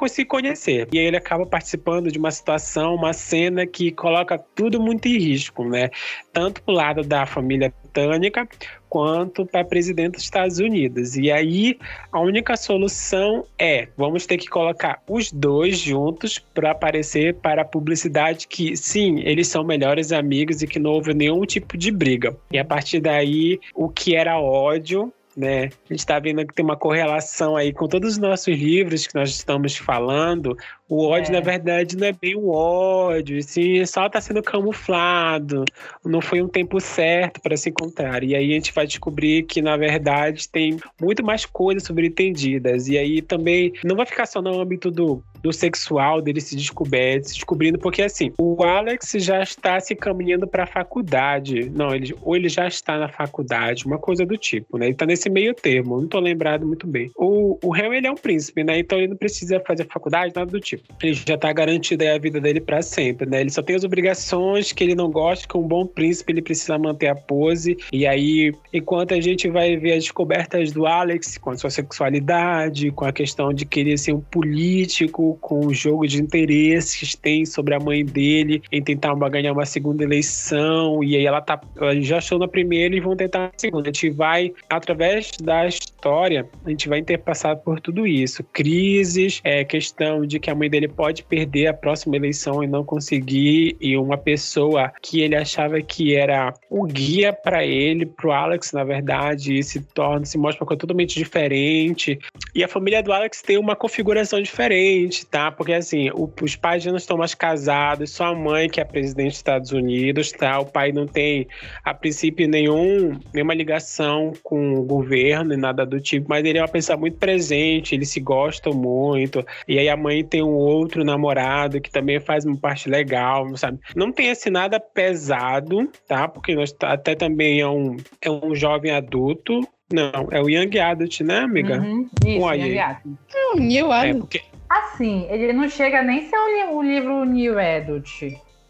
se 0.08 0.24
conhecer. 0.24 0.88
E 0.92 0.98
aí 0.98 1.06
ele 1.06 1.16
acaba 1.16 1.44
participando 1.44 2.10
de 2.10 2.18
uma 2.18 2.30
situação, 2.30 2.94
uma 2.94 3.12
cena 3.12 3.66
que 3.66 3.90
coloca 3.90 4.38
tudo 4.38 4.80
muito 4.80 5.06
em 5.06 5.18
risco, 5.18 5.64
né? 5.64 5.90
Tanto 6.32 6.62
pro 6.62 6.74
lado 6.74 7.02
da 7.02 7.26
família 7.26 7.72
britânica, 7.96 8.46
quanto 8.88 9.46
para 9.46 9.64
presidente 9.64 10.14
dos 10.14 10.22
Estados 10.22 10.58
Unidos. 10.58 11.16
E 11.16 11.32
aí 11.32 11.78
a 12.12 12.20
única 12.20 12.56
solução 12.56 13.44
é 13.58 13.88
vamos 13.96 14.26
ter 14.26 14.36
que 14.36 14.48
colocar 14.48 15.02
os 15.08 15.32
dois 15.32 15.78
juntos 15.78 16.38
para 16.54 16.70
aparecer 16.70 17.34
para 17.34 17.62
a 17.62 17.64
publicidade 17.64 18.46
que 18.46 18.76
sim, 18.76 19.20
eles 19.20 19.48
são 19.48 19.64
melhores 19.64 20.12
amigos 20.12 20.62
e 20.62 20.66
que 20.66 20.78
não 20.78 20.92
houve 20.92 21.14
nenhum 21.14 21.44
tipo 21.44 21.76
de 21.76 21.90
briga. 21.90 22.36
E 22.52 22.58
a 22.58 22.64
partir 22.64 23.00
daí, 23.00 23.58
o 23.74 23.88
que 23.88 24.14
era 24.14 24.38
ódio 24.38 25.12
né? 25.36 25.66
A 25.66 25.92
gente 25.92 25.98
está 25.98 26.18
vendo 26.18 26.46
que 26.46 26.54
tem 26.54 26.64
uma 26.64 26.78
correlação 26.78 27.56
aí 27.56 27.70
com 27.70 27.86
todos 27.86 28.12
os 28.12 28.18
nossos 28.18 28.56
livros 28.56 29.06
que 29.06 29.14
nós 29.14 29.28
estamos 29.28 29.76
falando. 29.76 30.56
O 30.88 31.04
ódio, 31.06 31.30
É. 31.30 31.32
na 31.32 31.40
verdade, 31.40 31.96
não 31.96 32.06
é 32.06 32.12
bem 32.12 32.36
o 32.36 32.48
ódio, 32.48 33.42
sim, 33.42 33.84
só 33.86 34.06
está 34.06 34.20
sendo 34.20 34.42
camuflado. 34.42 35.64
Não 36.04 36.20
foi 36.20 36.40
um 36.40 36.48
tempo 36.48 36.80
certo 36.80 37.40
para 37.40 37.56
se 37.56 37.70
encontrar. 37.70 38.22
E 38.22 38.34
aí 38.36 38.50
a 38.52 38.54
gente 38.54 38.72
vai 38.72 38.86
descobrir 38.86 39.42
que, 39.44 39.60
na 39.60 39.76
verdade, 39.76 40.48
tem 40.48 40.78
muito 41.00 41.24
mais 41.24 41.44
coisas 41.44 41.82
sobreentendidas. 41.82 42.88
E 42.88 42.96
aí 42.96 43.20
também 43.20 43.72
não 43.84 43.96
vai 43.96 44.06
ficar 44.06 44.26
só 44.26 44.40
no 44.40 44.60
âmbito 44.60 44.90
do, 44.90 45.22
do 45.42 45.52
sexual 45.52 46.22
dele 46.22 46.40
se 46.40 46.56
descobrir, 46.56 47.24
se 47.24 47.34
descobrindo, 47.34 47.78
porque 47.78 48.02
assim, 48.02 48.32
o 48.38 48.62
Alex 48.62 49.12
já 49.16 49.42
está 49.42 49.80
se 49.80 49.94
caminhando 49.94 50.46
para 50.46 50.64
a 50.64 50.66
faculdade. 50.66 51.70
Não, 51.70 51.94
ele, 51.94 52.14
ou 52.22 52.36
ele 52.36 52.48
já 52.48 52.66
está 52.66 52.98
na 52.98 53.08
faculdade, 53.08 53.86
uma 53.86 53.98
coisa 53.98 54.24
do 54.24 54.36
tipo, 54.36 54.78
né? 54.78 54.86
Ele 54.86 54.92
está 54.92 55.06
nesse 55.06 55.28
meio 55.28 55.54
termo, 55.54 56.00
não 56.00 56.08
tô 56.08 56.20
lembrado 56.20 56.66
muito 56.66 56.86
bem. 56.86 57.10
O, 57.16 57.58
o 57.62 57.70
Harry, 57.70 57.96
ele 57.98 58.06
é 58.06 58.10
um 58.10 58.16
príncipe, 58.16 58.62
né? 58.62 58.78
Então 58.78 58.98
ele 58.98 59.08
não 59.08 59.16
precisa 59.16 59.60
fazer 59.66 59.86
faculdade, 59.86 60.32
nada 60.34 60.50
do 60.50 60.60
tipo. 60.60 60.75
Ele 61.02 61.14
já 61.14 61.36
tá 61.36 61.52
garantido 61.52 62.02
aí 62.02 62.10
a 62.10 62.18
vida 62.18 62.40
dele 62.40 62.60
para 62.60 62.82
sempre, 62.82 63.28
né? 63.28 63.40
Ele 63.40 63.50
só 63.50 63.62
tem 63.62 63.76
as 63.76 63.84
obrigações 63.84 64.72
que 64.72 64.82
ele 64.84 64.94
não 64.94 65.10
gosta, 65.10 65.46
que 65.46 65.56
um 65.56 65.62
bom 65.62 65.86
príncipe 65.86 66.32
ele 66.32 66.42
precisa 66.42 66.78
manter 66.78 67.08
a 67.08 67.14
pose. 67.14 67.76
E 67.92 68.06
aí, 68.06 68.52
enquanto 68.72 69.14
a 69.14 69.20
gente 69.20 69.48
vai 69.48 69.76
ver 69.76 69.92
as 69.92 70.04
descobertas 70.04 70.72
do 70.72 70.86
Alex 70.86 71.38
com 71.38 71.50
a 71.50 71.56
sua 71.56 71.70
sexualidade, 71.70 72.90
com 72.90 73.04
a 73.04 73.12
questão 73.12 73.52
de 73.52 73.64
querer 73.64 73.98
ser 73.98 74.12
um 74.12 74.20
político, 74.20 75.38
com 75.40 75.66
o 75.66 75.74
jogo 75.74 76.06
de 76.06 76.20
interesses 76.20 77.14
que 77.14 77.16
tem 77.16 77.44
sobre 77.44 77.74
a 77.74 77.80
mãe 77.80 78.04
dele, 78.04 78.62
em 78.70 78.82
tentar 78.82 79.12
uma- 79.12 79.28
ganhar 79.28 79.52
uma 79.52 79.66
segunda 79.66 80.04
eleição, 80.04 81.02
e 81.02 81.16
aí 81.16 81.26
ela 81.26 81.40
tá 81.40 81.60
ela 81.76 82.00
já 82.00 82.18
achou 82.18 82.38
na 82.38 82.48
primeira 82.48 82.94
e 82.94 83.00
vão 83.00 83.16
tentar 83.16 83.38
na 83.38 83.52
segunda. 83.56 83.90
A 83.90 83.92
gente 83.92 84.10
vai, 84.10 84.52
através 84.68 85.32
da 85.42 85.66
história, 86.06 86.48
a 86.64 86.70
gente 86.70 86.88
vai 86.88 87.02
ter 87.02 87.18
passado 87.18 87.60
por 87.62 87.80
tudo 87.80 88.06
isso. 88.06 88.44
Crises, 88.52 89.40
é, 89.42 89.64
questão 89.64 90.24
de 90.24 90.38
que 90.38 90.48
a 90.48 90.54
mãe 90.54 90.70
dele 90.70 90.86
pode 90.86 91.24
perder 91.24 91.66
a 91.66 91.74
próxima 91.74 92.14
eleição 92.14 92.62
e 92.62 92.66
não 92.66 92.84
conseguir, 92.84 93.76
e 93.80 93.96
uma 93.96 94.16
pessoa 94.16 94.92
que 95.02 95.20
ele 95.20 95.34
achava 95.34 95.80
que 95.82 96.14
era 96.14 96.54
o 96.70 96.84
guia 96.84 97.32
para 97.32 97.64
ele, 97.64 98.06
pro 98.06 98.30
Alex, 98.30 98.72
na 98.72 98.84
verdade, 98.84 99.60
se 99.64 99.80
torna, 99.80 100.24
se 100.24 100.38
mostra 100.38 100.62
uma 100.62 100.68
coisa 100.68 100.78
totalmente 100.78 101.16
diferente. 101.16 102.18
E 102.54 102.62
a 102.62 102.68
família 102.68 103.02
do 103.02 103.12
Alex 103.12 103.42
tem 103.42 103.58
uma 103.58 103.74
configuração 103.74 104.40
diferente, 104.40 105.26
tá? 105.26 105.50
Porque 105.50 105.72
assim, 105.72 106.10
o, 106.10 106.30
os 106.40 106.54
pais 106.54 106.84
já 106.84 106.90
não 106.90 106.98
estão 106.98 107.16
mais 107.16 107.34
casados, 107.34 108.10
só 108.10 108.26
a 108.26 108.34
mãe 108.34 108.68
que 108.68 108.80
é 108.80 108.84
presidente 108.84 109.30
dos 109.30 109.38
Estados 109.38 109.72
Unidos, 109.72 110.30
tá? 110.30 110.60
O 110.60 110.66
pai 110.66 110.92
não 110.92 111.06
tem, 111.06 111.48
a 111.84 111.92
princípio, 111.92 112.48
nenhum, 112.48 113.18
nenhuma 113.34 113.54
ligação 113.54 114.32
com 114.44 114.74
o 114.74 114.84
governo 114.84 115.52
e 115.52 115.56
nada 115.56 115.84
do 115.84 115.95
tipo, 116.00 116.26
mas 116.28 116.44
ele 116.44 116.58
é 116.58 116.62
uma 116.62 116.68
pessoa 116.68 116.96
muito 116.96 117.16
presente, 117.18 117.94
eles 117.94 118.08
se 118.10 118.20
gostam 118.20 118.72
muito. 118.72 119.44
E 119.66 119.78
aí 119.78 119.88
a 119.88 119.96
mãe 119.96 120.24
tem 120.24 120.42
um 120.42 120.54
outro 120.54 121.04
namorado 121.04 121.80
que 121.80 121.90
também 121.90 122.20
faz 122.20 122.44
uma 122.44 122.56
parte 122.56 122.88
legal, 122.88 123.56
sabe? 123.56 123.78
Não 123.94 124.12
tem 124.12 124.30
assim 124.30 124.50
nada 124.50 124.78
pesado, 124.80 125.88
tá? 126.06 126.28
Porque 126.28 126.54
nós 126.54 126.74
até 126.82 127.14
também 127.14 127.60
é 127.60 127.68
um, 127.68 127.96
é 128.22 128.30
um 128.30 128.54
jovem 128.54 128.90
adulto, 128.92 129.60
não, 129.92 130.10
é 130.32 130.40
o 130.42 130.48
Young 130.50 130.78
Adult, 130.80 131.20
né, 131.20 131.38
amiga? 131.38 131.78
Uhum, 131.80 132.08
isso, 132.26 132.40
Olha 132.44 132.66
Young. 132.66 132.78
Adult. 132.78 133.18
É 133.34 133.52
um 133.54 133.60
New 133.60 133.92
É 133.92 134.10
Adult. 134.10 134.20
porque, 134.20 134.42
Assim, 134.68 135.26
ele 135.30 135.52
não 135.52 135.68
chega 135.68 136.02
nem 136.02 136.28
ser 136.28 136.36
o 136.36 136.82
livro 136.82 137.24
New 137.24 137.56
Adult. 137.56 138.22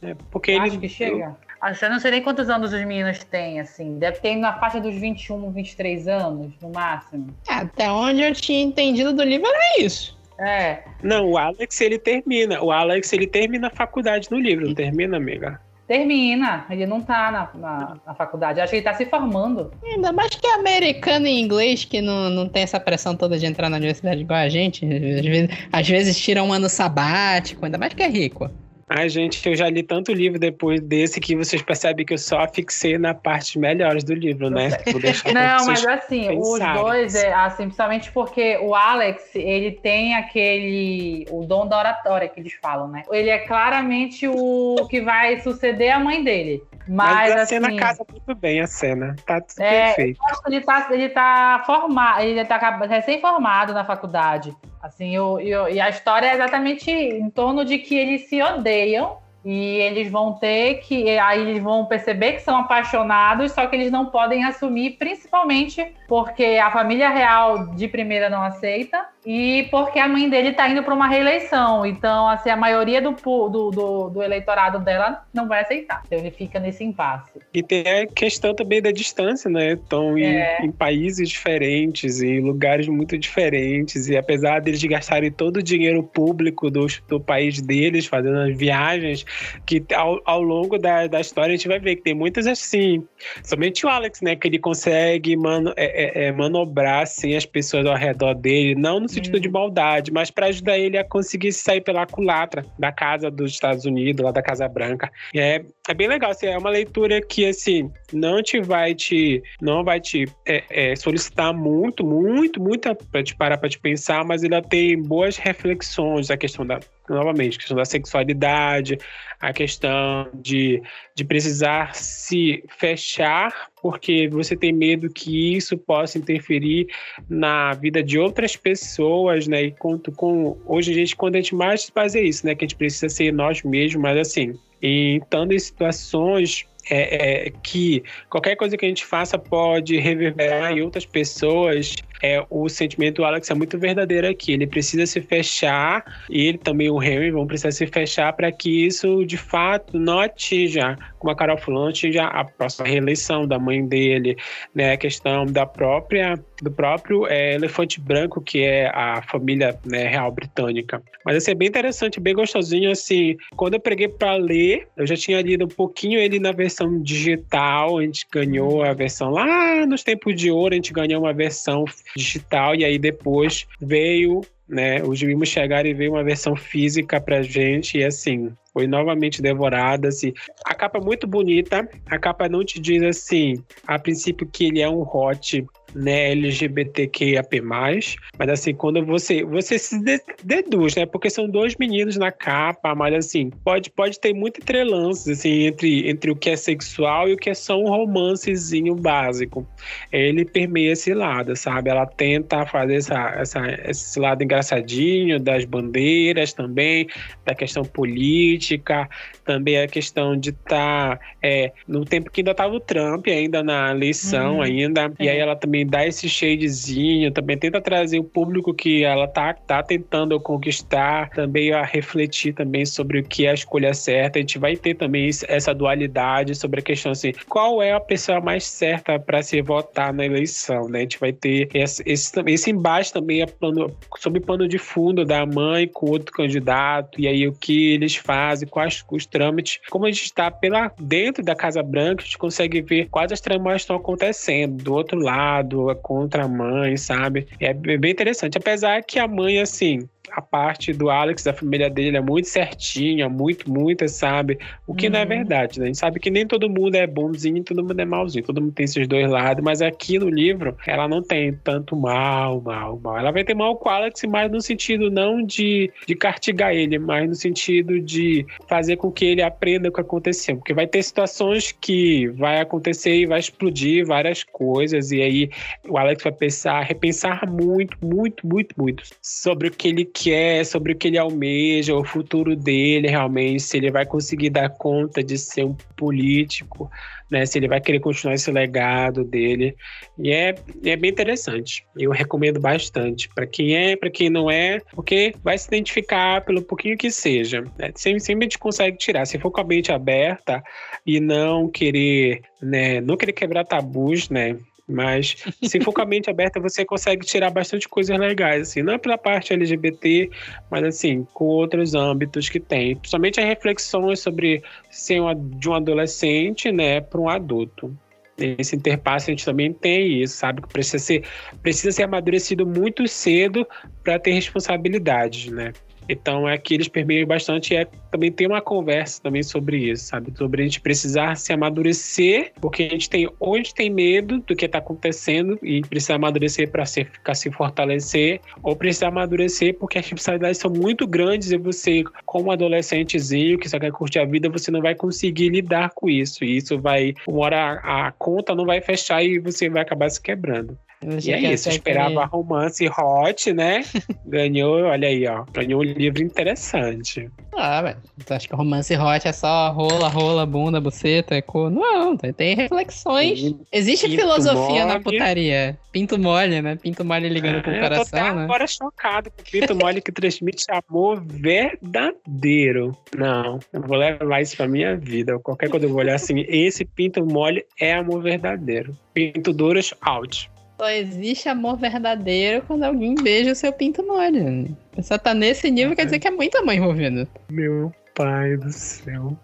é 0.03 0.15
porque 0.31 0.51
Eu 0.51 0.57
ele. 0.57 0.65
acho 0.67 0.79
que 0.79 0.89
chega. 0.91 1.35
Acho 1.67 1.81
que 1.81 1.85
eu 1.85 1.91
não 1.91 1.99
sei 1.99 2.13
nem 2.13 2.23
quantos 2.23 2.49
anos 2.49 2.73
os 2.73 2.81
meninos 2.85 3.25
têm, 3.25 3.59
assim. 3.59 3.99
Deve 3.99 4.21
ter 4.21 4.37
na 4.37 4.53
faixa 4.53 4.81
dos 4.81 4.95
21, 4.95 5.51
23 5.51 6.07
anos, 6.07 6.53
no 6.63 6.71
máximo. 6.71 7.27
Até 7.49 7.91
onde 7.91 8.23
eu 8.23 8.33
tinha 8.33 8.63
entendido 8.63 9.13
do 9.13 9.25
livro 9.25 9.49
era 9.49 9.85
isso. 9.85 10.17
É. 10.39 10.85
Não, 11.03 11.33
o 11.33 11.37
Alex 11.37 11.81
ele 11.81 11.99
termina. 11.99 12.63
O 12.63 12.71
Alex 12.71 13.13
ele 13.13 13.27
termina 13.27 13.67
a 13.67 13.71
faculdade 13.71 14.29
no 14.31 14.39
livro, 14.39 14.65
não 14.65 14.75
termina, 14.77 15.17
amiga? 15.17 15.61
Termina. 15.89 16.67
Ele 16.71 16.87
não 16.87 17.01
tá 17.01 17.33
na, 17.33 17.61
na, 17.61 17.97
na 18.07 18.15
faculdade. 18.15 18.61
Acho 18.61 18.71
que 18.71 18.77
ele 18.77 18.85
tá 18.85 18.95
se 18.95 19.07
formando. 19.07 19.73
Ainda 19.83 20.13
mais 20.13 20.37
que 20.37 20.47
é 20.47 20.55
americano 20.55 21.27
e 21.27 21.41
inglês, 21.41 21.85
que 21.85 22.01
não, 22.01 22.31
não 22.31 22.49
tem 22.49 22.63
essa 22.63 22.79
pressão 22.79 23.17
toda 23.17 23.37
de 23.37 23.45
entrar 23.45 23.69
na 23.69 23.79
universidade 23.79 24.21
igual 24.21 24.39
a 24.39 24.49
gente. 24.49 24.87
Às 24.87 25.27
vezes, 25.27 25.51
às 25.73 25.89
vezes 25.89 26.17
tira 26.17 26.45
um 26.45 26.53
ano 26.53 26.69
sabático, 26.69 27.65
ainda 27.65 27.77
mais 27.77 27.93
que 27.93 28.05
é 28.05 28.09
rico. 28.09 28.49
Ai, 28.89 29.09
gente, 29.09 29.45
eu 29.49 29.57
já 29.57 29.69
li 29.69 29.83
tanto 29.83 30.13
livro 30.13 30.39
depois 30.39 30.81
desse 30.81 31.19
que 31.19 31.35
vocês 31.35 31.61
percebem 31.61 32.07
que 32.07 32.15
eu 32.15 32.19
só 32.19 32.47
fixei 32.47 32.97
na 32.97 33.13
parte 33.13 33.59
melhores 33.59 34.05
do 34.05 34.15
livro, 34.15 34.49
né? 34.49 34.69
Vou 34.93 35.01
deixar 35.01 35.33
pra 35.33 35.59
Não, 35.59 35.67
mas 35.67 35.85
assim, 35.85 36.39
os 36.39 36.53
pensarem. 36.53 36.83
dois, 36.83 37.15
é, 37.17 37.33
assim, 37.35 37.65
principalmente 37.65 38.13
porque 38.13 38.57
o 38.59 38.77
Alex, 38.77 39.35
ele 39.35 39.73
tem 39.73 40.15
aquele. 40.15 41.27
o 41.33 41.45
dom 41.45 41.67
da 41.67 41.79
oratória 41.79 42.29
que 42.29 42.39
eles 42.39 42.53
falam, 42.63 42.87
né? 42.87 43.03
Ele 43.11 43.29
é 43.29 43.39
claramente 43.39 44.29
o 44.29 44.87
que 44.89 45.01
vai 45.01 45.41
suceder 45.41 45.91
a 45.91 45.99
mãe 45.99 46.23
dele. 46.23 46.63
Mas, 46.89 47.15
Mas 47.17 47.33
a 47.33 47.35
assim, 47.43 47.47
cena 47.47 47.77
casa 47.77 48.07
muito 48.09 48.35
bem, 48.37 48.61
a 48.61 48.67
cena. 48.69 49.17
Tá 49.27 49.41
tudo 49.41 49.61
É, 49.61 49.87
perfeito. 49.87 50.21
ele 50.47 50.61
tá, 50.61 50.89
ele 50.93 51.09
tá 51.09 51.63
formado, 51.67 52.23
ele 52.23 52.45
tá 52.45 52.79
recém-formado 52.87 53.75
na 53.75 53.85
faculdade. 53.85 54.57
Assim, 54.83 55.19
o- 55.19 55.41
e 55.41 55.55
o- 55.55 55.69
e 55.69 55.81
a 55.81 55.89
história 55.89 56.27
é 56.29 56.35
exatamente 56.35 56.91
em 56.91 57.29
torno 57.31 57.65
de 57.65 57.79
que 57.79 57.97
eles 57.97 58.29
se 58.29 58.41
odeiam 58.43 59.19
e 59.45 59.77
eles 59.79 60.11
vão 60.11 60.35
ter 60.35 60.77
que. 60.81 61.19
Aí 61.19 61.41
eles 61.41 61.63
vão 61.63 61.87
perceber 61.87 62.33
que 62.33 62.41
são 62.41 62.57
apaixonados, 62.59 63.53
só 63.53 63.67
que 63.67 63.77
eles 63.77 63.91
não 63.91 64.07
podem 64.07 64.45
assumir, 64.45 64.97
principalmente 64.99 65.95
porque 66.09 66.61
a 66.63 66.71
família 66.71 67.09
real 67.09 67.69
de 67.69 67.89
primeira 67.89 68.29
não 68.29 68.43
aceita 68.43 69.07
e 69.27 69.65
porque 69.73 69.99
a 69.99 70.07
mãe 70.07 70.31
dele 70.31 70.53
tá 70.53 70.69
indo 70.69 70.85
para 70.85 70.95
uma 70.95 71.09
reeleição. 71.09 71.85
Então, 71.85 72.29
assim, 72.29 72.49
a 72.49 72.57
maioria 72.57 73.03
do, 73.03 73.11
do, 73.11 73.71
do, 73.73 74.09
do 74.11 74.23
eleitorado 74.23 74.79
dela 74.79 75.25
não 75.35 75.49
vai 75.49 75.63
aceitar. 75.63 76.03
Então 76.07 76.17
ele 76.17 76.31
fica 76.31 76.61
nesse 76.61 76.85
impasse. 76.85 77.41
E 77.53 77.61
tem 77.61 77.81
a 77.81 78.07
questão 78.07 78.55
também 78.55 78.81
da 78.81 78.93
distância, 78.93 79.51
né? 79.51 79.73
Estão 79.73 80.17
em, 80.17 80.37
É. 80.37 80.65
em 80.65 80.71
países 80.71 81.29
diferentes, 81.29 82.23
em 82.23 82.39
lugares 82.41 82.87
muito 82.87 83.19
diferentes. 83.19 84.09
E 84.09 84.17
apesar 84.17 84.61
deles 84.61 84.83
gastarem 84.85 85.33
todo 85.33 85.57
o 85.57 85.63
dinheiro 85.63 86.05
público 86.05 86.71
do, 86.71 86.87
do 87.09 87.19
país 87.19 87.61
deles, 87.61 88.07
fazendo 88.07 88.39
as 88.39 88.57
viagens, 88.57 89.27
que 89.67 89.85
ao, 89.93 90.21
ao 90.25 90.41
longo 90.41 90.79
da, 90.79 91.09
da 91.09 91.21
história 91.21 91.53
a 91.53 91.57
gente 91.57 91.67
vai 91.67 91.81
ver 91.81 91.97
que 91.97 92.03
tem 92.03 92.15
muitas 92.15 92.47
assim. 92.47 93.05
Somente 93.43 93.85
o 93.85 93.89
Alex, 93.89 94.21
né? 94.21 94.37
Que 94.37 94.47
ele 94.47 94.61
consegue 94.61 95.37
mano, 95.37 95.73
é, 95.77 96.23
é, 96.23 96.27
é, 96.27 96.33
manobrar 96.33 97.03
assim, 97.03 97.35
as 97.35 97.45
pessoas 97.45 97.85
ao 97.87 97.97
redor 97.97 98.35
dele, 98.35 98.77
não 98.77 99.01
no 99.01 99.16
sentido 99.17 99.41
de 99.41 99.49
maldade, 99.49 100.13
mas 100.13 100.31
para 100.31 100.47
ajudar 100.47 100.79
ele 100.79 100.99
a 100.99 101.05
conseguir 101.05 101.53
sair 101.53 101.81
pela 101.81 102.07
culatra 102.07 102.65
da 102.79 102.93
casa 102.93 103.31
dos 103.31 103.53
Estados 103.53 103.85
Unidos, 103.85 104.25
lá 104.25 104.31
da 104.31 104.43
Casa 104.43 104.69
Branca. 104.69 105.11
É, 105.35 105.65
é 105.89 105.95
bem 105.95 106.09
legal, 106.09 106.31
assim, 106.31 106.47
é 106.47 106.59
uma 106.59 106.71
leitura 106.71 107.21
que, 107.21 107.47
assim, 107.47 107.91
não 108.13 108.43
te 108.43 108.61
vai 108.61 108.95
te, 108.95 109.43
não 109.61 109.83
vai 109.83 110.01
te 110.01 110.27
é, 110.47 110.65
é, 110.71 110.97
solicitar 110.97 111.53
muito, 111.53 112.05
muito, 112.05 112.61
muito 112.61 112.95
para 112.95 113.23
te 113.23 113.35
parar 113.35 113.59
para 113.59 113.69
te 113.69 113.79
pensar, 113.79 114.25
mas 114.25 114.45
ela 114.45 114.63
tem 114.63 115.01
boas 115.01 115.37
reflexões 115.37 116.29
da 116.29 116.37
questão 116.37 116.67
da, 116.67 116.79
novamente, 117.09 117.59
questão 117.59 117.77
da 117.77 117.85
sexualidade, 117.85 118.99
a 119.41 119.53
questão 119.53 120.29
de, 120.35 120.83
de 121.15 121.25
precisar 121.25 121.95
se 121.95 122.63
fechar 122.79 123.69
porque 123.87 124.27
você 124.27 124.57
tem 124.57 124.73
medo 124.73 125.09
que 125.09 125.55
isso 125.57 125.79
possa 125.79 126.19
interferir 126.19 126.89
na 127.29 127.73
vida 127.73 128.03
de 128.03 128.19
outras 128.19 128.57
pessoas, 128.57 129.47
né? 129.47 129.63
E 129.63 129.71
conto 129.71 130.11
com 130.11 130.59
hoje 130.67 130.91
a 130.91 130.95
gente 130.95 131.15
quando 131.15 131.37
a 131.37 131.41
gente 131.41 131.55
mais 131.55 131.89
faz 131.89 132.17
é 132.17 132.21
isso, 132.21 132.45
né? 132.45 132.57
Que 132.57 132.65
a 132.65 132.67
gente 132.67 132.77
precisa 132.77 133.09
ser 133.09 133.33
nós 133.33 133.63
mesmos, 133.63 134.03
mas 134.03 134.19
assim, 134.19 134.59
e 134.83 135.19
estando 135.23 135.53
em 135.53 135.59
situações 135.61 136.67
é, 136.89 137.47
é, 137.47 137.53
que 137.63 138.03
qualquer 138.29 138.57
coisa 138.57 138.77
que 138.77 138.85
a 138.85 138.89
gente 138.89 139.05
faça 139.05 139.39
pode 139.39 139.99
reverberar 139.99 140.73
em 140.73 140.83
outras 140.83 141.05
pessoas. 141.05 141.95
É, 142.23 142.43
o 142.49 142.69
sentimento 142.69 143.17
do 143.17 143.25
Alex 143.25 143.51
é 143.51 143.55
muito 143.55 143.79
verdadeiro 143.79 144.29
aqui. 144.29 144.53
Ele 144.53 144.67
precisa 144.67 145.05
se 145.05 145.21
fechar, 145.21 146.05
e 146.31 146.47
ele 146.47 146.59
também, 146.59 146.91
o 146.91 147.03
Henry, 147.03 147.31
vão 147.31 147.47
precisar 147.47 147.73
se 147.73 147.87
fechar 147.87 148.33
para 148.33 148.51
que 148.51 148.87
isso 148.87 149.25
de 149.27 149.37
fato 149.37 149.99
não 149.99 150.21
atinja, 150.21 150.97
como 151.27 151.31
a 151.31 151.35
Carol 151.35 151.89
atinja 151.89 152.25
a 152.25 152.45
próxima 152.45 152.87
reeleição 152.87 153.47
da 153.47 153.59
mãe 153.59 153.85
dele, 153.85 154.37
né? 154.73 154.93
A 154.93 154.97
questão 154.97 155.45
da 155.45 155.67
própria, 155.67 156.39
do 156.63 156.71
próprio 156.71 157.27
é, 157.27 157.55
elefante 157.55 158.01
branco, 158.01 158.41
que 158.41 158.63
é 158.63 158.89
a 158.95 159.23
família 159.23 159.77
né, 159.85 160.07
real 160.07 160.31
britânica. 160.31 161.03
Mas 161.25 161.37
assim, 161.37 161.51
é 161.51 161.55
bem 161.55 161.67
interessante, 161.67 162.21
bem 162.21 162.35
gostosinho. 162.35 162.91
Assim, 162.93 163.37
quando 163.57 163.75
eu 163.75 163.81
peguei 163.81 164.07
para 164.07 164.37
ler, 164.37 164.87
eu 164.97 165.07
já 165.07 165.17
tinha 165.17 165.43
lido 165.43 165.65
um 165.65 165.69
pouquinho 165.69 166.21
ele 166.21 166.39
na 166.39 166.53
versão 166.53 167.03
digital. 167.03 167.99
A 167.99 168.03
gente 168.03 168.25
ganhou 168.31 168.85
a 168.85 168.93
versão 168.93 169.31
lá 169.31 169.85
nos 169.85 170.05
tempos 170.05 170.37
de 170.37 170.51
ouro, 170.51 170.75
a 170.75 170.77
gente 170.77 170.93
ganhou 170.93 171.23
uma 171.23 171.33
versão 171.33 171.85
digital 172.17 172.77
e 172.77 172.85
aí 172.85 172.99
depois 172.99 173.67
veio, 173.81 174.43
né? 174.69 175.03
Os 175.03 175.21
vimos 175.21 175.49
chegar 175.49 175.87
e 175.87 175.93
veio 175.93 176.13
uma 176.13 176.23
versão 176.23 176.55
física 176.55 177.21
pra 177.21 177.43
gente 177.43 177.99
e 177.99 178.05
assim. 178.05 178.53
Foi 178.77 178.87
novamente 178.87 179.41
devorada, 179.41 180.09
assim. 180.09 180.35
A 180.63 180.75
capa 180.75 180.99
é 180.99 181.01
muito 181.01 181.27
bonita. 181.27 181.89
A 182.11 182.19
capa 182.19 182.47
não 182.47 182.63
te 182.63 182.79
diz 182.79 183.03
assim, 183.03 183.65
a 183.87 183.99
princípio 183.99 184.47
que 184.47 184.67
ele 184.67 184.83
é 184.83 184.89
um 184.89 185.01
hot 185.01 185.67
né, 185.95 186.33
LGBTQIAP+, 186.33 187.61
mas 187.63 188.49
assim, 188.49 188.75
quando 188.75 189.05
você 189.05 189.43
você 189.45 189.79
se 189.79 189.99
de- 190.03 190.21
deduz, 190.45 190.95
né, 190.97 191.07
porque 191.07 191.31
são 191.31 191.49
dois 191.49 191.75
meninos 191.79 192.17
na 192.17 192.31
capa, 192.31 192.95
mas 192.95 193.15
assim, 193.15 193.51
pode, 193.65 193.91
pode 193.91 194.19
ter 194.21 194.35
muito 194.35 194.61
entrelances, 194.61 195.27
assim, 195.39 195.65
entre, 195.67 196.09
entre 196.09 196.31
o 196.31 196.37
que 196.37 196.51
é 196.51 196.57
sexual 196.57 197.29
e 197.29 197.33
o 197.33 197.37
que 197.37 197.51
é 197.51 197.55
só 197.55 197.79
um 197.79 197.89
romancezinho 197.89 198.95
básico. 198.95 199.67
Ele 200.13 200.45
permeia 200.45 200.93
esse 200.93 201.13
lado, 201.15 201.57
sabe? 201.57 201.91
Ela 201.91 202.07
tenta 202.07 202.65
fazer 202.67 202.97
essa, 202.97 203.35
essa, 203.39 203.61
esse 203.89 204.19
lado 204.19 204.43
engraçadinho 204.43 205.41
das 205.41 205.65
bandeiras 205.65 206.53
também, 206.53 207.07
da 207.45 207.55
questão 207.55 207.85
política, 207.85 209.09
também 209.45 209.79
a 209.79 209.87
questão 209.87 210.37
de 210.37 210.51
estar 210.51 211.19
é, 211.43 211.73
no 211.87 212.05
tempo 212.05 212.31
que 212.31 212.41
ainda 212.41 212.51
estava 212.53 212.75
o 212.75 212.81
Trump 212.81 213.27
ainda 213.29 213.63
na 213.63 213.91
eleição 213.93 214.57
Uhum. 214.57 214.63
ainda, 214.63 215.13
e 215.21 215.29
É. 215.29 215.33
aí 215.33 215.39
ela 215.39 215.55
também 215.57 215.76
dá 215.85 216.07
esse 216.07 216.29
shadezinho, 216.29 217.31
também 217.31 217.59
tenta 217.59 217.81
trazer 217.81 218.19
o 218.19 218.25
público 218.25 218.73
que 218.73 219.05
ela 219.05 219.27
tá, 219.27 219.55
tá 219.55 219.83
tentando 219.83 220.39
conquistar, 220.41 221.31
também 221.31 221.73
a 221.73 221.83
refletir 221.83 222.55
também 222.55 222.85
sobre 222.87 223.21
o 223.21 223.23
que 223.23 223.47
é 223.47 223.51
a 223.51 223.55
escolha 223.55 223.93
certa. 223.95 224.39
A 224.39 224.41
gente 224.41 224.59
vai 224.59 224.77
ter 224.77 224.95
também 224.95 225.29
essa 225.49 225.75
dualidade 225.75 226.55
sobre 226.55 226.81
a 226.81 226.83
questão 226.83 227.13
assim, 227.13 227.33
qual 227.49 227.83
é 227.83 227.93
a 227.93 228.01
pessoa 228.01 228.41
mais 228.41 228.65
certa 228.65 229.19
para 229.19 229.43
se 229.43 229.61
votar 229.63 230.13
na 230.13 230.25
eleição, 230.25 230.89
né? 230.89 230.99
A 230.99 231.03
gente 231.03 231.19
vai 231.19 231.33
ter 231.33 231.69
esse, 231.75 232.03
esse, 232.07 232.33
esse 232.47 232.71
embate 232.71 233.13
também 233.13 233.43
é 233.43 233.47
plano, 233.47 233.95
sob 234.19 234.39
pano 234.41 234.69
de 234.69 234.79
fundo 234.79 235.25
da 235.25 235.45
mãe 235.45 235.89
com 235.89 236.11
outro 236.11 236.33
candidato, 236.33 237.21
e 237.21 237.27
aí 237.27 237.47
o 237.47 237.53
que 237.53 237.93
eles 237.93 238.17
fazem, 238.17 238.69
quais 238.69 239.05
os 239.11 239.27
trâmites. 239.27 239.81
Como 239.91 240.05
a 240.05 240.11
gente 240.11 240.25
está 240.25 240.51
pela 240.51 240.93
dentro 240.99 241.43
da 241.43 241.55
Casa 241.55 241.83
Branca, 241.83 242.23
a 242.23 242.25
gente 242.25 242.39
consegue 242.39 242.81
ver 242.83 243.09
quais 243.09 243.33
as 243.33 243.41
tramas 243.41 243.83
estão 243.83 243.97
acontecendo 243.97 244.83
do 244.83 244.95
outro 244.95 245.19
lado, 245.19 245.66
contra 246.03 246.45
a 246.45 246.49
mãe, 246.49 246.97
sabe? 246.97 247.49
É 247.61 247.73
bem 247.73 248.11
interessante. 248.11 248.59
Apesar 248.59 249.03
que 249.03 249.19
a 249.19 249.27
mãe, 249.27 249.61
assim, 249.61 250.09
a 250.33 250.43
parte 250.43 250.93
do 250.93 251.11
Alex, 251.11 251.43
da 251.45 251.53
família 251.53 251.91
dele, 251.91 252.17
é 252.17 252.21
muito 252.21 252.49
certinha, 252.49 253.29
muito, 253.29 253.71
muito, 253.71 254.09
sabe? 254.09 254.59
O 254.87 254.95
que 254.95 255.07
uhum. 255.07 255.13
não 255.13 255.19
é 255.21 255.23
uhum. 255.23 255.29
verdade, 255.29 255.79
né? 255.79 255.85
A 255.85 255.89
gente 255.89 255.99
sabe 255.99 256.21
que 256.21 256.31
nem 256.31 256.47
todo 256.47 256.69
mundo 256.69 256.95
é 256.95 257.07
bonzinho, 257.07 257.63
todo 257.63 257.83
mundo 257.83 257.99
é 258.01 258.05
malzinho, 258.05 258.45
todo 258.45 258.61
mundo 258.61 258.73
tem 258.73 258.85
esses 258.85 259.07
dois 259.07 259.31
lados, 259.31 259.63
mas 259.63 259.83
aqui 259.83 260.19
no 260.19 260.29
livro 260.29 260.77
ela 260.87 261.09
não 261.09 261.23
tem 261.23 261.53
tanto 261.53 261.97
mal, 261.97 262.61
mal, 262.61 262.99
mal. 262.99 263.19
Ela 263.19 263.31
vai 263.31 263.45
ter 263.45 263.55
mal 263.55 263.77
com 263.77 263.89
o 263.89 263.93
Alex, 263.93 264.23
mas 264.29 264.51
no 264.51 264.61
sentido 264.61 265.11
não 265.11 265.43
de, 265.43 265.91
de 266.07 266.15
castigar 266.15 266.75
ele, 266.75 266.99
mas 266.99 267.29
no 267.29 267.35
sentido 267.35 268.01
de 268.01 268.47
fazer 268.69 268.97
com 268.97 269.11
que 269.11 269.25
ele 269.25 269.43
aprenda 269.43 269.89
o 269.89 269.93
que 269.93 270.01
aconteceu. 270.01 270.57
Porque 270.57 270.75
vai 270.75 270.87
ter 270.87 271.03
situações 271.03 271.73
que 271.73 272.29
vai 272.29 272.61
acontecer 272.61 273.15
e 273.15 273.27
vai 273.27 273.41
explodir 273.41 274.07
várias 274.07 274.43
coisas, 274.45 275.13
e 275.13 275.23
aí 275.23 275.51
o 275.89 275.99
Alex 275.99 276.23
vai 276.23 276.33
pensar, 276.33 276.81
repensar 276.83 277.49
muito, 277.51 277.97
muito, 278.05 278.47
muito, 278.47 278.75
muito 278.77 279.05
sobre 279.23 279.69
o 279.69 279.71
que 279.71 279.89
ele 279.89 280.05
quer, 280.17 280.65
sobre 280.65 280.93
o 280.93 280.97
que 280.97 281.09
ele 281.09 281.19
almeja, 281.19 281.95
o 281.95 282.03
futuro 282.03 282.57
dele 282.57 283.09
realmente, 283.09 283.63
se 283.63 283.77
ele 283.77 283.91
vai 283.91 284.07
conseguir 284.07 284.49
dar 284.49 284.71
conta 284.71 285.23
de 285.23 285.37
ser 285.37 285.65
um 285.65 285.77
político, 285.95 286.91
né? 287.31 287.45
Se 287.45 287.59
ele 287.59 287.69
vai 287.69 287.81
querer 287.81 288.01
continuar 288.01 288.35
esse 288.35 288.51
legado 288.51 289.23
dele. 289.25 289.77
E 290.19 290.31
é, 290.31 290.55
é 290.85 290.97
bem 290.97 291.11
interessante. 291.11 291.85
Eu 291.97 292.11
recomendo 292.11 292.59
bastante. 292.59 293.29
Para 293.29 293.47
quem 293.47 293.77
é, 293.77 293.97
para 293.97 294.11
quem 294.11 294.31
não 294.31 294.51
é, 294.51 294.81
porque 294.93 295.35
vai 295.45 295.59
se 295.59 295.67
identificar 295.69 296.43
pelo 296.45 296.63
pouquinho 296.63 296.97
que 296.97 297.11
seja. 297.11 297.63
Né? 297.79 297.93
Sempre, 297.95 298.21
sempre 298.21 298.45
a 298.45 298.47
gente 298.47 298.59
consegue 298.59 298.97
tirar. 298.97 299.27
Se 299.27 299.39
for 299.39 299.51
com 299.51 299.61
a 299.61 299.65
mente 299.65 299.93
aberta 299.93 300.63
e 301.05 301.21
não 301.21 301.69
querer, 301.69 302.41
né? 302.63 303.01
Não 303.03 303.17
querer 303.17 303.33
quebrar 303.33 303.65
tabus, 303.65 304.31
né? 304.31 304.57
Mas 304.89 305.37
se 305.63 305.81
for 305.81 305.93
com 305.93 306.03
a 306.03 306.07
mente 306.07 306.31
aberta, 306.31 306.61
você 306.61 306.85
consegue 306.85 307.27
tirar 307.27 307.51
bastante 307.51 307.89
coisas 307.89 308.17
legais, 308.19 308.69
assim, 308.69 308.83
não 308.83 308.93
é 308.93 308.99
pela 308.99 309.19
parte 309.19 309.53
LGBT, 309.53 310.31
mas 310.71 310.85
assim, 310.85 311.27
com 311.35 311.45
outros 311.47 311.95
âmbitos 311.95 312.49
que 312.49 312.61
tem. 312.61 312.97
Principalmente 312.97 313.41
as 313.41 313.47
reflexões 313.47 314.21
sobre 314.21 314.63
ser 314.91 315.21
uma, 315.21 315.35
de 315.35 315.69
um 315.69 315.75
adolescente, 315.75 316.71
né, 316.71 317.01
para 317.01 317.21
um 317.21 317.29
adulto. 317.29 317.97
Esse 318.39 318.77
interpasse 318.77 319.31
a 319.31 319.33
gente 319.33 319.45
também 319.45 319.73
tem 319.73 320.23
isso, 320.23 320.37
sabe? 320.37 320.61
Que 320.61 320.69
precisa 320.69 320.99
ser, 320.99 321.25
precisa 321.63 321.91
ser 321.91 322.03
amadurecido 322.03 322.67
muito 322.67 323.09
cedo 323.09 323.67
para 324.05 324.19
ter 324.19 324.33
responsabilidades, 324.33 325.51
né? 325.51 325.73
Então 326.09 326.49
é 326.49 326.57
que 326.57 326.75
eles 326.75 326.89
permeiam 326.89 327.27
bastante 327.27 327.75
é 327.75 327.87
também 328.11 328.33
tem 328.33 328.47
uma 328.47 328.61
conversa 328.61 329.21
também 329.23 329.43
sobre 329.43 329.91
isso, 329.91 330.07
sabe? 330.07 330.33
Sobre 330.37 330.63
a 330.63 330.65
gente 330.65 330.81
precisar 330.81 331.37
se 331.37 331.53
amadurecer, 331.53 332.53
porque 332.61 332.85
a 332.85 332.89
gente 332.89 333.11
tem 333.11 333.29
ou 333.39 333.55
a 333.55 333.57
gente 333.59 333.75
tem 333.75 333.91
medo 333.91 334.39
do 334.39 334.57
que 334.57 334.65
está 334.65 334.79
acontecendo 334.79 335.59
e 335.63 335.83
precisa 335.83 336.15
amadurecer 336.15 336.71
para 336.71 336.87
se 336.87 337.05
ficar 337.05 337.35
se 337.35 337.51
fortalecer, 337.51 338.41
ou 338.63 338.75
precisa 338.75 339.09
amadurecer 339.09 339.77
porque 339.79 339.99
as 339.99 340.05
responsabilidades 340.05 340.59
são 340.59 340.71
muito 340.71 341.07
grandes 341.07 341.51
e 341.51 341.57
você, 341.57 342.05
como 342.25 342.51
adolescentezinho 342.51 343.59
que 343.59 343.69
só 343.69 343.79
quer 343.79 343.93
curtir 343.93 344.19
a 344.19 344.25
vida, 344.25 344.49
você 344.49 344.71
não 344.71 344.81
vai 344.81 344.95
conseguir 344.95 345.51
lidar 345.51 345.91
com 345.95 346.09
isso. 346.09 346.45
E 346.45 346.57
isso 346.57 346.79
vai, 346.79 347.15
uma 347.27 347.41
hora 347.45 347.81
a, 347.83 348.07
a 348.09 348.13
conta 348.13 348.55
não 348.55 348.65
vai 348.65 348.81
fechar 348.81 349.23
e 349.23 349.39
você 349.39 349.69
vai 349.69 349.83
acabar 349.83 350.09
se 350.09 350.21
quebrando. 350.21 350.79
E 351.03 351.33
é 351.33 351.53
isso, 351.53 351.69
esperava 351.69 352.25
romance 352.25 352.89
hot, 352.89 353.53
né? 353.53 353.85
Ganhou, 354.27 354.83
olha 354.85 355.09
aí, 355.09 355.27
ó. 355.27 355.45
Ganhou 355.53 355.81
um 355.81 355.85
livro 355.85 356.23
interessante. 356.23 357.31
Ah, 357.55 357.83
velho. 357.83 357.97
Tu 358.25 358.35
acha 358.35 358.49
que 358.49 358.55
romance 358.55 358.95
hot 358.97 359.29
é 359.29 359.33
só 359.33 359.71
rola, 359.73 360.09
rola, 360.09 360.47
bunda, 360.47 360.81
buceta, 360.81 361.35
é 361.35 361.43
cor? 361.43 361.71
Não, 361.71 362.17
tem 362.17 362.55
reflexões. 362.55 363.55
Existe 363.71 364.09
Pinto 364.09 364.21
filosofia 364.21 364.87
mole. 364.87 364.95
na 364.95 365.01
putaria. 365.01 365.79
Pinto 365.93 366.19
mole, 366.19 366.61
né? 366.63 366.77
Pinto 366.77 367.05
mole 367.05 367.29
ligando 367.29 367.59
é, 367.59 367.61
pro 367.61 367.73
coração, 367.73 367.99
eu 367.99 368.05
tô 368.05 368.17
até 368.17 368.35
né? 368.35 368.45
agora 368.45 368.67
chocado 368.67 369.31
com 369.31 369.43
Pinto 369.51 369.75
mole 369.75 370.01
que 370.01 370.13
transmite 370.13 370.65
amor 370.71 371.23
verdadeiro. 371.25 372.97
Não, 373.17 373.59
eu 373.73 373.83
vou 373.83 373.97
levar 373.97 374.41
isso 374.41 374.57
pra 374.57 374.67
minha 374.67 374.97
vida. 374.97 375.39
Qualquer 375.39 375.69
coisa 375.69 375.87
eu 375.87 375.91
vou 375.91 375.99
olhar 375.99 376.15
assim, 376.15 376.45
esse 376.49 376.85
pinto 376.85 377.25
mole 377.25 377.65
é 377.79 377.95
amor 377.95 378.23
verdadeiro. 378.23 378.97
Pinto 379.15 379.53
duros, 379.53 379.95
out. 380.03 380.51
Só 380.79 380.91
existe 380.91 381.49
amor 381.49 381.79
verdadeiro 381.79 382.63
quando 382.67 382.85
alguém 382.85 383.15
beija 383.15 383.53
o 383.53 383.55
seu 383.55 383.73
pinto 383.73 384.07
mole. 384.07 384.77
Só 385.03 385.17
tá 385.17 385.33
nesse 385.33 385.71
nível, 385.71 385.97
quer 385.97 386.05
dizer 386.05 386.19
que 386.19 386.29
é 386.29 386.31
muita 386.31 386.61
mãe 386.63 386.77
envolvida. 386.77 387.27
Meu 387.49 387.91
pai 388.15 388.59
do 388.59 388.71
céu. 388.71 389.35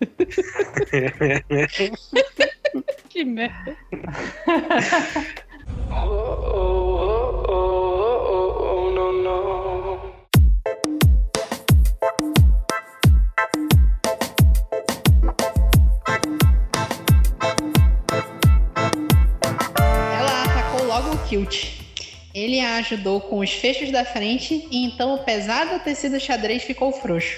que 3.08 3.24
merda. 3.24 3.76
oh, 5.90 6.52
oh, 6.54 6.85
Ele 22.46 22.60
a 22.60 22.76
ajudou 22.76 23.20
com 23.20 23.40
os 23.40 23.50
fechos 23.50 23.90
da 23.90 24.04
frente 24.04 24.68
e 24.70 24.84
então 24.84 25.16
o 25.16 25.24
pesado 25.24 25.80
tecido 25.80 26.20
xadrez 26.20 26.62
ficou 26.62 26.92
frouxo. 26.92 27.36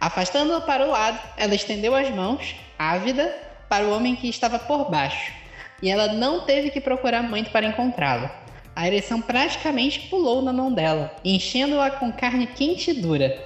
Afastando-o 0.00 0.62
para 0.62 0.86
o 0.86 0.90
lado, 0.90 1.20
ela 1.36 1.54
estendeu 1.54 1.94
as 1.94 2.08
mãos, 2.08 2.56
ávida, 2.78 3.26
para 3.68 3.84
o 3.84 3.94
homem 3.94 4.16
que 4.16 4.26
estava 4.26 4.58
por 4.58 4.90
baixo. 4.90 5.34
E 5.82 5.90
ela 5.90 6.14
não 6.14 6.46
teve 6.46 6.70
que 6.70 6.80
procurar 6.80 7.22
muito 7.22 7.50
para 7.50 7.66
encontrá-lo. 7.66 8.30
A 8.74 8.86
ereção 8.86 9.20
praticamente 9.20 10.08
pulou 10.08 10.40
na 10.40 10.50
mão 10.50 10.72
dela, 10.72 11.14
enchendo-a 11.22 11.90
com 11.90 12.10
carne 12.10 12.46
quente 12.46 12.92
e 12.92 12.94
dura. 12.94 13.38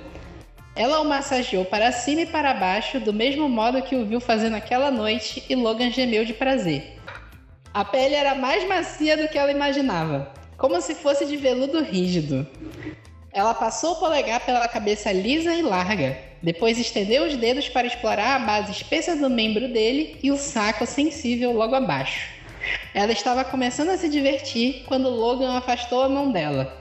Ela 0.76 1.00
o 1.00 1.04
massageou 1.04 1.64
para 1.64 1.90
cima 1.90 2.20
e 2.20 2.26
para 2.26 2.54
baixo, 2.54 3.00
do 3.00 3.12
mesmo 3.12 3.48
modo 3.48 3.82
que 3.82 3.96
o 3.96 4.06
viu 4.06 4.20
fazer 4.20 4.50
naquela 4.50 4.88
noite, 4.88 5.42
e 5.48 5.56
Logan 5.56 5.90
gemeu 5.90 6.24
de 6.24 6.32
prazer. 6.32 6.96
A 7.74 7.84
pele 7.84 8.14
era 8.14 8.36
mais 8.36 8.68
macia 8.68 9.16
do 9.16 9.26
que 9.26 9.36
ela 9.36 9.50
imaginava, 9.50 10.32
como 10.62 10.80
se 10.80 10.94
fosse 10.94 11.26
de 11.26 11.36
veludo 11.36 11.82
rígido. 11.82 12.46
Ela 13.32 13.52
passou 13.52 13.94
o 13.94 13.96
polegar 13.96 14.38
pela 14.46 14.68
cabeça 14.68 15.10
lisa 15.10 15.52
e 15.52 15.60
larga, 15.60 16.16
depois 16.40 16.78
estendeu 16.78 17.24
os 17.24 17.36
dedos 17.36 17.68
para 17.68 17.88
explorar 17.88 18.36
a 18.36 18.38
base 18.38 18.70
espessa 18.70 19.16
do 19.16 19.28
membro 19.28 19.72
dele 19.72 20.20
e 20.22 20.30
o 20.30 20.36
saco 20.36 20.86
sensível 20.86 21.52
logo 21.52 21.74
abaixo. 21.74 22.30
Ela 22.94 23.10
estava 23.10 23.44
começando 23.44 23.88
a 23.88 23.96
se 23.96 24.08
divertir 24.08 24.84
quando 24.86 25.10
Logan 25.10 25.58
afastou 25.58 26.00
a 26.00 26.08
mão 26.08 26.30
dela. 26.30 26.80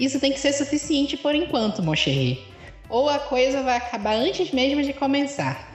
Isso 0.00 0.18
tem 0.18 0.32
que 0.32 0.40
ser 0.40 0.52
suficiente 0.52 1.16
por 1.16 1.32
enquanto, 1.32 1.80
mon 1.80 1.94
chéri. 1.94 2.44
Ou 2.88 3.08
a 3.08 3.20
coisa 3.20 3.62
vai 3.62 3.76
acabar 3.76 4.16
antes 4.16 4.50
mesmo 4.50 4.82
de 4.82 4.92
começar. 4.92 5.72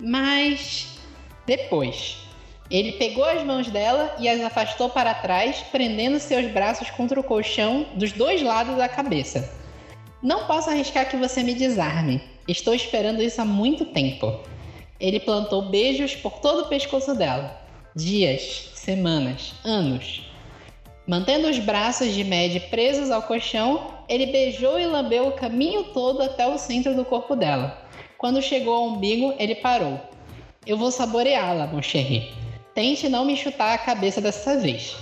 Mas 0.00 0.96
depois. 1.44 2.25
Ele 2.70 2.92
pegou 2.92 3.24
as 3.24 3.44
mãos 3.44 3.70
dela 3.70 4.16
e 4.18 4.28
as 4.28 4.40
afastou 4.40 4.88
para 4.88 5.14
trás, 5.14 5.64
prendendo 5.70 6.18
seus 6.18 6.50
braços 6.50 6.90
contra 6.90 7.18
o 7.18 7.24
colchão 7.24 7.86
dos 7.94 8.12
dois 8.12 8.42
lados 8.42 8.76
da 8.76 8.88
cabeça. 8.88 9.52
Não 10.22 10.46
posso 10.46 10.70
arriscar 10.70 11.08
que 11.08 11.16
você 11.16 11.42
me 11.42 11.54
desarme. 11.54 12.20
Estou 12.48 12.74
esperando 12.74 13.22
isso 13.22 13.40
há 13.40 13.44
muito 13.44 13.84
tempo. 13.84 14.40
Ele 14.98 15.20
plantou 15.20 15.62
beijos 15.62 16.16
por 16.16 16.40
todo 16.40 16.62
o 16.62 16.68
pescoço 16.68 17.14
dela. 17.14 17.60
Dias, 17.94 18.70
semanas, 18.74 19.54
anos. 19.64 20.22
Mantendo 21.06 21.48
os 21.48 21.58
braços 21.58 22.12
de 22.12 22.24
Mad 22.24 22.58
presos 22.68 23.12
ao 23.12 23.22
colchão, 23.22 23.92
ele 24.08 24.26
beijou 24.26 24.78
e 24.80 24.86
lambeu 24.86 25.28
o 25.28 25.32
caminho 25.32 25.84
todo 25.92 26.22
até 26.22 26.46
o 26.46 26.58
centro 26.58 26.96
do 26.96 27.04
corpo 27.04 27.36
dela. 27.36 27.80
Quando 28.18 28.42
chegou 28.42 28.74
ao 28.74 28.86
umbigo, 28.86 29.34
ele 29.38 29.54
parou. 29.54 30.00
Eu 30.66 30.76
vou 30.76 30.90
saboreá-la, 30.90 31.68
mon 31.68 31.82
chéri. 31.82 32.45
Tente 32.76 33.08
não 33.08 33.24
me 33.24 33.34
chutar 33.38 33.72
a 33.72 33.78
cabeça 33.78 34.20
dessa 34.20 34.58
vez. 34.58 34.94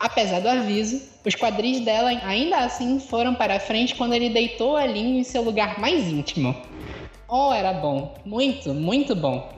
Apesar 0.00 0.40
do 0.40 0.48
aviso, 0.48 1.00
os 1.24 1.36
quadris 1.36 1.78
dela 1.78 2.08
ainda 2.08 2.58
assim 2.58 2.98
foram 2.98 3.36
para 3.36 3.60
frente 3.60 3.94
quando 3.94 4.14
ele 4.14 4.30
deitou 4.30 4.76
a 4.76 4.84
linha 4.84 5.20
em 5.20 5.22
seu 5.22 5.40
lugar 5.42 5.78
mais 5.78 6.08
íntimo. 6.08 6.56
Oh, 7.28 7.52
era 7.52 7.72
bom. 7.72 8.16
Muito, 8.24 8.74
muito 8.74 9.14
bom. 9.14 9.48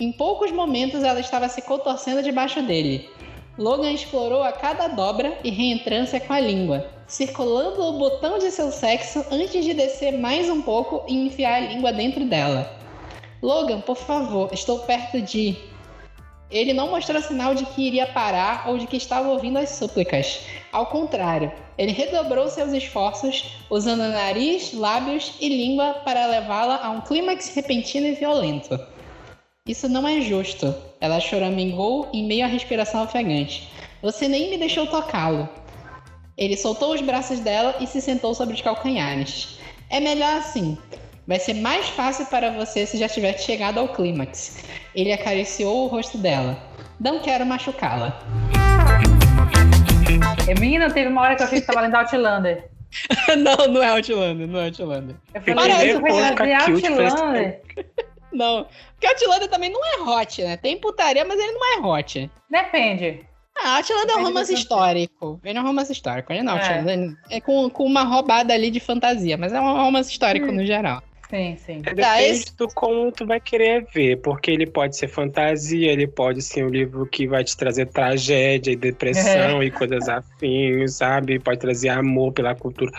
Em 0.00 0.10
poucos 0.10 0.50
momentos 0.50 1.02
ela 1.02 1.20
estava 1.20 1.50
se 1.50 1.60
contorcendo 1.60 2.22
debaixo 2.22 2.62
dele. 2.62 3.10
Logan 3.58 3.92
explorou 3.92 4.42
a 4.42 4.52
cada 4.52 4.88
dobra 4.88 5.38
e 5.44 5.50
reentrância 5.50 6.18
com 6.18 6.32
a 6.32 6.40
língua, 6.40 6.90
circulando 7.06 7.82
o 7.82 7.98
botão 7.98 8.38
de 8.38 8.50
seu 8.50 8.72
sexo 8.72 9.22
antes 9.30 9.62
de 9.62 9.74
descer 9.74 10.16
mais 10.16 10.48
um 10.48 10.62
pouco 10.62 11.04
e 11.06 11.26
enfiar 11.26 11.56
a 11.56 11.60
língua 11.60 11.92
dentro 11.92 12.24
dela. 12.24 12.74
Logan, 13.42 13.82
por 13.82 13.98
favor, 13.98 14.48
estou 14.50 14.78
perto 14.78 15.20
de. 15.20 15.75
Ele 16.50 16.72
não 16.72 16.90
mostrou 16.90 17.20
sinal 17.20 17.54
de 17.54 17.66
que 17.66 17.82
iria 17.82 18.06
parar 18.06 18.68
ou 18.68 18.78
de 18.78 18.86
que 18.86 18.96
estava 18.96 19.28
ouvindo 19.28 19.58
as 19.58 19.70
súplicas. 19.70 20.40
Ao 20.72 20.86
contrário, 20.86 21.52
ele 21.76 21.92
redobrou 21.92 22.48
seus 22.48 22.72
esforços, 22.72 23.56
usando 23.68 24.02
nariz, 24.08 24.72
lábios 24.72 25.34
e 25.40 25.48
língua 25.48 25.94
para 26.04 26.26
levá-la 26.26 26.80
a 26.82 26.90
um 26.90 27.00
clímax 27.00 27.54
repentino 27.54 28.06
e 28.06 28.12
violento. 28.12 28.78
Isso 29.66 29.88
não 29.88 30.06
é 30.06 30.20
justo, 30.20 30.72
ela 31.00 31.18
choramingou 31.18 32.08
em 32.12 32.24
meio 32.24 32.44
à 32.44 32.48
respiração 32.48 33.02
ofegante. 33.02 33.68
Você 34.00 34.28
nem 34.28 34.48
me 34.48 34.56
deixou 34.56 34.86
tocá-lo. 34.86 35.48
Ele 36.38 36.56
soltou 36.56 36.94
os 36.94 37.00
braços 37.00 37.40
dela 37.40 37.74
e 37.80 37.86
se 37.86 38.00
sentou 38.00 38.34
sobre 38.34 38.54
os 38.54 38.62
calcanhares. 38.62 39.58
É 39.90 39.98
melhor 39.98 40.36
assim. 40.36 40.78
Vai 41.26 41.40
ser 41.40 41.54
mais 41.54 41.88
fácil 41.88 42.24
para 42.26 42.50
você 42.52 42.86
se 42.86 42.96
já 42.96 43.08
tiver 43.08 43.36
chegado 43.36 43.78
ao 43.78 43.88
clímax. 43.88 44.64
Ele 44.94 45.12
acariciou 45.12 45.84
o 45.84 45.86
rosto 45.88 46.16
dela. 46.16 46.56
Não 47.00 47.18
quero 47.18 47.44
machucá-la. 47.44 48.20
É, 50.48 50.54
menina, 50.60 50.88
teve 50.88 51.08
uma 51.08 51.22
hora 51.22 51.34
que 51.34 51.42
eu 51.42 51.46
achei 51.46 51.60
que 51.60 51.66
tava 51.66 51.80
lendo 51.80 51.96
Outlander. 51.96 52.70
não, 53.38 53.66
não 53.66 53.82
é 53.82 53.88
Outlander, 53.88 54.46
não 54.46 54.60
é 54.60 54.66
Outlander. 54.66 55.16
Eu 55.34 55.42
falei, 55.42 55.54
que 55.72 55.76
ver 55.78 55.90
isso 55.90 56.00
foi 56.80 57.06
Outlander. 57.06 57.62
Não. 58.32 58.66
Porque 58.92 59.06
Outlander 59.06 59.48
também 59.48 59.70
não 59.70 59.80
é 59.82 60.02
hot, 60.02 60.42
né? 60.42 60.58
Tem 60.58 60.78
putaria, 60.78 61.24
mas 61.24 61.40
ele 61.40 61.52
não 61.52 61.74
é 61.74 61.86
hot. 61.86 62.30
Depende. 62.50 63.24
Ah, 63.58 63.76
Outlander 63.76 64.14
é 64.14 64.18
um 64.18 64.24
romance 64.24 64.52
histórico. 64.52 65.40
Ele 65.42 65.56
é 65.56 65.60
um 65.62 65.64
romance 65.64 65.90
histórico. 65.90 66.32
Ele 66.32 66.42
não, 66.42 66.58
É. 66.58 66.76
Outlander 66.76 67.16
é 67.30 67.40
com, 67.40 67.70
com 67.70 67.84
uma 67.84 68.02
roubada 68.02 68.52
ali 68.52 68.70
de 68.70 68.78
fantasia, 68.78 69.38
mas 69.38 69.54
é 69.54 69.60
um 69.60 69.72
romance 69.72 70.10
histórico 70.10 70.48
Hum. 70.48 70.52
no 70.52 70.66
geral. 70.66 71.02
Sim, 71.28 71.56
sim. 71.56 71.82
É, 71.84 71.94
Tá, 71.94 72.16
Depende 72.16 72.44
do 72.56 72.68
como 72.68 73.10
tu 73.10 73.26
vai 73.26 73.40
querer 73.40 73.84
ver, 73.92 74.16
porque 74.20 74.50
ele 74.50 74.66
pode 74.66 74.96
ser 74.96 75.08
fantasia, 75.08 75.90
ele 75.92 76.06
pode 76.06 76.40
ser 76.42 76.64
um 76.64 76.68
livro 76.68 77.04
que 77.06 77.26
vai 77.26 77.42
te 77.42 77.56
trazer 77.56 77.86
tragédia 77.86 78.72
e 78.72 78.76
depressão 78.76 79.62
e 79.62 79.70
coisas 79.70 80.08
afins, 80.08 80.96
sabe? 80.96 81.38
Pode 81.40 81.58
trazer 81.58 81.88
amor 81.88 82.32
pela 82.32 82.54
cultura. 82.54 82.92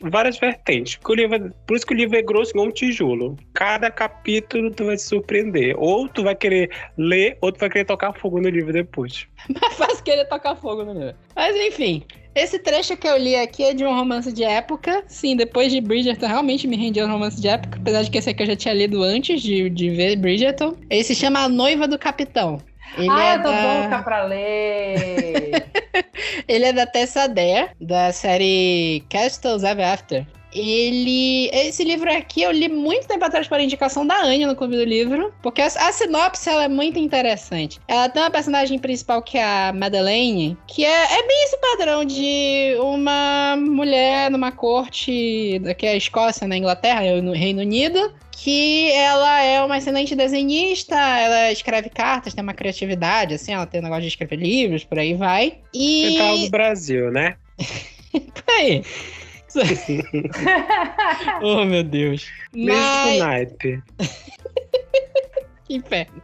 Várias 0.00 0.38
vertentes. 0.38 0.96
Porque 0.96 1.12
o 1.12 1.14
livro- 1.14 1.54
por 1.66 1.76
isso 1.76 1.86
que 1.86 1.92
o 1.94 1.96
livro 1.96 2.16
é 2.16 2.22
grosso 2.22 2.52
igual 2.52 2.66
um 2.68 2.70
tijolo. 2.72 3.36
Cada 3.52 3.90
capítulo 3.90 4.70
tu 4.70 4.86
vai 4.86 4.96
se 4.96 5.06
surpreender. 5.08 5.74
Ou 5.78 6.08
tu 6.08 6.22
vai 6.24 6.34
querer 6.34 6.70
ler, 6.96 7.36
ou 7.40 7.52
tu 7.52 7.60
vai 7.60 7.68
querer 7.68 7.84
tocar 7.84 8.12
fogo 8.14 8.40
no 8.40 8.48
livro 8.48 8.72
depois. 8.72 9.26
Mais 9.60 9.74
fácil 9.74 10.02
querer 10.04 10.24
tocar 10.26 10.56
fogo 10.56 10.84
no 10.84 10.92
livro. 10.94 11.14
Mas 11.36 11.54
enfim, 11.56 12.02
esse 12.34 12.58
trecho 12.58 12.96
que 12.96 13.06
eu 13.06 13.16
li 13.16 13.36
aqui 13.36 13.62
é 13.62 13.74
de 13.74 13.84
um 13.84 13.94
romance 13.94 14.32
de 14.32 14.44
época. 14.44 15.04
Sim, 15.06 15.36
depois 15.36 15.72
de 15.72 15.80
Bridgerton, 15.80 16.26
realmente 16.26 16.66
me 16.66 16.76
rendi 16.76 17.00
a 17.00 17.06
um 17.06 17.10
romance 17.10 17.40
de 17.40 17.48
época. 17.48 17.78
Apesar 17.78 18.02
de 18.02 18.10
que 18.10 18.18
esse 18.18 18.30
aqui 18.30 18.42
eu 18.42 18.46
já 18.46 18.56
tinha 18.56 18.74
lido 18.74 19.02
antes 19.02 19.40
de, 19.40 19.70
de 19.70 19.90
ver 19.90 20.16
Bridgerton. 20.16 20.76
Ele 20.90 21.04
se 21.04 21.14
chama 21.14 21.40
A 21.40 21.48
Noiva 21.48 21.86
do 21.86 21.98
Capitão. 21.98 22.60
Ele 22.96 23.08
ah, 23.10 23.24
é 23.24 23.36
eu 23.36 23.42
tô 23.42 23.50
da... 23.50 23.80
louca 23.80 24.02
pra 24.02 24.24
ler. 24.24 25.64
Ele 26.46 26.64
é 26.64 26.72
da 26.72 26.86
Tessa 26.86 27.26
Dare, 27.26 27.70
da 27.80 28.12
série 28.12 29.02
Castles 29.08 29.62
Ever 29.62 29.86
After. 29.86 30.26
Ele. 30.54 31.50
Esse 31.52 31.84
livro 31.84 32.10
aqui 32.10 32.42
eu 32.42 32.52
li 32.52 32.68
muito 32.68 33.06
tempo 33.06 33.24
atrás 33.24 33.48
por 33.48 33.60
indicação 33.60 34.06
da 34.06 34.22
Anya 34.22 34.46
no 34.46 34.56
Clube 34.56 34.76
do 34.76 34.84
Livro. 34.84 35.32
Porque 35.42 35.60
a, 35.60 35.66
a 35.66 35.92
sinopse 35.92 36.48
ela 36.48 36.64
é 36.64 36.68
muito 36.68 36.98
interessante. 36.98 37.80
Ela 37.88 38.08
tem 38.08 38.22
uma 38.22 38.30
personagem 38.30 38.78
principal 38.78 39.22
que 39.22 39.38
é 39.38 39.44
a 39.44 39.72
Madeleine, 39.72 40.56
que 40.66 40.84
é, 40.84 41.18
é 41.18 41.26
bem 41.26 41.44
esse 41.44 41.58
padrão 41.58 42.04
de 42.04 42.76
uma 42.80 43.56
mulher 43.56 44.30
numa 44.30 44.52
corte 44.52 45.60
que 45.78 45.86
é 45.86 45.90
a 45.90 45.96
Escócia, 45.96 46.46
na 46.46 46.56
Inglaterra, 46.56 47.20
no 47.20 47.32
Reino 47.32 47.60
Unido, 47.60 48.12
que 48.44 48.90
ela 48.92 49.42
é 49.42 49.62
uma 49.62 49.78
excelente 49.78 50.14
desenhista, 50.14 50.96
ela 50.96 51.50
escreve 51.52 51.88
cartas, 51.88 52.34
tem 52.34 52.42
uma 52.42 52.54
criatividade, 52.54 53.34
assim, 53.34 53.52
ela 53.52 53.66
tem 53.66 53.80
um 53.80 53.84
negócio 53.84 54.02
de 54.02 54.08
escrever 54.08 54.36
livros, 54.36 54.84
por 54.84 54.98
aí 54.98 55.14
vai. 55.14 55.58
E. 55.72 56.10
Central 56.10 56.38
do 56.38 56.50
Brasil, 56.50 57.10
né? 57.10 57.36
Peraí. 58.46 58.84
oh, 61.42 61.64
meu 61.64 61.84
Deus. 61.84 62.28
Mesmo 62.52 62.80
Mas... 62.80 63.18
naipe. 63.18 63.82
Que 65.66 65.76
inferno. 65.76 66.22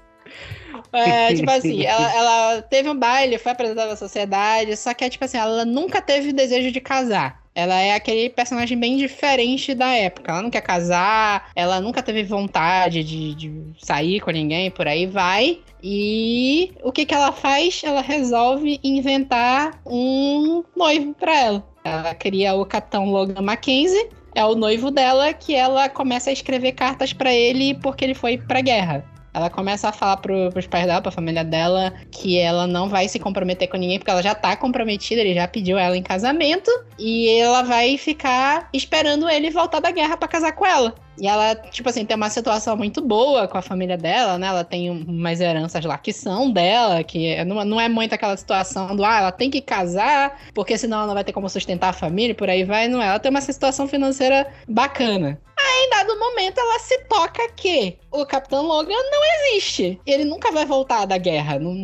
É, 0.93 1.35
tipo 1.35 1.51
assim, 1.51 1.85
ela, 1.85 2.15
ela 2.15 2.63
teve 2.63 2.91
um 2.91 2.99
baile, 2.99 3.39
foi 3.39 3.53
apresentada 3.53 3.93
à 3.93 3.97
sociedade, 3.97 4.77
só 4.77 4.93
que, 4.93 5.09
tipo 5.09 5.25
assim, 5.25 5.39
ela 5.39 5.65
nunca 5.65 6.03
teve 6.03 6.33
desejo 6.33 6.71
de 6.71 6.81
casar. 6.81 7.41
Ela 7.55 7.81
é 7.81 7.95
aquele 7.95 8.31
personagem 8.31 8.79
bem 8.79 8.97
diferente 8.97 9.75
da 9.75 9.89
época. 9.89 10.31
Ela 10.31 10.43
não 10.43 10.51
quer 10.51 10.63
casar, 10.63 11.51
ela 11.55 11.81
nunca 11.81 12.03
teve 12.03 12.23
vontade 12.23 13.03
de, 13.03 13.35
de 13.35 13.63
sair 13.79 14.21
com 14.21 14.31
ninguém, 14.31 14.71
por 14.71 14.87
aí 14.87 15.07
vai. 15.07 15.61
E 15.83 16.73
o 16.83 16.93
que, 16.93 17.07
que 17.07 17.15
ela 17.15 17.33
faz? 17.33 17.83
Ela 17.85 18.01
resolve 18.01 18.79
inventar 18.85 19.81
um 19.85 20.63
noivo 20.77 21.15
pra 21.15 21.37
ela. 21.37 21.67
Ela 21.83 22.15
cria 22.15 22.55
o 22.55 22.65
Capitão 22.67 23.11
Logan 23.11 23.41
Mackenzie, 23.41 24.11
é 24.35 24.45
o 24.45 24.55
noivo 24.55 24.91
dela, 24.91 25.33
que 25.33 25.55
ela 25.55 25.89
começa 25.89 26.31
a 26.31 26.33
escrever 26.33 26.73
cartas 26.73 27.13
pra 27.13 27.33
ele 27.33 27.75
porque 27.75 28.05
ele 28.05 28.15
foi 28.15 28.39
pra 28.39 28.61
guerra. 28.61 29.05
Ela 29.33 29.49
começa 29.51 29.89
a 29.89 29.93
falar 29.93 30.17
pro, 30.19 30.51
pros 30.51 30.67
pais 30.67 30.87
dela, 30.87 31.01
pra 31.01 31.11
família 31.11 31.45
dela, 31.45 31.93
que 32.11 32.39
ela 32.39 32.67
não 32.67 32.89
vai 32.89 33.09
se 33.09 33.19
comprometer 33.19 33.69
com 33.69 33.77
ninguém, 33.77 33.99
porque 33.99 34.11
ela 34.11 34.23
já 34.23 34.35
tá 34.35 34.57
comprometida, 34.57 35.21
ele 35.21 35.35
já 35.35 35.47
pediu 35.47 35.79
ela 35.79 35.97
em 35.97 36.03
casamento, 36.03 36.71
e 36.99 37.29
ela 37.39 37.63
vai 37.63 37.97
ficar 37.97 38.69
esperando 38.73 39.29
ele 39.29 39.51
voltar 39.51 39.81
da 39.81 39.91
guerra 39.91 40.17
pra 40.17 40.29
casar 40.29 40.53
com 40.53 40.67
ela. 40.67 40.95
E 41.21 41.27
ela, 41.27 41.55
tipo 41.55 41.89
assim, 41.89 42.05
tem 42.05 42.17
uma 42.17 42.31
situação 42.31 42.77
muito 42.77 43.03
boa 43.03 43.47
com 43.47 43.59
a 43.59 43.63
família 43.63 43.97
dela, 43.97 44.39
né? 44.39 44.47
Ela 44.47 44.65
tem 44.65 44.91
um- 44.91 45.05
umas 45.07 45.39
heranças 45.39 45.85
lá 45.85 45.99
que 45.99 46.13
são 46.15 46.51
dela, 46.51 47.05
que 47.05 47.27
é- 47.27 47.45
não, 47.45 47.79
é 47.81 47.89
muito 47.91 48.15
aquela 48.15 48.37
situação 48.37 48.97
do, 48.97 49.05
ah, 49.05 49.19
ela 49.19 49.33
tem 49.33 49.51
que 49.51 49.61
casar, 49.61 50.39
porque 50.55 50.79
senão 50.79 50.99
ela 50.99 51.07
não 51.09 51.15
vai 51.15 51.25
ter 51.25 51.33
como 51.33 51.49
sustentar 51.49 51.91
a 51.91 51.93
família, 51.93 52.35
por 52.35 52.49
aí 52.49 52.65
vai, 52.65 52.89
não 52.89 53.03
é. 53.03 53.09
Ela 53.09 53.19
tem 53.19 53.31
uma 53.31 53.43
situação 53.43 53.87
financeira 53.87 54.47
bacana. 54.67 55.39
Aí, 55.67 55.85
em 55.85 55.91
dado 55.91 56.19
momento, 56.19 56.59
ela 56.59 56.79
se 56.79 56.99
toca 57.05 57.49
que 57.53 57.99
o 58.11 58.25
Capitão 58.25 58.67
Logan 58.67 59.03
não 59.11 59.21
existe. 59.25 60.01
Ele 60.07 60.25
nunca 60.25 60.51
vai 60.51 60.65
voltar 60.65 61.05
da 61.07 61.19
guerra. 61.19 61.59
Não, 61.59 61.75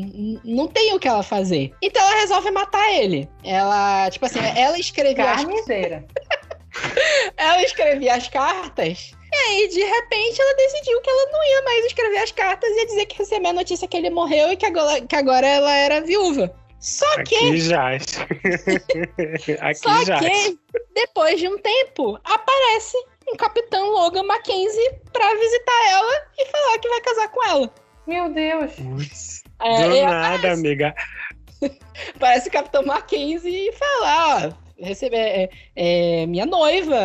não 0.45 0.67
tem 0.67 0.95
o 0.95 0.99
que 0.99 1.09
ela 1.09 1.23
fazer. 1.23 1.73
Então 1.83 2.03
ela 2.03 2.21
resolve 2.21 2.51
matar 2.51 2.93
ele. 2.93 3.29
Ela, 3.45 4.11
tipo 4.11 4.27
assim, 4.27 4.41
ela 4.41 4.79
escreveu 4.79 5.27
as 5.27 5.45
ela 7.37 7.63
escrevia 7.63 8.15
as 8.15 8.29
cartas. 8.29 9.13
E 9.33 9.37
aí, 9.37 9.69
de 9.69 9.83
repente, 9.83 10.41
ela 10.41 10.55
decidiu 10.55 11.01
que 11.01 11.11
ela 11.11 11.31
não 11.33 11.45
ia 11.45 11.63
mais 11.63 11.85
escrever 11.87 12.19
as 12.19 12.33
cartas 12.33 12.71
e 12.71 12.79
ia 12.79 12.87
dizer 12.87 13.07
que 13.07 13.19
recebeu 13.19 13.51
a 13.51 13.55
notícia 13.55 13.89
que 13.89 13.97
ele 13.97 14.11
morreu 14.11 14.53
e 14.53 14.57
que 14.57 14.67
agora, 14.67 15.01
que 15.01 15.17
agora 15.17 15.47
ela 15.47 15.73
era 15.73 16.01
viúva. 16.01 16.55
Só 16.79 17.07
que, 17.25 17.35
Aqui 17.35 17.57
jaz. 17.59 18.05
Aqui 19.61 19.79
só 19.79 20.05
jaz. 20.05 20.21
que, 20.21 20.59
depois 20.95 21.41
de 21.41 21.49
um 21.49 21.59
tempo, 21.59 22.19
aparece 22.25 22.97
um 23.29 23.37
capitão 23.37 23.91
Logan 23.91 24.23
Mackenzie 24.25 24.93
pra 25.13 25.35
visitar 25.35 25.91
ela 25.91 26.27
e 26.39 26.47
falar 26.47 26.79
que 26.79 26.89
vai 26.89 27.01
casar 27.01 27.29
com 27.29 27.45
ela. 27.45 27.75
Meu 28.07 28.29
Deus. 28.33 28.73
Putz, 28.75 29.43
É, 29.61 29.89
do 29.89 30.03
nada, 30.07 30.53
amiga. 30.53 30.95
Parece 32.21 32.49
o 32.49 32.53
Capitão 32.53 32.85
Mackenzie 32.85 33.69
e 33.69 33.73
fala, 33.73 34.53
ó, 34.53 34.85
receber 34.85 35.17
é, 35.17 35.51
é, 35.75 36.27
minha 36.27 36.47
noiva. 36.47 36.97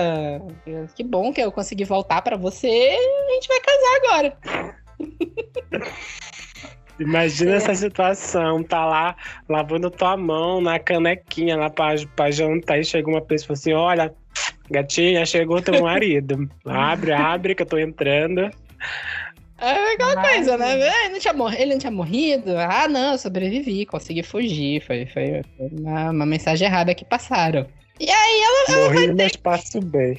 Que 0.95 1.03
bom 1.03 1.33
que 1.33 1.41
eu 1.41 1.51
consegui 1.51 1.85
voltar 1.85 2.21
pra 2.21 2.35
você. 2.37 2.67
A 2.67 3.33
gente 3.33 3.47
vai 3.47 3.59
casar 3.61 3.95
agora. 3.97 4.37
Imagina 6.99 7.53
É. 7.53 7.55
essa 7.55 7.73
situação, 7.73 8.61
tá 8.63 8.85
lá 8.85 9.15
lavando 9.49 9.89
tua 9.89 10.15
mão 10.15 10.61
na 10.61 10.77
canequinha 10.77 11.57
lá 11.57 11.69
pra, 11.69 11.95
pra 12.15 12.29
jantar 12.29 12.79
e 12.79 12.83
chega 12.83 13.09
uma 13.09 13.21
pessoa 13.21 13.45
e 13.45 13.47
fala 13.47 13.57
assim: 13.57 13.73
olha, 13.73 14.15
gatinha, 14.71 15.25
chegou 15.25 15.61
teu 15.61 15.81
marido. 15.81 16.49
Abre, 16.65 17.11
abre 17.13 17.53
que 17.55 17.61
eu 17.61 17.67
tô 17.67 17.77
entrando. 17.77 18.49
É 19.59 19.93
aquela 19.93 20.19
coisa, 20.21 20.57
né? 20.57 20.73
Ele 21.05 21.09
não, 21.13 21.19
tinha 21.19 21.33
mor- 21.33 21.53
ele 21.53 21.71
não 21.73 21.79
tinha 21.79 21.91
morrido? 21.91 22.57
Ah, 22.57 22.87
não, 22.87 23.11
eu 23.11 23.17
sobrevivi, 23.19 23.85
consegui 23.85 24.23
fugir. 24.23 24.81
Foi, 24.81 25.05
foi, 25.05 25.41
uma, 25.59 26.09
uma 26.09 26.25
mensagem 26.25 26.67
errada 26.67 26.95
que 26.95 27.05
passaram. 27.05 27.67
E 27.99 28.09
aí, 28.09 28.41
Morri, 28.69 29.13
mas 29.13 29.35
passo 29.35 29.79
bem. 29.79 30.17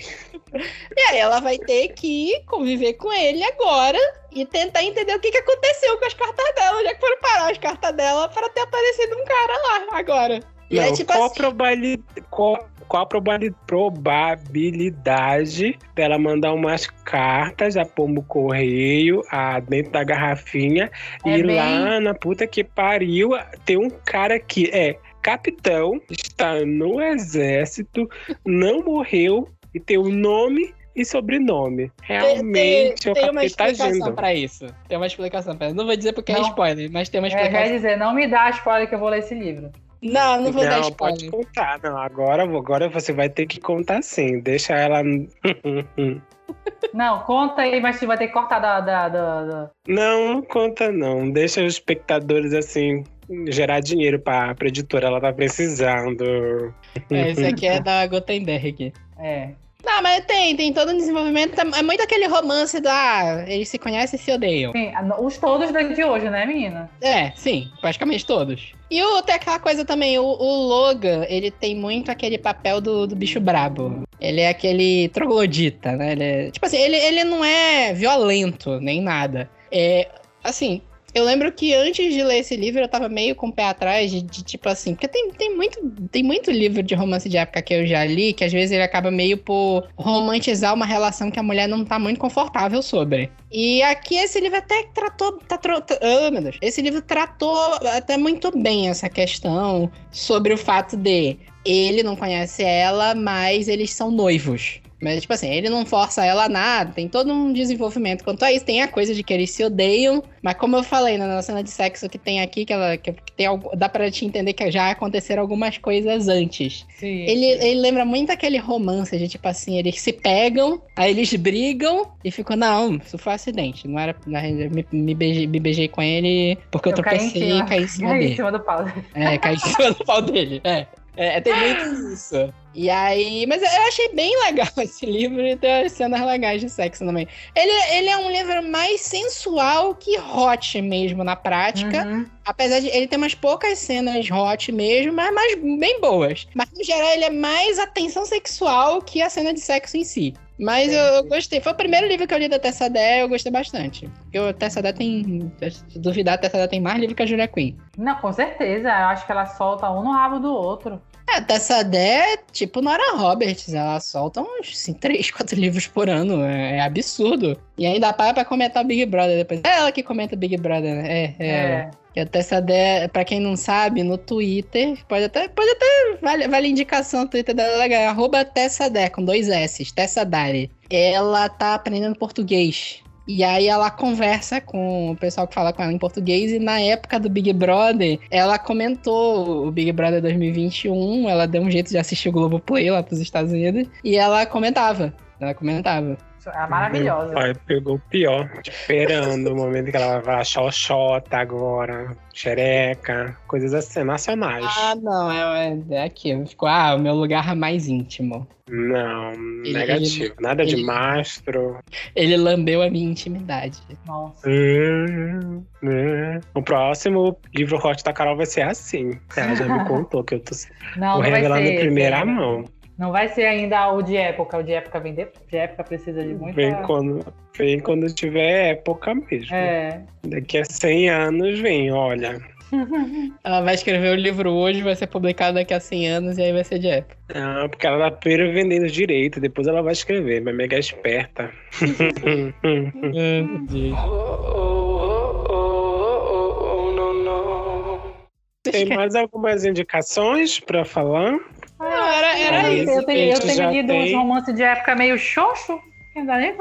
e 0.97 1.01
aí 1.11 1.19
ela 1.19 1.41
vai 1.41 1.59
ter 1.59 1.89
que 1.89 2.41
conviver 2.47 2.93
com 2.93 3.13
ele 3.13 3.43
agora 3.43 3.99
e 4.31 4.47
tentar 4.47 4.85
entender 4.85 5.17
o 5.17 5.19
que, 5.19 5.33
que 5.33 5.39
aconteceu 5.39 5.99
com 5.99 6.05
as 6.05 6.15
cartas 6.15 6.55
dela, 6.55 6.79
onde 6.79 6.87
é 6.87 6.95
que 6.95 7.01
foram 7.01 7.19
parar 7.21 7.51
as 7.51 7.59
cartas 7.59 7.93
dela 7.97 8.29
para 8.29 8.49
ter 8.51 8.61
aparecido 8.61 9.17
um 9.17 9.25
cara 9.25 9.53
lá 9.91 9.99
agora. 9.99 10.41
E 10.71 10.77
Não, 10.77 10.85
é 10.85 10.93
tipo 10.93 11.13
qual, 11.13 11.25
assim, 11.25 11.35
probabili- 11.35 12.05
qual, 12.31 12.69
qual 12.89 13.05
a 13.05 13.07
probabilidade 13.07 15.79
dela 15.95 16.19
mandar 16.19 16.53
umas 16.53 16.87
cartas 16.87 17.77
a 17.77 17.85
pombo 17.85 18.23
correio 18.23 19.23
a, 19.31 19.61
dentro 19.61 19.93
da 19.93 20.05
garrafinha 20.05 20.91
É 21.25 21.39
e 21.39 21.43
bem- 21.43 21.57
lá 21.57 22.01
na 22.01 22.15
puta 22.15 22.47
que 22.47 22.63
pariu 22.65 23.31
tem 23.65 23.77
um 23.77 23.91
cara 23.91 24.39
que 24.39 24.69
é 24.71 24.97
capitão, 25.23 26.01
está 26.11 26.65
no 26.67 27.01
exército, 27.01 28.09
não 28.45 28.83
morreu 28.83 29.49
e 29.75 29.81
tem 29.81 29.97
o 29.97 30.09
nome 30.09 30.75
e 30.95 31.05
sobrenome. 31.05 31.91
tem, 32.07 32.19
Realmente 32.19 33.03
tem, 33.03 33.09
é 33.09 33.13
o 33.13 33.15
tem 33.15 33.31
uma 33.31 33.43
capeta 33.43 33.47
explicação 33.71 34.15
pra 34.15 34.35
isso. 34.35 34.67
Tem 34.89 34.99
uma 34.99 35.07
explicação 35.07 35.57
pra 35.57 35.69
isso. 35.69 35.77
Não 35.77 35.87
vou 35.87 35.97
dizer 35.97 36.13
porque 36.13 36.33
é 36.33 36.35
Não. 36.35 36.43
spoiler, 36.49 36.91
mas 36.93 37.09
tem 37.09 37.21
uma 37.21 37.29
É, 37.29 37.31
quer 37.31 37.43
explicação. 37.45 37.75
dizer, 37.77 37.97
não 37.97 38.15
me 38.15 38.27
dá 38.27 38.51
spoiler 38.51 38.89
que 38.89 38.95
eu 38.95 38.99
vou 38.99 39.09
ler 39.09 39.21
esse 39.21 39.35
livro. 39.35 39.71
Não, 40.03 40.41
não 40.43 40.51
vou 40.53 40.65
dar 40.65 40.81
Não, 40.81 40.91
pode 40.93 41.25
spoiler. 41.25 41.31
contar. 41.31 41.81
Não, 41.83 41.97
agora, 41.97 42.43
agora 42.43 42.89
você 42.89 43.13
vai 43.13 43.29
ter 43.29 43.47
que 43.47 43.61
contar 43.61 44.03
sim. 44.03 44.41
Deixa 44.41 44.75
ela. 44.75 45.01
Não, 46.93 47.21
conta 47.21 47.63
aí, 47.63 47.81
mas 47.81 47.97
você 47.97 48.07
vai 48.07 48.19
ter 48.19 48.27
que 48.27 48.33
cortar 48.33 48.59
da. 48.59 48.81
da, 48.81 49.09
da, 49.09 49.43
da- 49.45 49.71
Não, 49.89 50.35
não 50.35 50.43
conta 50.43 50.91
não. 50.93 51.31
Deixa 51.31 51.65
os 51.65 51.75
espectadores 51.75 52.53
assim 52.53 53.05
gerar 53.49 53.81
dinheiro 53.81 54.19
pra, 54.19 54.55
pra 54.55 54.69
editora, 54.69 55.07
ela 55.07 55.21
tá 55.21 55.33
precisando. 55.33 56.75
É, 57.11 57.31
esse 57.31 57.47
aqui 57.47 57.67
é 57.67 57.81
da 57.81 58.07
Gutenberg. 58.07 58.93
É. 59.19 59.53
Não, 59.85 60.03
mas 60.03 60.25
tem, 60.25 60.55
tem 60.57 60.73
todo 60.73 60.93
um 60.93 60.97
desenvolvimento. 60.97 61.59
É 61.61 61.83
muito 61.83 62.03
aquele 62.03 62.27
romance 62.27 62.81
da. 62.81 63.45
Eles 63.49 63.69
se 63.69 63.79
conhecem 63.79 64.19
e 64.19 64.23
se 64.23 64.31
odeiam. 64.33 64.73
Sim, 64.73 64.93
os 65.21 65.37
todos 65.39 65.73
daqui 65.73 66.05
hoje, 66.05 66.31
né, 66.31 66.47
menina? 66.47 66.91
É, 67.01 67.33
sim, 67.35 67.69
praticamente 67.81 68.25
todos. 68.25 68.73
E 68.91 69.03
o, 69.03 69.23
tem 69.23 69.35
aquela 69.35 69.59
coisa 69.59 69.85
também, 69.85 70.19
o, 70.19 70.25
o 70.25 70.67
Logan, 70.69 71.25
ele 71.29 71.51
tem 71.51 71.75
muito 71.75 72.11
aquele 72.11 72.39
papel 72.39 72.81
do, 72.81 73.07
do 73.07 73.17
bicho 73.17 73.41
brabo. 73.41 74.03
Ele 74.21 74.41
é 74.41 74.49
aquele 74.51 75.09
troglodita, 75.09 75.93
né? 75.93 76.13
Ele 76.13 76.25
é- 76.25 76.51
tipo 76.51 76.65
assim, 76.65 76.77
ele, 76.79 76.97
ele 76.97 77.25
não 77.25 77.45
é 77.45 77.93
violento, 77.93 78.79
nem 78.81 79.01
nada. 79.01 79.51
É, 79.71 80.09
assim, 80.45 80.81
eu 81.15 81.25
lembro 81.25 81.53
que 81.53 81.75
antes 81.75 82.13
de 82.13 82.23
ler 82.23 82.39
esse 82.39 82.57
livro 82.57 82.81
eu 82.81 82.89
tava 82.89 83.09
meio 83.09 83.35
com 83.35 83.49
o 83.49 83.53
pé 83.53 83.65
atrás 83.65 84.11
de, 84.11 84.23
de, 84.23 84.43
tipo 84.43 84.69
assim, 84.69 84.95
porque 84.95 85.09
tem, 85.09 85.31
tem, 85.33 85.55
muito, 85.55 85.79
tem 86.11 86.23
muito 86.23 86.51
livro 86.51 86.83
de 86.83 86.95
romance 86.95 87.29
de 87.29 87.37
época 87.37 87.63
que 87.63 87.75
eu 87.75 87.87
já 87.87 88.05
li 88.05 88.33
que 88.33 88.45
às 88.45 88.53
vezes 88.53 88.73
ele 88.73 88.83
acaba 88.83 89.11
meio 89.11 89.37
por 89.37 89.89
romantizar 89.97 90.75
uma 90.75 90.87
relação 90.87 91.31
que 91.31 91.39
a 91.39 91.43
mulher 91.43 91.69
não 91.69 91.85
tá 91.85 91.99
muito 91.99 92.19
confortável 92.19 92.83
sobre. 92.83 93.31
E 93.51 93.83
aqui 93.83 94.17
esse 94.17 94.41
livro 94.41 94.59
até 94.59 94.85
tratou. 94.95 95.39
Tá, 95.47 95.61
ah, 96.01 96.31
meu 96.31 96.43
Deus. 96.43 96.57
Esse 96.63 96.81
livro 96.81 97.03
tratou 97.03 97.55
até 97.95 98.17
muito 98.17 98.57
bem 98.57 98.89
essa 98.89 99.09
questão 99.09 99.91
sobre 100.11 100.55
o 100.55 100.59
fato 100.59 100.97
de 100.97 101.37
ele 101.65 102.03
não 102.03 102.17
conhece 102.17 102.63
ela, 102.63 103.15
mas 103.15 103.69
eles 103.69 103.93
são 103.93 104.11
noivos. 104.11 104.82
Mas, 105.03 105.21
tipo 105.21 105.33
assim, 105.33 105.49
ele 105.51 105.69
não 105.69 105.85
força 105.85 106.25
ela 106.25 106.45
a 106.45 106.49
nada, 106.49 106.93
tem 106.93 107.09
todo 107.09 107.33
um 107.33 107.53
desenvolvimento 107.53 108.23
quanto 108.23 108.45
a 108.45 108.53
isso. 108.53 108.65
Tem 108.65 108.83
a 108.83 108.89
coisa 108.89 109.13
de 109.15 109.23
que 109.25 109.35
eles 109.35 109.51
se 109.51 109.65
odeiam, 109.65 110.23
mas 110.41 110.55
como 110.55 110.77
eu 110.77 110.83
falei 110.85 111.19
né, 111.19 111.27
na 111.27 111.43
cena 111.43 111.63
de 111.63 111.71
sexo 111.71 112.09
que 112.09 112.19
tem 112.19 112.41
aqui, 112.41 112.65
que, 112.65 112.73
ela, 112.73 112.97
que 112.97 113.13
tem 113.37 113.47
algo, 113.47 113.75
dá 113.77 113.89
pra 113.89 114.11
te 114.11 114.25
entender 114.25 114.53
que 114.53 114.71
já 114.71 114.91
aconteceram 114.91 115.43
algumas 115.43 115.77
coisas 115.79 116.29
antes. 116.29 116.87
Sim. 116.99 117.25
Ele, 117.25 117.45
ele 117.47 117.81
lembra 117.81 118.05
muito 118.05 118.31
aquele 118.31 118.59
romance 118.59 119.19
de 119.19 119.27
tipo 119.29 119.49
assim, 119.49 119.77
eles 119.79 120.01
se 120.01 120.13
pegam, 120.13 120.81
aí 120.97 121.11
eles 121.11 121.35
brigam 121.35 122.07
e 122.25 122.31
ficam, 122.31 122.57
não, 122.57 122.95
isso 122.97 123.19
foi 123.19 123.33
um 123.33 123.35
acidente. 123.35 123.89
Não 123.89 123.99
era. 123.99 124.15
Me, 124.27 124.87
me, 124.93 125.15
beijei, 125.15 125.47
me 125.49 125.59
beijei 125.59 125.89
com 125.89 126.01
ele 126.01 126.57
porque 126.71 126.89
eu, 126.91 126.95
Eu 126.97 127.03
caí 127.03 127.17
em 127.17 127.31
tropecei 127.31 127.49
cima. 127.51 127.65
e 127.65 127.69
caí 127.69 127.83
em 127.83 127.89
cima 127.89 128.09
Caí 128.13 128.17
em 128.19 128.21
dele. 128.23 128.37
cima 128.37 128.53
do 128.53 128.61
pau. 128.61 128.85
É, 129.15 129.39
caí 129.39 129.55
em 129.57 129.59
cima 129.59 129.91
do 129.91 130.05
pau 130.05 130.23
dele. 130.23 130.61
É. 130.63 130.87
É, 131.17 131.41
tem 131.41 131.55
muito 131.55 132.13
isso. 132.13 132.53
E 132.75 132.89
aí. 132.89 133.47
Mas 133.47 133.63
eu 133.63 133.83
achei 133.89 134.09
bem 134.15 134.35
legal 134.45 134.69
esse 134.79 135.05
livro 135.05 135.41
e 135.41 135.57
tem 135.57 135.85
as 135.85 135.93
cenas 135.93 136.21
legais 136.23 136.61
de 136.61 136.71
sexo 136.71 137.05
também. 137.05 137.29
Ele, 137.55 137.97
ele 137.97 138.09
é 138.09 138.17
um 138.17 138.31
livro 138.31 138.63
mais 138.71 139.01
sensual 139.03 139.95
que 139.95 140.19
hot 140.19 140.81
mesmo 140.81 141.23
na 141.23 141.37
prática. 141.37 142.07
Uhum. 142.07 142.27
Apesar 142.45 142.81
de 142.81 142.89
ele 142.89 143.07
ter 143.07 143.17
umas 143.17 143.35
poucas 143.35 143.79
cenas 143.79 144.29
hot 144.31 144.73
mesmo, 144.73 145.13
mas, 145.13 145.35
mas 145.35 145.55
bem 145.55 146.01
boas. 146.01 146.47
Mas 146.55 146.69
no 146.77 146.83
geral 146.83 147.11
ele 147.11 147.25
é 147.25 147.31
mais 147.31 147.79
atenção 147.79 148.25
sexual 148.25 149.03
que 149.03 149.21
a 149.21 149.29
cena 149.29 149.53
de 149.53 149.61
sexo 149.61 149.97
em 149.97 150.05
si. 150.05 150.35
Mas 150.59 150.93
eu, 150.93 150.99
eu 150.99 151.25
gostei. 151.25 151.61
Foi 151.61 151.73
o 151.73 151.75
primeiro 151.75 152.07
livro 152.07 152.27
que 152.27 152.33
eu 152.33 152.39
li 152.39 152.49
da 152.49 152.59
Tessa 152.59 152.89
Dé, 152.89 153.23
eu 153.23 153.29
gostei 153.29 153.51
bastante. 153.51 154.09
Porque 154.23 154.39
o 154.39 154.53
Tessa 154.53 154.81
Dé 154.81 154.93
tem. 154.93 155.51
Se 155.61 155.99
duvidar, 155.99 156.35
a 156.35 156.39
Tessa 156.39 156.57
Dé 156.57 156.69
tem 156.69 156.81
mais 156.81 157.01
livro 157.01 157.17
que 157.17 157.23
a 157.23 157.27
Julia 157.27 157.49
Quinn. 157.49 157.75
Não, 157.97 158.15
com 158.17 158.33
certeza. 158.33 158.89
Eu 158.89 159.07
acho 159.07 159.27
que 159.27 159.33
ela 159.33 159.47
solta 159.47 159.91
um 159.91 160.03
no 160.03 160.13
rabo 160.13 160.39
do 160.39 160.53
outro. 160.53 161.01
É, 161.29 161.37
a 161.37 161.43
Tessa 161.43 161.83
Dé 161.83 162.35
é 162.35 162.37
tipo 162.51 162.81
Nora 162.81 163.17
Roberts. 163.17 163.73
Ela 163.73 164.01
solta 164.01 164.41
uns 164.41 164.71
assim, 164.73 164.93
3, 164.93 165.31
4 165.31 165.57
livros 165.59 165.87
por 165.87 166.09
ano. 166.09 166.43
É, 166.45 166.79
é 166.79 166.81
absurdo. 166.81 167.59
E 167.79 167.87
ainda 167.87 168.13
para 168.13 168.35
pra 168.35 168.45
comentar 168.45 168.85
o 168.85 168.87
Big 168.87 169.07
Brother 169.07 169.37
depois. 169.37 169.61
É 169.65 169.79
ela 169.79 169.93
que 169.93 170.03
comenta 170.03 170.35
o 170.35 170.39
Big 170.39 170.57
Brother, 170.57 170.95
né? 170.95 171.09
É, 171.09 171.35
é, 171.39 171.49
ela. 171.49 171.91
Que 172.13 172.21
a 172.21 172.27
Tessa 172.27 172.61
Dé, 172.61 173.09
pra 173.09 173.25
quem 173.25 173.41
não 173.41 173.57
sabe, 173.57 174.03
no 174.03 174.19
Twitter, 174.19 174.99
pode 175.09 175.25
até, 175.25 175.49
pode 175.49 175.71
até, 175.71 176.19
vale, 176.21 176.47
vale 176.47 176.67
a 176.67 176.71
indicação, 176.71 177.23
o 177.23 177.29
Twitter 177.29 177.55
dela 177.55 177.73
é 177.73 177.79
legal, 177.79 178.03
arroba 178.03 178.45
Tessa 178.45 178.91
Dé, 178.91 179.09
com 179.09 179.25
dois 179.25 179.49
S, 179.49 179.95
Tessa 179.95 180.23
Dari. 180.23 180.71
Ela 180.91 181.49
tá 181.49 181.75
aprendendo 181.75 182.19
português. 182.19 183.03
E 183.35 183.43
aí 183.43 183.67
ela 183.67 183.91
conversa 183.91 184.61
com 184.61 185.13
o 185.13 185.17
pessoal 185.17 185.49
que 185.49 185.55
fala 185.55 185.73
com 185.73 185.83
ela 185.83 185.91
em 185.91 185.97
português, 185.97 186.53
e 186.53 186.59
na 186.59 186.79
época 186.79 187.19
do 187.19 187.31
Big 187.31 187.51
Brother, 187.55 188.19
ela 188.31 188.59
comentou 188.59 189.67
o 189.67 189.71
Big 189.71 189.91
Brother 189.91 190.21
2021, 190.21 191.31
ela 191.31 191.47
deu 191.47 191.63
um 191.63 191.71
jeito 191.71 191.89
de 191.89 191.97
assistir 191.97 192.29
o 192.29 192.33
Globoplay 192.33 192.91
lá 192.91 193.03
pros 193.03 193.21
Estados 193.21 193.51
Unidos, 193.51 193.89
e 194.05 194.17
ela 194.17 194.45
comentava, 194.45 195.15
ela 195.41 195.55
comentava. 195.55 196.19
É 196.51 196.67
maravilhosa. 196.67 197.33
Pai 197.35 197.55
pegou 197.67 197.97
o 197.97 197.99
pior, 198.11 198.51
esperando 198.67 199.53
o 199.53 199.57
momento 199.57 199.91
que 199.91 199.97
ela 199.97 200.15
vai 200.15 200.23
falar 200.25 200.45
xoxota 200.45 201.37
agora, 201.39 202.17
xereca, 202.35 203.37
coisas 203.47 203.73
assim, 203.75 204.03
nacionais. 204.05 204.65
Ah, 204.79 204.95
não, 204.95 205.31
é, 205.31 205.79
é 205.91 206.05
aqui, 206.05 206.45
ficou, 206.47 206.69
ah, 206.69 206.95
o 206.95 206.99
meu 206.99 207.15
lugar 207.15 207.55
mais 207.55 207.87
íntimo. 207.89 208.47
Não, 208.69 209.33
Ele- 209.33 209.73
negativo. 209.75 210.35
Nada 210.41 210.65
de 210.65 210.77
ele- 210.77 210.85
mastro. 210.85 211.79
Ele 212.17 212.37
lambeu 212.37 212.81
a 212.81 212.89
minha 212.89 213.11
intimidade. 213.11 213.79
Nossa. 214.07 214.49
Hum, 214.49 215.63
hum. 215.83 216.41
O 216.55 216.63
próximo 216.63 217.37
livro 217.55 217.77
hot 217.77 218.03
da 218.03 218.13
Carol 218.13 218.37
vai 218.37 218.47
ser 218.47 218.63
assim. 218.63 219.19
Ela 219.37 219.55
já 219.57 219.67
me 219.69 219.85
contou 219.89 220.25
que 220.25 220.37
eu 220.37 220.41
tô 220.41 220.55
Não, 220.97 221.19
ser. 221.59 221.73
em 221.73 221.81
primeira 221.81 222.17
esse. 222.19 222.25
mão. 222.27 222.65
Não 223.03 223.11
vai 223.11 223.29
ser 223.31 223.47
ainda 223.47 223.91
o 223.91 224.01
de 224.01 224.17
época. 224.17 224.59
O 224.59 224.63
de 224.63 224.75
época 224.75 225.01
vem 225.01 225.13
depois. 225.13 225.45
De 225.49 225.57
época 225.57 225.83
precisa 225.83 226.23
de 226.23 226.35
muita. 226.35 226.55
Vem 226.55 226.73
quando, 226.83 227.35
vem 227.59 227.81
quando 227.81 228.07
tiver 228.15 228.75
época 228.75 229.13
mesmo. 229.13 229.53
É. 229.53 230.01
Daqui 230.23 230.59
a 230.59 230.65
100 230.65 231.11
anos 231.11 231.59
vem, 231.59 231.91
olha. 231.91 232.41
Ela 233.43 233.61
vai 233.63 233.75
escrever 233.75 234.13
o 234.13 234.15
livro 234.15 234.53
hoje, 234.53 234.83
vai 234.83 234.95
ser 234.95 235.09
publicado 235.09 235.55
daqui 235.55 235.75
a 235.75 235.81
100 235.81 236.09
anos 236.11 236.39
e 236.39 236.43
aí 236.43 236.53
vai 236.53 236.63
ser 236.63 236.79
de 236.79 236.87
época. 236.87 237.17
Ah, 237.35 237.67
porque 237.69 237.85
ela 237.85 238.09
tá 238.09 238.17
primeiro 238.19 238.53
vendendo 238.53 238.87
direito, 238.87 239.41
depois 239.41 239.67
ela 239.67 239.83
vai 239.83 239.95
escrever, 239.95 240.41
mas 240.41 240.55
mega 240.55 240.79
esperta. 240.79 241.51
Tem 248.63 248.87
mais 248.87 249.17
algumas 249.17 249.65
indicações 249.65 250.61
pra 250.61 250.85
falar? 250.85 251.37
Não, 251.83 252.13
era, 252.13 252.39
era 252.39 252.69
É 252.69 252.75
isso. 252.75 252.91
eu 252.91 253.05
tenho, 253.05 253.33
eu 253.35 253.41
tenho 253.41 253.71
lido 253.71 253.89
tem. 253.89 254.05
uns 254.05 254.13
romances 254.13 254.55
de 254.55 254.63
época 254.63 254.95
meio 254.95 255.19
xoxo. 255.19 255.81
Ainda 256.17 256.37
nem- 256.37 256.55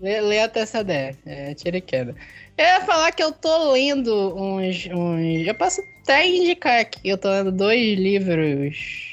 Lê, 0.00 0.20
lê 0.20 0.40
até 0.40 0.60
essa 0.60 0.80
ideia. 0.80 1.16
É, 1.24 1.54
tira 1.54 1.76
e 1.78 1.80
queda. 1.80 2.14
Eu 2.58 2.64
ia 2.64 2.80
falar 2.82 3.10
que 3.12 3.22
eu 3.22 3.32
tô 3.32 3.72
lendo 3.72 4.34
uns, 4.36 4.86
uns. 4.92 5.46
Eu 5.46 5.54
posso 5.54 5.80
até 6.02 6.26
indicar 6.26 6.80
aqui. 6.80 7.00
Eu 7.08 7.16
tô 7.16 7.28
lendo 7.30 7.50
dois 7.52 7.98
livros. 7.98 9.12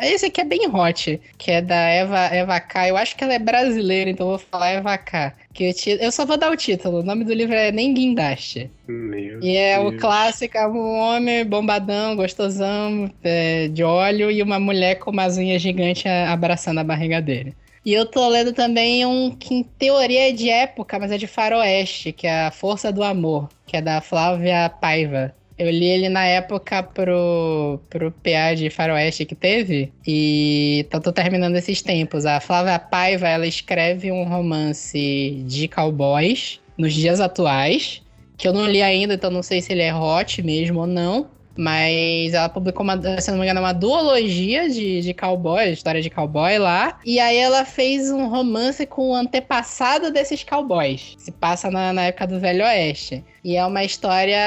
Esse 0.00 0.26
aqui 0.26 0.40
é 0.40 0.44
bem 0.44 0.66
hot, 0.68 1.20
que 1.36 1.50
é 1.52 1.62
da 1.62 1.76
Eva, 1.76 2.18
Eva 2.26 2.58
K. 2.58 2.88
Eu 2.88 2.96
acho 2.96 3.14
que 3.16 3.22
ela 3.22 3.34
é 3.34 3.38
brasileira, 3.38 4.10
então 4.10 4.26
eu 4.26 4.30
vou 4.30 4.38
falar 4.38 4.70
Eva 4.70 4.98
K. 4.98 5.32
Que 5.52 5.70
o 5.70 5.74
ti- 5.74 5.98
Eu 6.00 6.12
só 6.12 6.24
vou 6.24 6.36
dar 6.36 6.50
o 6.52 6.56
título. 6.56 7.00
O 7.00 7.02
nome 7.02 7.24
do 7.24 7.32
livro 7.32 7.54
é 7.54 7.72
Nem 7.72 7.92
Guindaste. 7.94 8.70
Meu 8.86 9.42
E 9.42 9.56
é 9.56 9.78
o 9.80 9.90
Deus. 9.90 10.00
clássico, 10.00 10.56
é 10.56 10.66
um 10.68 10.98
homem 10.98 11.44
bombadão, 11.44 12.14
gostosão, 12.14 13.10
é, 13.22 13.68
de 13.68 13.82
óleo, 13.82 14.30
e 14.30 14.42
uma 14.42 14.60
mulher 14.60 14.96
com 14.96 15.10
umas 15.10 15.36
unhas 15.38 15.60
gigantes 15.60 16.06
a- 16.06 16.32
abraçando 16.32 16.78
a 16.78 16.84
barriga 16.84 17.20
dele. 17.20 17.54
E 17.84 17.92
eu 17.92 18.04
tô 18.04 18.28
lendo 18.28 18.52
também 18.52 19.06
um 19.06 19.30
que 19.30 19.54
em 19.54 19.62
teoria 19.62 20.28
é 20.28 20.32
de 20.32 20.50
época, 20.50 20.98
mas 20.98 21.10
é 21.10 21.16
de 21.18 21.26
faroeste, 21.26 22.12
que 22.12 22.26
é 22.26 22.46
A 22.46 22.50
Força 22.50 22.92
do 22.92 23.02
Amor, 23.02 23.48
que 23.66 23.76
é 23.76 23.82
da 23.82 24.00
Flávia 24.00 24.68
Paiva. 24.68 25.34
Eu 25.58 25.70
li 25.70 25.86
ele 25.86 26.08
na 26.08 26.24
época 26.24 26.82
pro, 26.82 27.80
pro 27.90 28.12
PA 28.12 28.54
de 28.54 28.70
faroeste 28.70 29.24
que 29.24 29.34
teve, 29.34 29.92
e 30.06 30.86
tô, 30.88 31.00
tô 31.00 31.12
terminando 31.12 31.56
esses 31.56 31.82
tempos. 31.82 32.24
A 32.24 32.40
Flávia 32.40 32.78
Paiva, 32.78 33.28
ela 33.28 33.46
escreve 33.46 34.12
um 34.12 34.22
romance 34.22 35.42
de 35.46 35.66
cowboys 35.66 36.60
nos 36.76 36.94
dias 36.94 37.20
atuais, 37.20 38.00
que 38.36 38.46
eu 38.46 38.52
não 38.52 38.66
li 38.66 38.80
ainda, 38.80 39.14
então 39.14 39.30
não 39.30 39.42
sei 39.42 39.60
se 39.60 39.72
ele 39.72 39.82
é 39.82 39.92
hot 39.92 40.40
mesmo 40.42 40.80
ou 40.80 40.86
não. 40.86 41.28
Mas 41.58 42.34
ela 42.34 42.48
publicou, 42.48 42.84
uma, 42.84 43.20
se 43.20 43.32
não 43.32 43.38
me 43.38 43.44
engano, 43.44 43.58
uma 43.58 43.72
duologia 43.72 44.70
de, 44.70 45.00
de 45.00 45.12
cowboy, 45.12 45.72
história 45.72 46.00
de 46.00 46.08
cowboy 46.08 46.56
lá. 46.56 47.00
E 47.04 47.18
aí 47.18 47.36
ela 47.36 47.64
fez 47.64 48.12
um 48.12 48.28
romance 48.28 48.86
com 48.86 49.10
o 49.10 49.14
antepassado 49.14 50.12
desses 50.12 50.44
cowboys. 50.44 51.16
Se 51.18 51.32
passa 51.32 51.68
na, 51.68 51.92
na 51.92 52.02
época 52.04 52.28
do 52.28 52.38
Velho 52.38 52.64
Oeste. 52.64 53.24
E 53.48 53.56
é 53.56 53.64
uma 53.64 53.82
história 53.82 54.38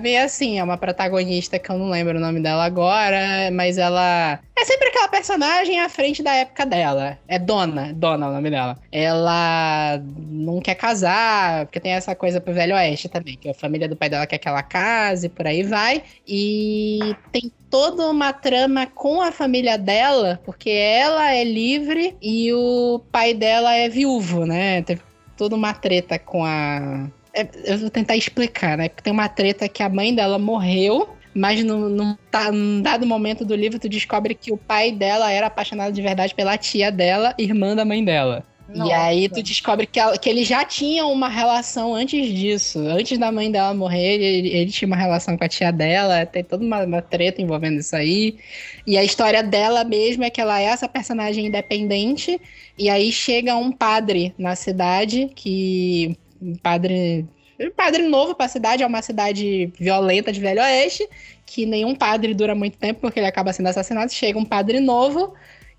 meio 0.00 0.24
assim, 0.24 0.58
é 0.58 0.64
uma 0.64 0.78
protagonista 0.78 1.58
que 1.58 1.68
eu 1.68 1.76
não 1.76 1.90
lembro 1.90 2.16
o 2.16 2.20
nome 2.20 2.40
dela 2.40 2.64
agora, 2.64 3.50
mas 3.52 3.76
ela 3.76 4.40
é 4.58 4.64
sempre 4.64 4.88
aquela 4.88 5.08
personagem 5.08 5.78
à 5.78 5.90
frente 5.90 6.22
da 6.22 6.32
época 6.32 6.64
dela. 6.64 7.18
É 7.28 7.38
Dona, 7.38 7.92
Dona 7.92 8.24
é 8.24 8.28
o 8.30 8.32
nome 8.32 8.48
dela. 8.48 8.78
Ela 8.90 10.02
não 10.16 10.58
quer 10.62 10.74
casar, 10.74 11.66
porque 11.66 11.78
tem 11.78 11.92
essa 11.92 12.14
coisa 12.14 12.40
pro 12.40 12.54
Velho 12.54 12.74
Oeste 12.74 13.10
também, 13.10 13.36
que 13.36 13.50
a 13.50 13.54
família 13.54 13.86
do 13.86 13.94
pai 13.94 14.08
dela 14.08 14.26
quer 14.26 14.38
que 14.38 14.48
ela 14.48 14.62
case, 14.62 15.28
por 15.28 15.46
aí 15.46 15.62
vai. 15.62 16.02
E 16.26 17.14
tem 17.30 17.52
toda 17.68 18.08
uma 18.08 18.32
trama 18.32 18.86
com 18.86 19.20
a 19.20 19.32
família 19.32 19.76
dela, 19.76 20.40
porque 20.46 20.70
ela 20.70 21.30
é 21.30 21.44
livre 21.44 22.16
e 22.22 22.50
o 22.54 23.02
pai 23.12 23.34
dela 23.34 23.74
é 23.74 23.86
viúvo, 23.90 24.46
né? 24.46 24.80
Teve 24.80 25.02
toda 25.36 25.54
uma 25.54 25.74
treta 25.74 26.18
com 26.18 26.42
a. 26.42 27.10
é, 27.36 27.48
eu 27.64 27.78
vou 27.78 27.90
tentar 27.90 28.16
explicar, 28.16 28.78
né? 28.78 28.88
Porque 28.88 29.02
tem 29.02 29.12
uma 29.12 29.28
treta 29.28 29.68
que 29.68 29.82
a 29.82 29.88
mãe 29.88 30.14
dela 30.14 30.38
morreu, 30.38 31.08
mas 31.34 31.62
num, 31.62 31.88
num, 31.88 32.16
tá, 32.30 32.50
num 32.50 32.80
dado 32.80 33.06
momento 33.06 33.44
do 33.44 33.54
livro 33.54 33.78
tu 33.78 33.88
descobre 33.88 34.34
que 34.34 34.52
o 34.52 34.56
pai 34.56 34.90
dela 34.90 35.30
era 35.30 35.46
apaixonado 35.48 35.92
de 35.92 36.00
verdade 36.00 36.34
pela 36.34 36.56
tia 36.56 36.90
dela, 36.90 37.34
irmã 37.38 37.76
da 37.76 37.84
mãe 37.84 38.04
dela. 38.04 38.44
Nossa. 38.68 38.90
E 38.90 38.92
aí 38.92 39.28
tu 39.28 39.42
descobre 39.42 39.86
que, 39.86 40.00
ela, 40.00 40.18
que 40.18 40.28
ele 40.28 40.44
já 40.44 40.64
tinha 40.64 41.06
uma 41.06 41.28
relação 41.28 41.94
antes 41.94 42.26
disso. 42.34 42.80
Antes 42.80 43.16
da 43.16 43.30
mãe 43.30 43.50
dela 43.50 43.72
morrer, 43.72 44.14
ele, 44.14 44.48
ele 44.48 44.70
tinha 44.70 44.86
uma 44.86 44.96
relação 44.96 45.36
com 45.36 45.44
a 45.44 45.48
tia 45.48 45.70
dela. 45.70 46.26
Tem 46.26 46.42
toda 46.42 46.64
uma, 46.64 46.82
uma 46.84 47.02
treta 47.02 47.40
envolvendo 47.40 47.78
isso 47.78 47.94
aí. 47.94 48.38
E 48.86 48.98
a 48.98 49.04
história 49.04 49.42
dela 49.42 49.84
mesmo 49.84 50.24
é 50.24 50.30
que 50.30 50.40
ela 50.40 50.60
é 50.60 50.64
essa 50.64 50.88
personagem 50.88 51.46
independente. 51.46 52.40
E 52.76 52.90
aí 52.90 53.12
chega 53.12 53.56
um 53.56 53.70
padre 53.70 54.34
na 54.36 54.56
cidade, 54.56 55.30
que. 55.34 56.16
Um 56.40 56.54
padre. 56.56 57.26
Padre 57.74 58.02
novo 58.02 58.34
pra 58.34 58.48
cidade, 58.48 58.82
é 58.82 58.86
uma 58.86 59.00
cidade 59.00 59.72
violenta 59.78 60.30
de 60.30 60.40
Velho 60.40 60.60
Oeste, 60.60 61.08
que 61.46 61.64
nenhum 61.64 61.94
padre 61.94 62.34
dura 62.34 62.54
muito 62.54 62.76
tempo 62.76 63.00
porque 63.00 63.18
ele 63.18 63.26
acaba 63.26 63.50
sendo 63.52 63.68
assassinado. 63.70 64.12
Chega 64.12 64.38
um 64.38 64.44
padre 64.44 64.78
novo 64.78 65.32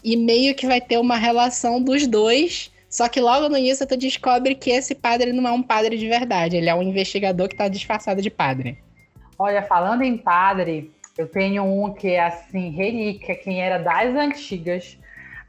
e 0.03 0.17
meio 0.17 0.55
que 0.55 0.65
vai 0.65 0.81
ter 0.81 0.97
uma 0.97 1.17
relação 1.17 1.79
dos 1.81 2.07
dois. 2.07 2.71
Só 2.89 3.07
que 3.07 3.19
logo 3.19 3.49
no 3.49 3.57
início 3.57 3.85
tu 3.85 3.97
descobre 3.97 4.55
que 4.55 4.71
esse 4.71 4.95
padre 4.95 5.31
não 5.33 5.47
é 5.47 5.51
um 5.51 5.61
padre 5.61 5.97
de 5.97 6.07
verdade, 6.07 6.57
ele 6.57 6.69
é 6.69 6.73
um 6.73 6.81
investigador 6.81 7.47
que 7.47 7.55
tá 7.55 7.67
disfarçado 7.67 8.21
de 8.21 8.29
padre. 8.29 8.77
Olha, 9.37 9.61
falando 9.61 10.01
em 10.03 10.17
padre, 10.17 10.91
eu 11.17 11.27
tenho 11.27 11.63
um 11.63 11.93
que 11.93 12.09
é 12.09 12.25
assim, 12.25 12.69
relíquia, 12.69 13.35
quem 13.35 13.61
era 13.61 13.77
das 13.77 14.15
antigas, 14.15 14.97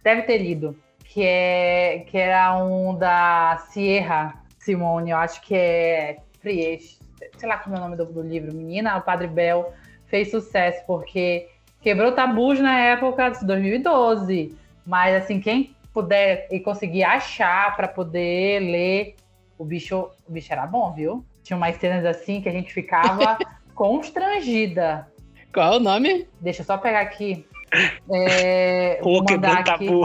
deve 0.03 0.23
ter 0.23 0.39
lido, 0.39 0.77
que 1.05 1.23
é 1.23 2.05
que 2.11 2.19
era 2.19 2.57
um 2.63 2.95
da 2.97 3.65
Sierra 3.71 4.38
Simone, 4.69 5.13
eu 5.13 5.17
acho 5.17 5.41
que 5.41 5.55
é 5.55 6.19
Priest, 6.43 6.99
sei 7.39 7.49
lá 7.49 7.57
como 7.57 7.75
é 7.75 7.79
o 7.79 7.83
nome 7.83 7.97
do, 7.97 8.05
do 8.05 8.21
livro, 8.21 8.55
Menina, 8.55 8.99
o 8.99 9.01
Padre 9.01 9.27
Bel 9.27 9.73
fez 10.09 10.31
sucesso 10.31 10.85
porque 10.87 11.49
quebrou 11.81 12.13
tabus 12.13 12.61
na 12.61 12.79
época 12.79 13.31
de 13.31 13.47
2012. 13.47 14.55
Mas 14.85 15.23
assim, 15.23 15.41
quem 15.41 15.75
puder 15.93 16.49
e 16.51 16.61
conseguir 16.61 17.03
achar 17.03 17.75
para 17.77 17.89
poder 17.89 18.61
ler, 18.61 19.17
o 19.57 19.65
bicho, 19.65 20.11
o 20.29 20.33
bicho 20.33 20.53
era 20.53 20.67
bom, 20.67 20.93
viu? 20.93 21.25
Tinha 21.43 21.57
umas 21.57 21.77
cenas 21.77 22.05
assim 22.05 22.43
que 22.43 22.49
a 22.51 22.53
gente 22.53 22.71
ficava 22.71 23.39
constrangida. 23.75 25.11
Qual 25.51 25.73
é 25.73 25.77
o 25.79 25.81
nome? 25.81 26.29
Deixa 26.43 26.61
eu 26.61 26.67
só 26.67 26.77
pegar 26.77 27.01
aqui. 27.01 27.47
É, 28.11 28.95
Pô, 29.03 29.23
quebrou 29.23 29.53
mandar 29.53 29.59
aqui. 29.59 29.87
tabu. 29.87 30.05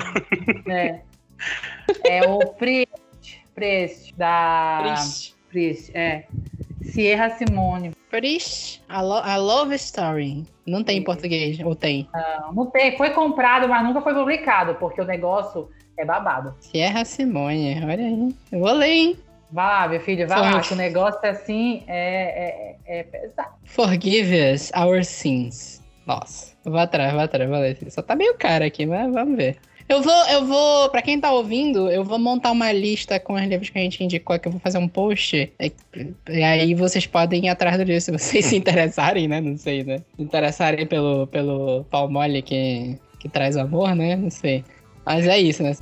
É, 0.69 0.99
é 2.03 2.27
o 2.27 2.39
Priest, 2.55 3.02
Priest 3.55 4.13
da 4.15 4.79
Priest. 4.81 5.35
Priest, 5.49 5.91
é. 5.95 6.25
Sierra 6.81 7.29
Simone. 7.31 7.91
Priest, 8.09 8.83
a, 8.89 9.01
lo 9.01 9.15
a 9.15 9.37
Love 9.37 9.75
Story. 9.75 10.45
Não 10.65 10.83
tem 10.83 10.99
em 10.99 11.03
português, 11.03 11.59
ou 11.59 11.75
tem? 11.75 12.07
Não, 12.13 12.53
não 12.53 12.65
tem, 12.67 12.95
foi 12.97 13.09
comprado, 13.11 13.67
mas 13.67 13.83
nunca 13.83 14.01
foi 14.01 14.13
publicado, 14.13 14.75
porque 14.75 15.01
o 15.01 15.05
negócio 15.05 15.69
é 15.97 16.05
babado. 16.05 16.55
Sierra 16.59 17.05
Simone, 17.05 17.83
olha 17.83 18.05
aí. 18.05 18.35
Eu 18.51 18.59
vou 18.59 18.71
ler, 18.73 18.91
hein? 18.91 19.17
Vai 19.51 19.65
lá, 19.65 19.87
meu 19.87 19.99
filho, 19.99 20.27
vai 20.27 20.41
lá, 20.41 20.61
que 20.61 20.73
o 20.73 20.75
negócio 20.75 21.19
é 21.23 21.29
assim 21.29 21.83
é, 21.87 22.75
é, 22.87 22.99
é 22.99 23.03
pesado. 23.03 23.53
Forgive 23.65 24.51
us 24.51 24.71
our 24.75 25.03
sins. 25.03 25.79
Nossa, 26.07 26.55
vou 26.65 26.79
atrás, 26.79 27.13
vou 27.13 27.21
atrás, 27.21 27.49
vou 27.49 27.59
ler. 27.59 27.77
Só 27.89 28.01
tá 28.01 28.15
meio 28.15 28.35
caro 28.35 28.65
aqui, 28.65 28.85
mas 28.85 29.13
vamos 29.13 29.37
ver. 29.37 29.57
Eu 29.87 30.01
vou, 30.01 30.27
eu 30.29 30.45
vou, 30.45 30.89
pra 30.89 31.01
quem 31.01 31.19
tá 31.19 31.31
ouvindo, 31.31 31.89
eu 31.89 32.03
vou 32.03 32.17
montar 32.17 32.51
uma 32.51 32.71
lista 32.71 33.19
com 33.19 33.33
os 33.33 33.41
livros 33.43 33.69
que 33.69 33.77
a 33.77 33.81
gente 33.81 34.03
indicou, 34.03 34.39
que 34.39 34.47
eu 34.47 34.51
vou 34.51 34.61
fazer 34.61 34.77
um 34.77 34.87
post. 34.87 35.51
E, 35.59 35.73
e 36.29 36.43
aí 36.43 36.73
vocês 36.73 37.05
podem 37.05 37.45
ir 37.45 37.49
atrás 37.49 37.77
do 37.77 37.83
livro, 37.83 38.01
se 38.01 38.11
vocês 38.11 38.45
se 38.47 38.55
interessarem, 38.55 39.27
né? 39.27 39.41
Não 39.41 39.57
sei, 39.57 39.83
né? 39.83 39.97
Se 40.15 40.21
interessarem 40.21 40.85
pelo, 40.87 41.27
pelo 41.27 41.83
pau 41.85 42.09
mole 42.09 42.41
que, 42.41 42.97
que 43.19 43.27
traz 43.27 43.57
amor, 43.57 43.93
né? 43.95 44.15
Não 44.15 44.29
sei. 44.29 44.63
Mas 45.05 45.27
é 45.27 45.37
isso, 45.37 45.61
né? 45.61 45.75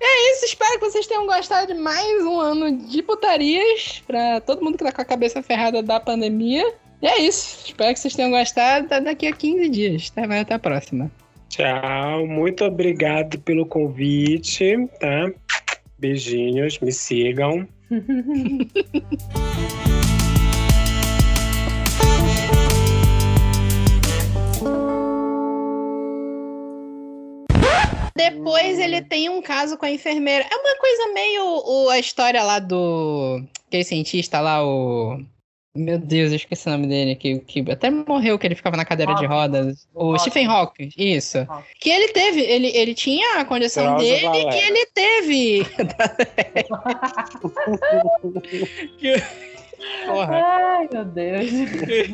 É 0.00 0.32
isso, 0.32 0.46
espero 0.46 0.80
que 0.80 0.90
vocês 0.90 1.06
tenham 1.06 1.26
gostado 1.26 1.72
de 1.72 1.78
mais 1.78 2.24
um 2.24 2.40
ano 2.40 2.76
de 2.76 3.02
putarias 3.02 4.02
pra 4.04 4.40
todo 4.40 4.64
mundo 4.64 4.76
que 4.76 4.84
tá 4.84 4.90
com 4.90 5.00
a 5.00 5.04
cabeça 5.04 5.40
ferrada 5.42 5.80
da 5.80 6.00
pandemia. 6.00 6.74
E 7.00 7.06
é 7.06 7.20
isso, 7.20 7.66
espero 7.66 7.94
que 7.94 8.00
vocês 8.00 8.14
tenham 8.14 8.30
gostado. 8.30 8.86
Até 8.86 9.00
daqui 9.00 9.26
a 9.26 9.32
15 9.32 9.68
dias, 9.68 10.10
tá? 10.10 10.22
Até 10.40 10.54
a 10.54 10.58
próxima. 10.58 11.10
Tchau, 11.48 12.26
muito 12.26 12.64
obrigado 12.64 13.38
pelo 13.40 13.64
convite, 13.66 14.74
tá? 15.00 15.30
Beijinhos, 15.98 16.78
me 16.80 16.92
sigam. 16.92 17.66
Depois 28.16 28.78
ele 28.78 29.00
tem 29.02 29.28
um 29.28 29.40
caso 29.40 29.76
com 29.78 29.86
a 29.86 29.90
enfermeira. 29.90 30.44
É 30.50 30.56
uma 30.56 30.76
coisa 30.78 31.12
meio 31.14 31.44
o- 31.44 31.88
a 31.88 31.98
história 31.98 32.42
lá 32.42 32.58
do. 32.58 33.42
Aquele 33.68 33.84
cientista 33.84 34.40
lá, 34.40 34.64
o. 34.66 35.20
Meu 35.78 35.98
Deus, 35.98 36.30
eu 36.30 36.36
esqueci 36.36 36.68
o 36.68 36.72
nome 36.72 36.86
dele, 36.86 37.14
que, 37.14 37.38
que 37.40 37.64
até 37.70 37.88
morreu, 37.90 38.38
que 38.38 38.46
ele 38.46 38.54
ficava 38.54 38.76
na 38.76 38.84
cadeira 38.84 39.14
de 39.14 39.24
rodas. 39.26 39.86
O. 39.94 40.18
Stephen 40.18 40.46
Hawking, 40.46 40.90
isso. 40.96 41.46
Que 41.80 41.88
ele 41.90 42.08
teve, 42.12 42.40
ele, 42.40 42.68
ele 42.76 42.94
tinha 42.94 43.40
a 43.40 43.44
condição 43.44 43.84
Drauzio 43.84 44.08
dele 44.08 44.26
Varela. 44.26 44.50
que 44.50 44.58
ele 44.58 44.86
teve. 44.86 45.64
Que- 48.98 49.22
Porra. 50.06 50.42
Ai, 50.44 50.88
meu 50.92 51.04
Deus. 51.04 51.50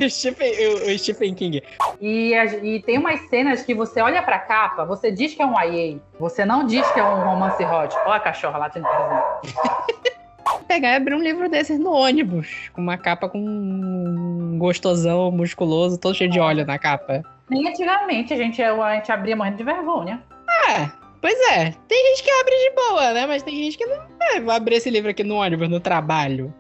o, 0.04 0.10
Stephen, 0.10 0.52
o- 0.68 0.90
o 0.94 0.98
Stephen 0.98 1.34
King. 1.34 1.62
E, 2.00 2.34
a- 2.34 2.44
e 2.62 2.82
tem 2.82 2.98
umas 2.98 3.20
cenas 3.30 3.62
que 3.62 3.74
você 3.74 4.02
olha 4.02 4.22
pra 4.22 4.38
capa, 4.38 4.84
você 4.84 5.10
diz 5.10 5.32
que 5.34 5.40
é 5.40 5.46
um 5.46 5.58
YA, 5.58 5.98
você 6.20 6.44
não 6.44 6.66
diz 6.66 6.86
que 6.92 7.00
é 7.00 7.04
um 7.04 7.24
romance 7.24 7.64
hot. 7.64 7.94
Olha 8.04 8.16
a 8.16 8.20
cachorra 8.20 8.58
lá, 8.58 8.68
tendo 8.70 8.86
Pegar 10.68 10.92
e 10.92 10.97
abrir 10.97 11.14
um 11.14 11.22
livro 11.22 11.49
desses 11.49 11.78
no 11.78 11.92
ônibus, 11.92 12.70
com 12.72 12.80
uma 12.82 12.97
capa 12.99 13.28
com 13.28 13.38
um 13.38 14.57
gostosão, 14.59 15.30
musculoso, 15.30 15.99
todo 15.99 16.14
cheio 16.14 16.30
de 16.30 16.40
óleo 16.40 16.64
na 16.66 16.78
capa. 16.78 17.22
Nem 17.49 17.68
antigamente 17.68 18.32
a 18.32 18.36
gente, 18.36 18.62
a 18.62 18.95
gente 18.97 19.12
abria 19.12 19.36
morrendo 19.36 19.59
de 19.59 19.64
vergonha. 19.64 20.22
É, 20.68 20.90
pois 21.20 21.38
é. 21.53 21.72
Tem 21.88 22.07
gente 22.16 22.22
que 22.24 22.30
abre 22.30 22.55
de 22.55 22.74
boa, 22.74 23.12
né? 23.12 23.26
Mas 23.26 23.42
tem 23.42 23.55
gente 23.57 23.76
que 23.78 23.86
não. 23.86 24.03
É, 24.32 24.40
vou 24.40 24.53
abrir 24.53 24.76
esse 24.76 24.88
livro 24.90 25.11
aqui 25.11 25.22
no 25.22 25.36
ônibus, 25.36 25.68
no 25.68 25.80
trabalho. 25.80 26.53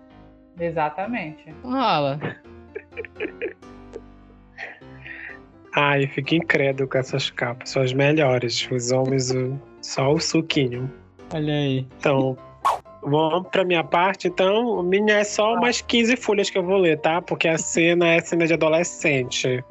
Exatamente. 0.60 1.44
Não 1.64 1.72
rola. 1.72 2.20
Ai, 5.76 6.06
fico 6.06 6.34
incrédulo 6.34 6.88
com 6.88 6.98
essas 6.98 7.30
capas, 7.30 7.70
são 7.70 7.82
as 7.82 7.92
melhores. 7.92 8.68
Os 8.70 8.92
homens, 8.92 9.30
o- 9.32 9.58
só 9.80 10.12
o 10.12 10.20
suquinho. 10.20 10.90
Olha 11.32 11.52
aí. 11.52 11.86
Então, 11.98 12.36
vamos 13.04 13.48
pra 13.50 13.64
minha 13.64 13.84
parte, 13.84 14.28
então. 14.28 14.82
Minha 14.82 15.18
é 15.18 15.24
só 15.24 15.54
umas 15.54 15.80
15 15.80 16.16
folhas 16.16 16.50
que 16.50 16.58
eu 16.58 16.62
vou 16.62 16.78
ler, 16.78 16.98
tá? 17.00 17.20
Porque 17.22 17.46
a 17.48 17.58
cena 17.58 18.08
é 18.14 18.20
cena 18.20 18.46
de 18.46 18.54
adolescente. 18.54 19.64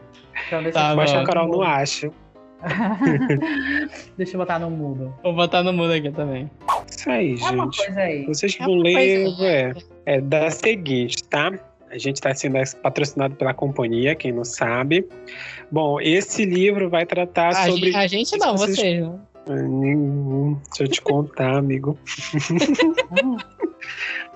Então 0.48 0.64
deixa, 0.64 0.80
Tá 0.80 0.92
eu, 0.92 0.96
Mas 0.96 1.14
a 1.14 1.24
Carol 1.24 1.48
não 1.48 1.62
acha. 1.62 2.10
deixa 4.18 4.36
eu 4.36 4.40
botar 4.40 4.60
no 4.60 4.70
mudo. 4.70 5.14
Vou 5.24 5.34
botar 5.34 5.64
no 5.64 5.74
mudo 5.74 5.94
aqui 5.94 6.12
também. 6.12 6.50
Isso 6.90 7.10
aí, 7.10 7.36
É 7.42 7.52
uma 7.52 7.66
gente. 7.66 7.78
coisa 7.86 8.00
aí. 8.00 8.26
Vocês 8.26 8.58
É 8.60 8.64
vão 8.66 8.76
ler, 8.76 9.24
coisa- 9.26 9.46
é, 9.46 9.74
é 10.06 10.22
da 10.22 10.50
seguinte, 10.50 11.24
tá? 11.26 11.52
A 11.92 11.98
gente 11.98 12.16
está 12.16 12.34
sendo 12.34 12.58
patrocinado 12.82 13.36
pela 13.36 13.54
companhia, 13.54 14.16
quem 14.16 14.32
não 14.32 14.44
sabe. 14.44 15.08
Bom, 15.72 16.02
esse 16.02 16.44
livro 16.46 16.90
vai 16.90 17.06
tratar 17.06 17.50
A, 17.50 17.54
sobre. 17.68 17.86
gente, 17.92 17.96
a 17.96 18.08
gente 18.08 18.38
não, 18.38 18.58
Vocês- 18.58 18.76
vocês 18.78 19.02
não. 19.02 19.20
Hum, 19.50 20.58
deixa 20.70 20.84
eu 20.84 20.88
te 20.88 21.02
contar, 21.02 21.58
amigo. 21.58 21.98
Hum, 23.24 23.38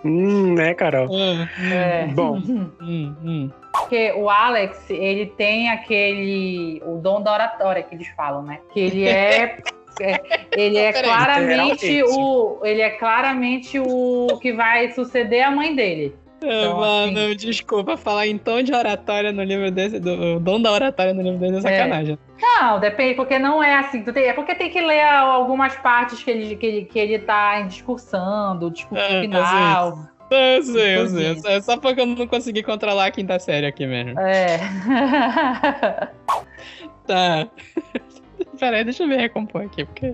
Hum, 0.03 0.53
né, 0.53 0.73
Carol? 0.73 1.07
Hum, 1.09 1.47
é. 1.71 2.07
Bom. 2.07 2.37
hum, 2.37 3.15
hum. 3.23 3.51
Porque 3.73 4.11
o 4.13 4.29
Alex, 4.29 4.89
ele 4.89 5.27
tem 5.37 5.69
aquele. 5.69 6.81
o 6.85 6.97
dom 6.97 7.21
da 7.21 7.33
oratória 7.33 7.83
que 7.83 7.95
eles 7.95 8.07
falam, 8.09 8.43
né? 8.43 8.59
Que 8.73 8.79
ele 8.79 9.07
é. 9.07 9.57
é, 10.01 10.21
ele 10.55 10.77
é 10.77 10.93
claramente 10.93 12.03
o. 12.03 12.59
Ele 12.63 12.81
é 12.81 12.91
claramente 12.91 13.79
o 13.79 14.27
que 14.41 14.53
vai 14.53 14.91
suceder 14.91 15.43
a 15.43 15.51
mãe 15.51 15.75
dele. 15.75 16.15
Então, 16.49 16.77
Mano, 16.77 17.35
desculpa 17.35 17.97
falar 17.97 18.27
em 18.27 18.37
tom 18.37 18.61
de 18.61 18.73
oratória 18.73 19.31
no 19.31 19.43
livro 19.43 19.69
desse, 19.69 19.99
do 19.99 20.37
o 20.37 20.39
dom 20.39 20.61
da 20.61 20.71
oratória 20.71 21.13
no 21.13 21.21
livro 21.21 21.37
desse 21.39 21.67
é 21.67 21.71
É. 21.73 21.77
sacanagem. 21.77 22.17
Não, 22.41 22.79
depende, 22.79 23.15
porque 23.15 23.37
não 23.37 23.61
é 23.63 23.75
assim. 23.75 24.01
tu 24.03 24.13
tem- 24.13 24.25
É 24.25 24.33
porque 24.33 24.55
tem 24.55 24.69
que 24.69 24.79
ler 24.79 25.01
algumas 25.01 25.75
partes 25.75 26.23
que 26.23 26.31
ele, 26.31 26.55
que 26.55 26.65
ele, 26.65 26.85
que 26.85 26.97
ele 26.99 27.19
tá 27.19 27.61
discursando, 27.61 28.67
o 28.67 28.71
discurso 28.71 29.03
É, 29.03 29.21
final. 29.21 29.99
Eu 30.29 30.61
sei, 30.63 30.97
eu 30.97 31.07
sei. 31.07 31.41
É 31.45 31.61
só 31.61 31.77
porque 31.77 32.01
eu 32.01 32.05
não 32.05 32.27
consegui 32.27 32.61
controlar 32.63 33.05
a 33.07 33.11
quinta 33.11 33.39
série 33.39 33.65
aqui 33.65 33.85
mesmo. 33.85 34.19
É. 34.19 34.59
Tá. 37.07 37.47
Peraí, 38.59 38.83
deixa 38.83 39.03
eu 39.03 39.07
me 39.07 39.15
recompor 39.15 39.61
aqui, 39.63 39.85
porque. 39.85 40.07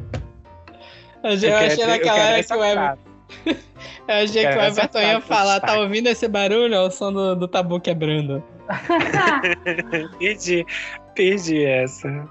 Eu, 1.23 1.31
eu 1.31 1.57
achei 1.57 1.86
naquela 1.88 2.23
hora 2.23 2.43
que 2.43 2.53
o 2.53 2.63
Everton. 2.63 3.12
Eu 4.07 4.15
achei 4.15 4.47
que 4.47 4.57
o 4.57 4.61
Everton 4.61 4.99
ia 4.99 5.21
falar, 5.21 5.59
tá 5.61 5.79
ouvindo 5.79 6.07
esse 6.07 6.27
barulho? 6.27 6.73
É 6.73 6.79
o 6.81 6.91
som 6.91 7.11
do, 7.11 7.36
do 7.36 7.47
tabu 7.47 7.79
quebrando. 7.79 8.43
Perdi, 10.19 10.65
perdi 11.15 11.63
essa. 11.63 12.09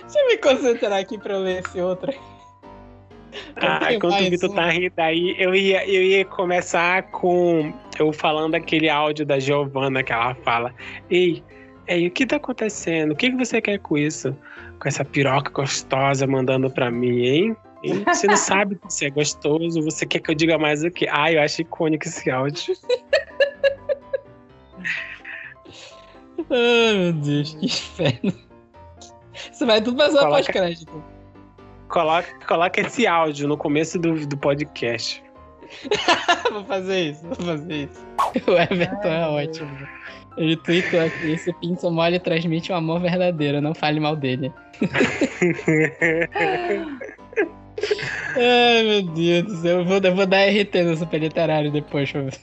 Deixa 0.00 0.18
eu 0.18 0.26
me 0.28 0.38
concentrar 0.38 0.98
aqui 0.98 1.18
pra 1.18 1.34
eu 1.34 1.40
ler 1.40 1.62
esse 1.62 1.80
outro. 1.80 2.12
Ah, 3.56 3.92
enquanto 3.92 4.20
o 4.20 4.30
Vitor 4.30 4.50
um. 4.50 4.54
tá 4.54 4.70
rindo 4.70 4.94
aí, 4.96 5.34
eu 5.38 5.54
ia, 5.54 5.86
eu 5.86 6.02
ia 6.02 6.24
começar 6.24 7.02
com 7.10 7.72
eu 7.98 8.12
falando 8.12 8.54
aquele 8.54 8.88
áudio 8.88 9.26
da 9.26 9.38
Giovana 9.38 10.02
que 10.02 10.12
ela 10.12 10.34
fala. 10.36 10.72
Ei, 11.10 11.42
ei, 11.86 12.06
o 12.06 12.10
que 12.10 12.26
tá 12.26 12.36
acontecendo? 12.36 13.12
O 13.12 13.16
que, 13.16 13.30
que 13.30 13.36
você 13.36 13.60
quer 13.60 13.78
com 13.78 13.98
isso? 13.98 14.34
Com 14.80 14.88
essa 14.88 15.04
piroca 15.04 15.50
gostosa 15.50 16.26
mandando 16.26 16.70
pra 16.70 16.90
mim, 16.90 17.26
hein? 17.26 17.56
Hein? 17.86 18.04
Você 18.06 18.26
não 18.26 18.36
sabe 18.36 18.76
que 18.76 18.92
você 18.92 19.06
é 19.06 19.10
gostoso, 19.10 19.82
você 19.82 20.06
quer 20.06 20.20
que 20.20 20.30
eu 20.30 20.34
diga 20.34 20.58
mais 20.58 20.82
o 20.82 20.90
quê? 20.90 21.06
Ah, 21.10 21.32
eu 21.32 21.40
acho 21.40 21.62
icônico 21.62 22.06
esse 22.06 22.30
áudio. 22.30 22.74
Ai, 26.50 26.98
meu 26.98 27.12
Deus, 27.12 27.54
que 27.54 27.66
inferno. 27.66 28.32
Você 29.52 29.64
vai 29.66 29.80
tudo 29.80 29.96
passar 29.96 30.18
Coloca- 30.20 30.36
pós-crédito. 30.36 31.04
Coloca, 31.88 32.28
coloca 32.46 32.80
esse 32.80 33.06
áudio 33.06 33.48
no 33.48 33.56
começo 33.56 33.98
do, 33.98 34.26
do 34.26 34.36
podcast. 34.36 35.22
vou 36.52 36.64
fazer 36.64 37.10
isso, 37.10 37.22
vou 37.22 37.34
fazer 37.34 37.88
isso. 37.90 38.06
O 38.46 38.52
Everton 38.52 39.08
é 39.08 39.28
ótimo. 39.28 39.88
Ele 40.36 40.56
tweetou 40.58 41.00
aqui, 41.00 41.32
esse 41.32 41.52
pinto 41.54 41.90
mole 41.90 42.20
transmite 42.20 42.70
um 42.70 42.76
amor 42.76 43.00
verdadeiro, 43.00 43.60
não 43.60 43.74
fale 43.74 43.98
mal 44.00 44.14
dele. 44.14 44.52
Ai, 48.36 48.82
meu 48.82 49.02
Deus 49.02 49.44
do 49.44 49.56
céu. 49.56 49.78
Eu 49.78 49.84
vou, 49.84 49.98
eu 49.98 50.14
vou 50.14 50.26
dar 50.26 50.46
RT 50.48 50.82
no 50.82 50.96
super 50.96 51.20
literário 51.20 51.70
depois. 51.70 52.10
pra 52.10 52.22
ver. 52.22 52.34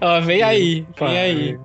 Ó, 0.00 0.20
vem 0.20 0.42
aí, 0.42 0.86
vem 0.98 1.18
aí. 1.18 1.58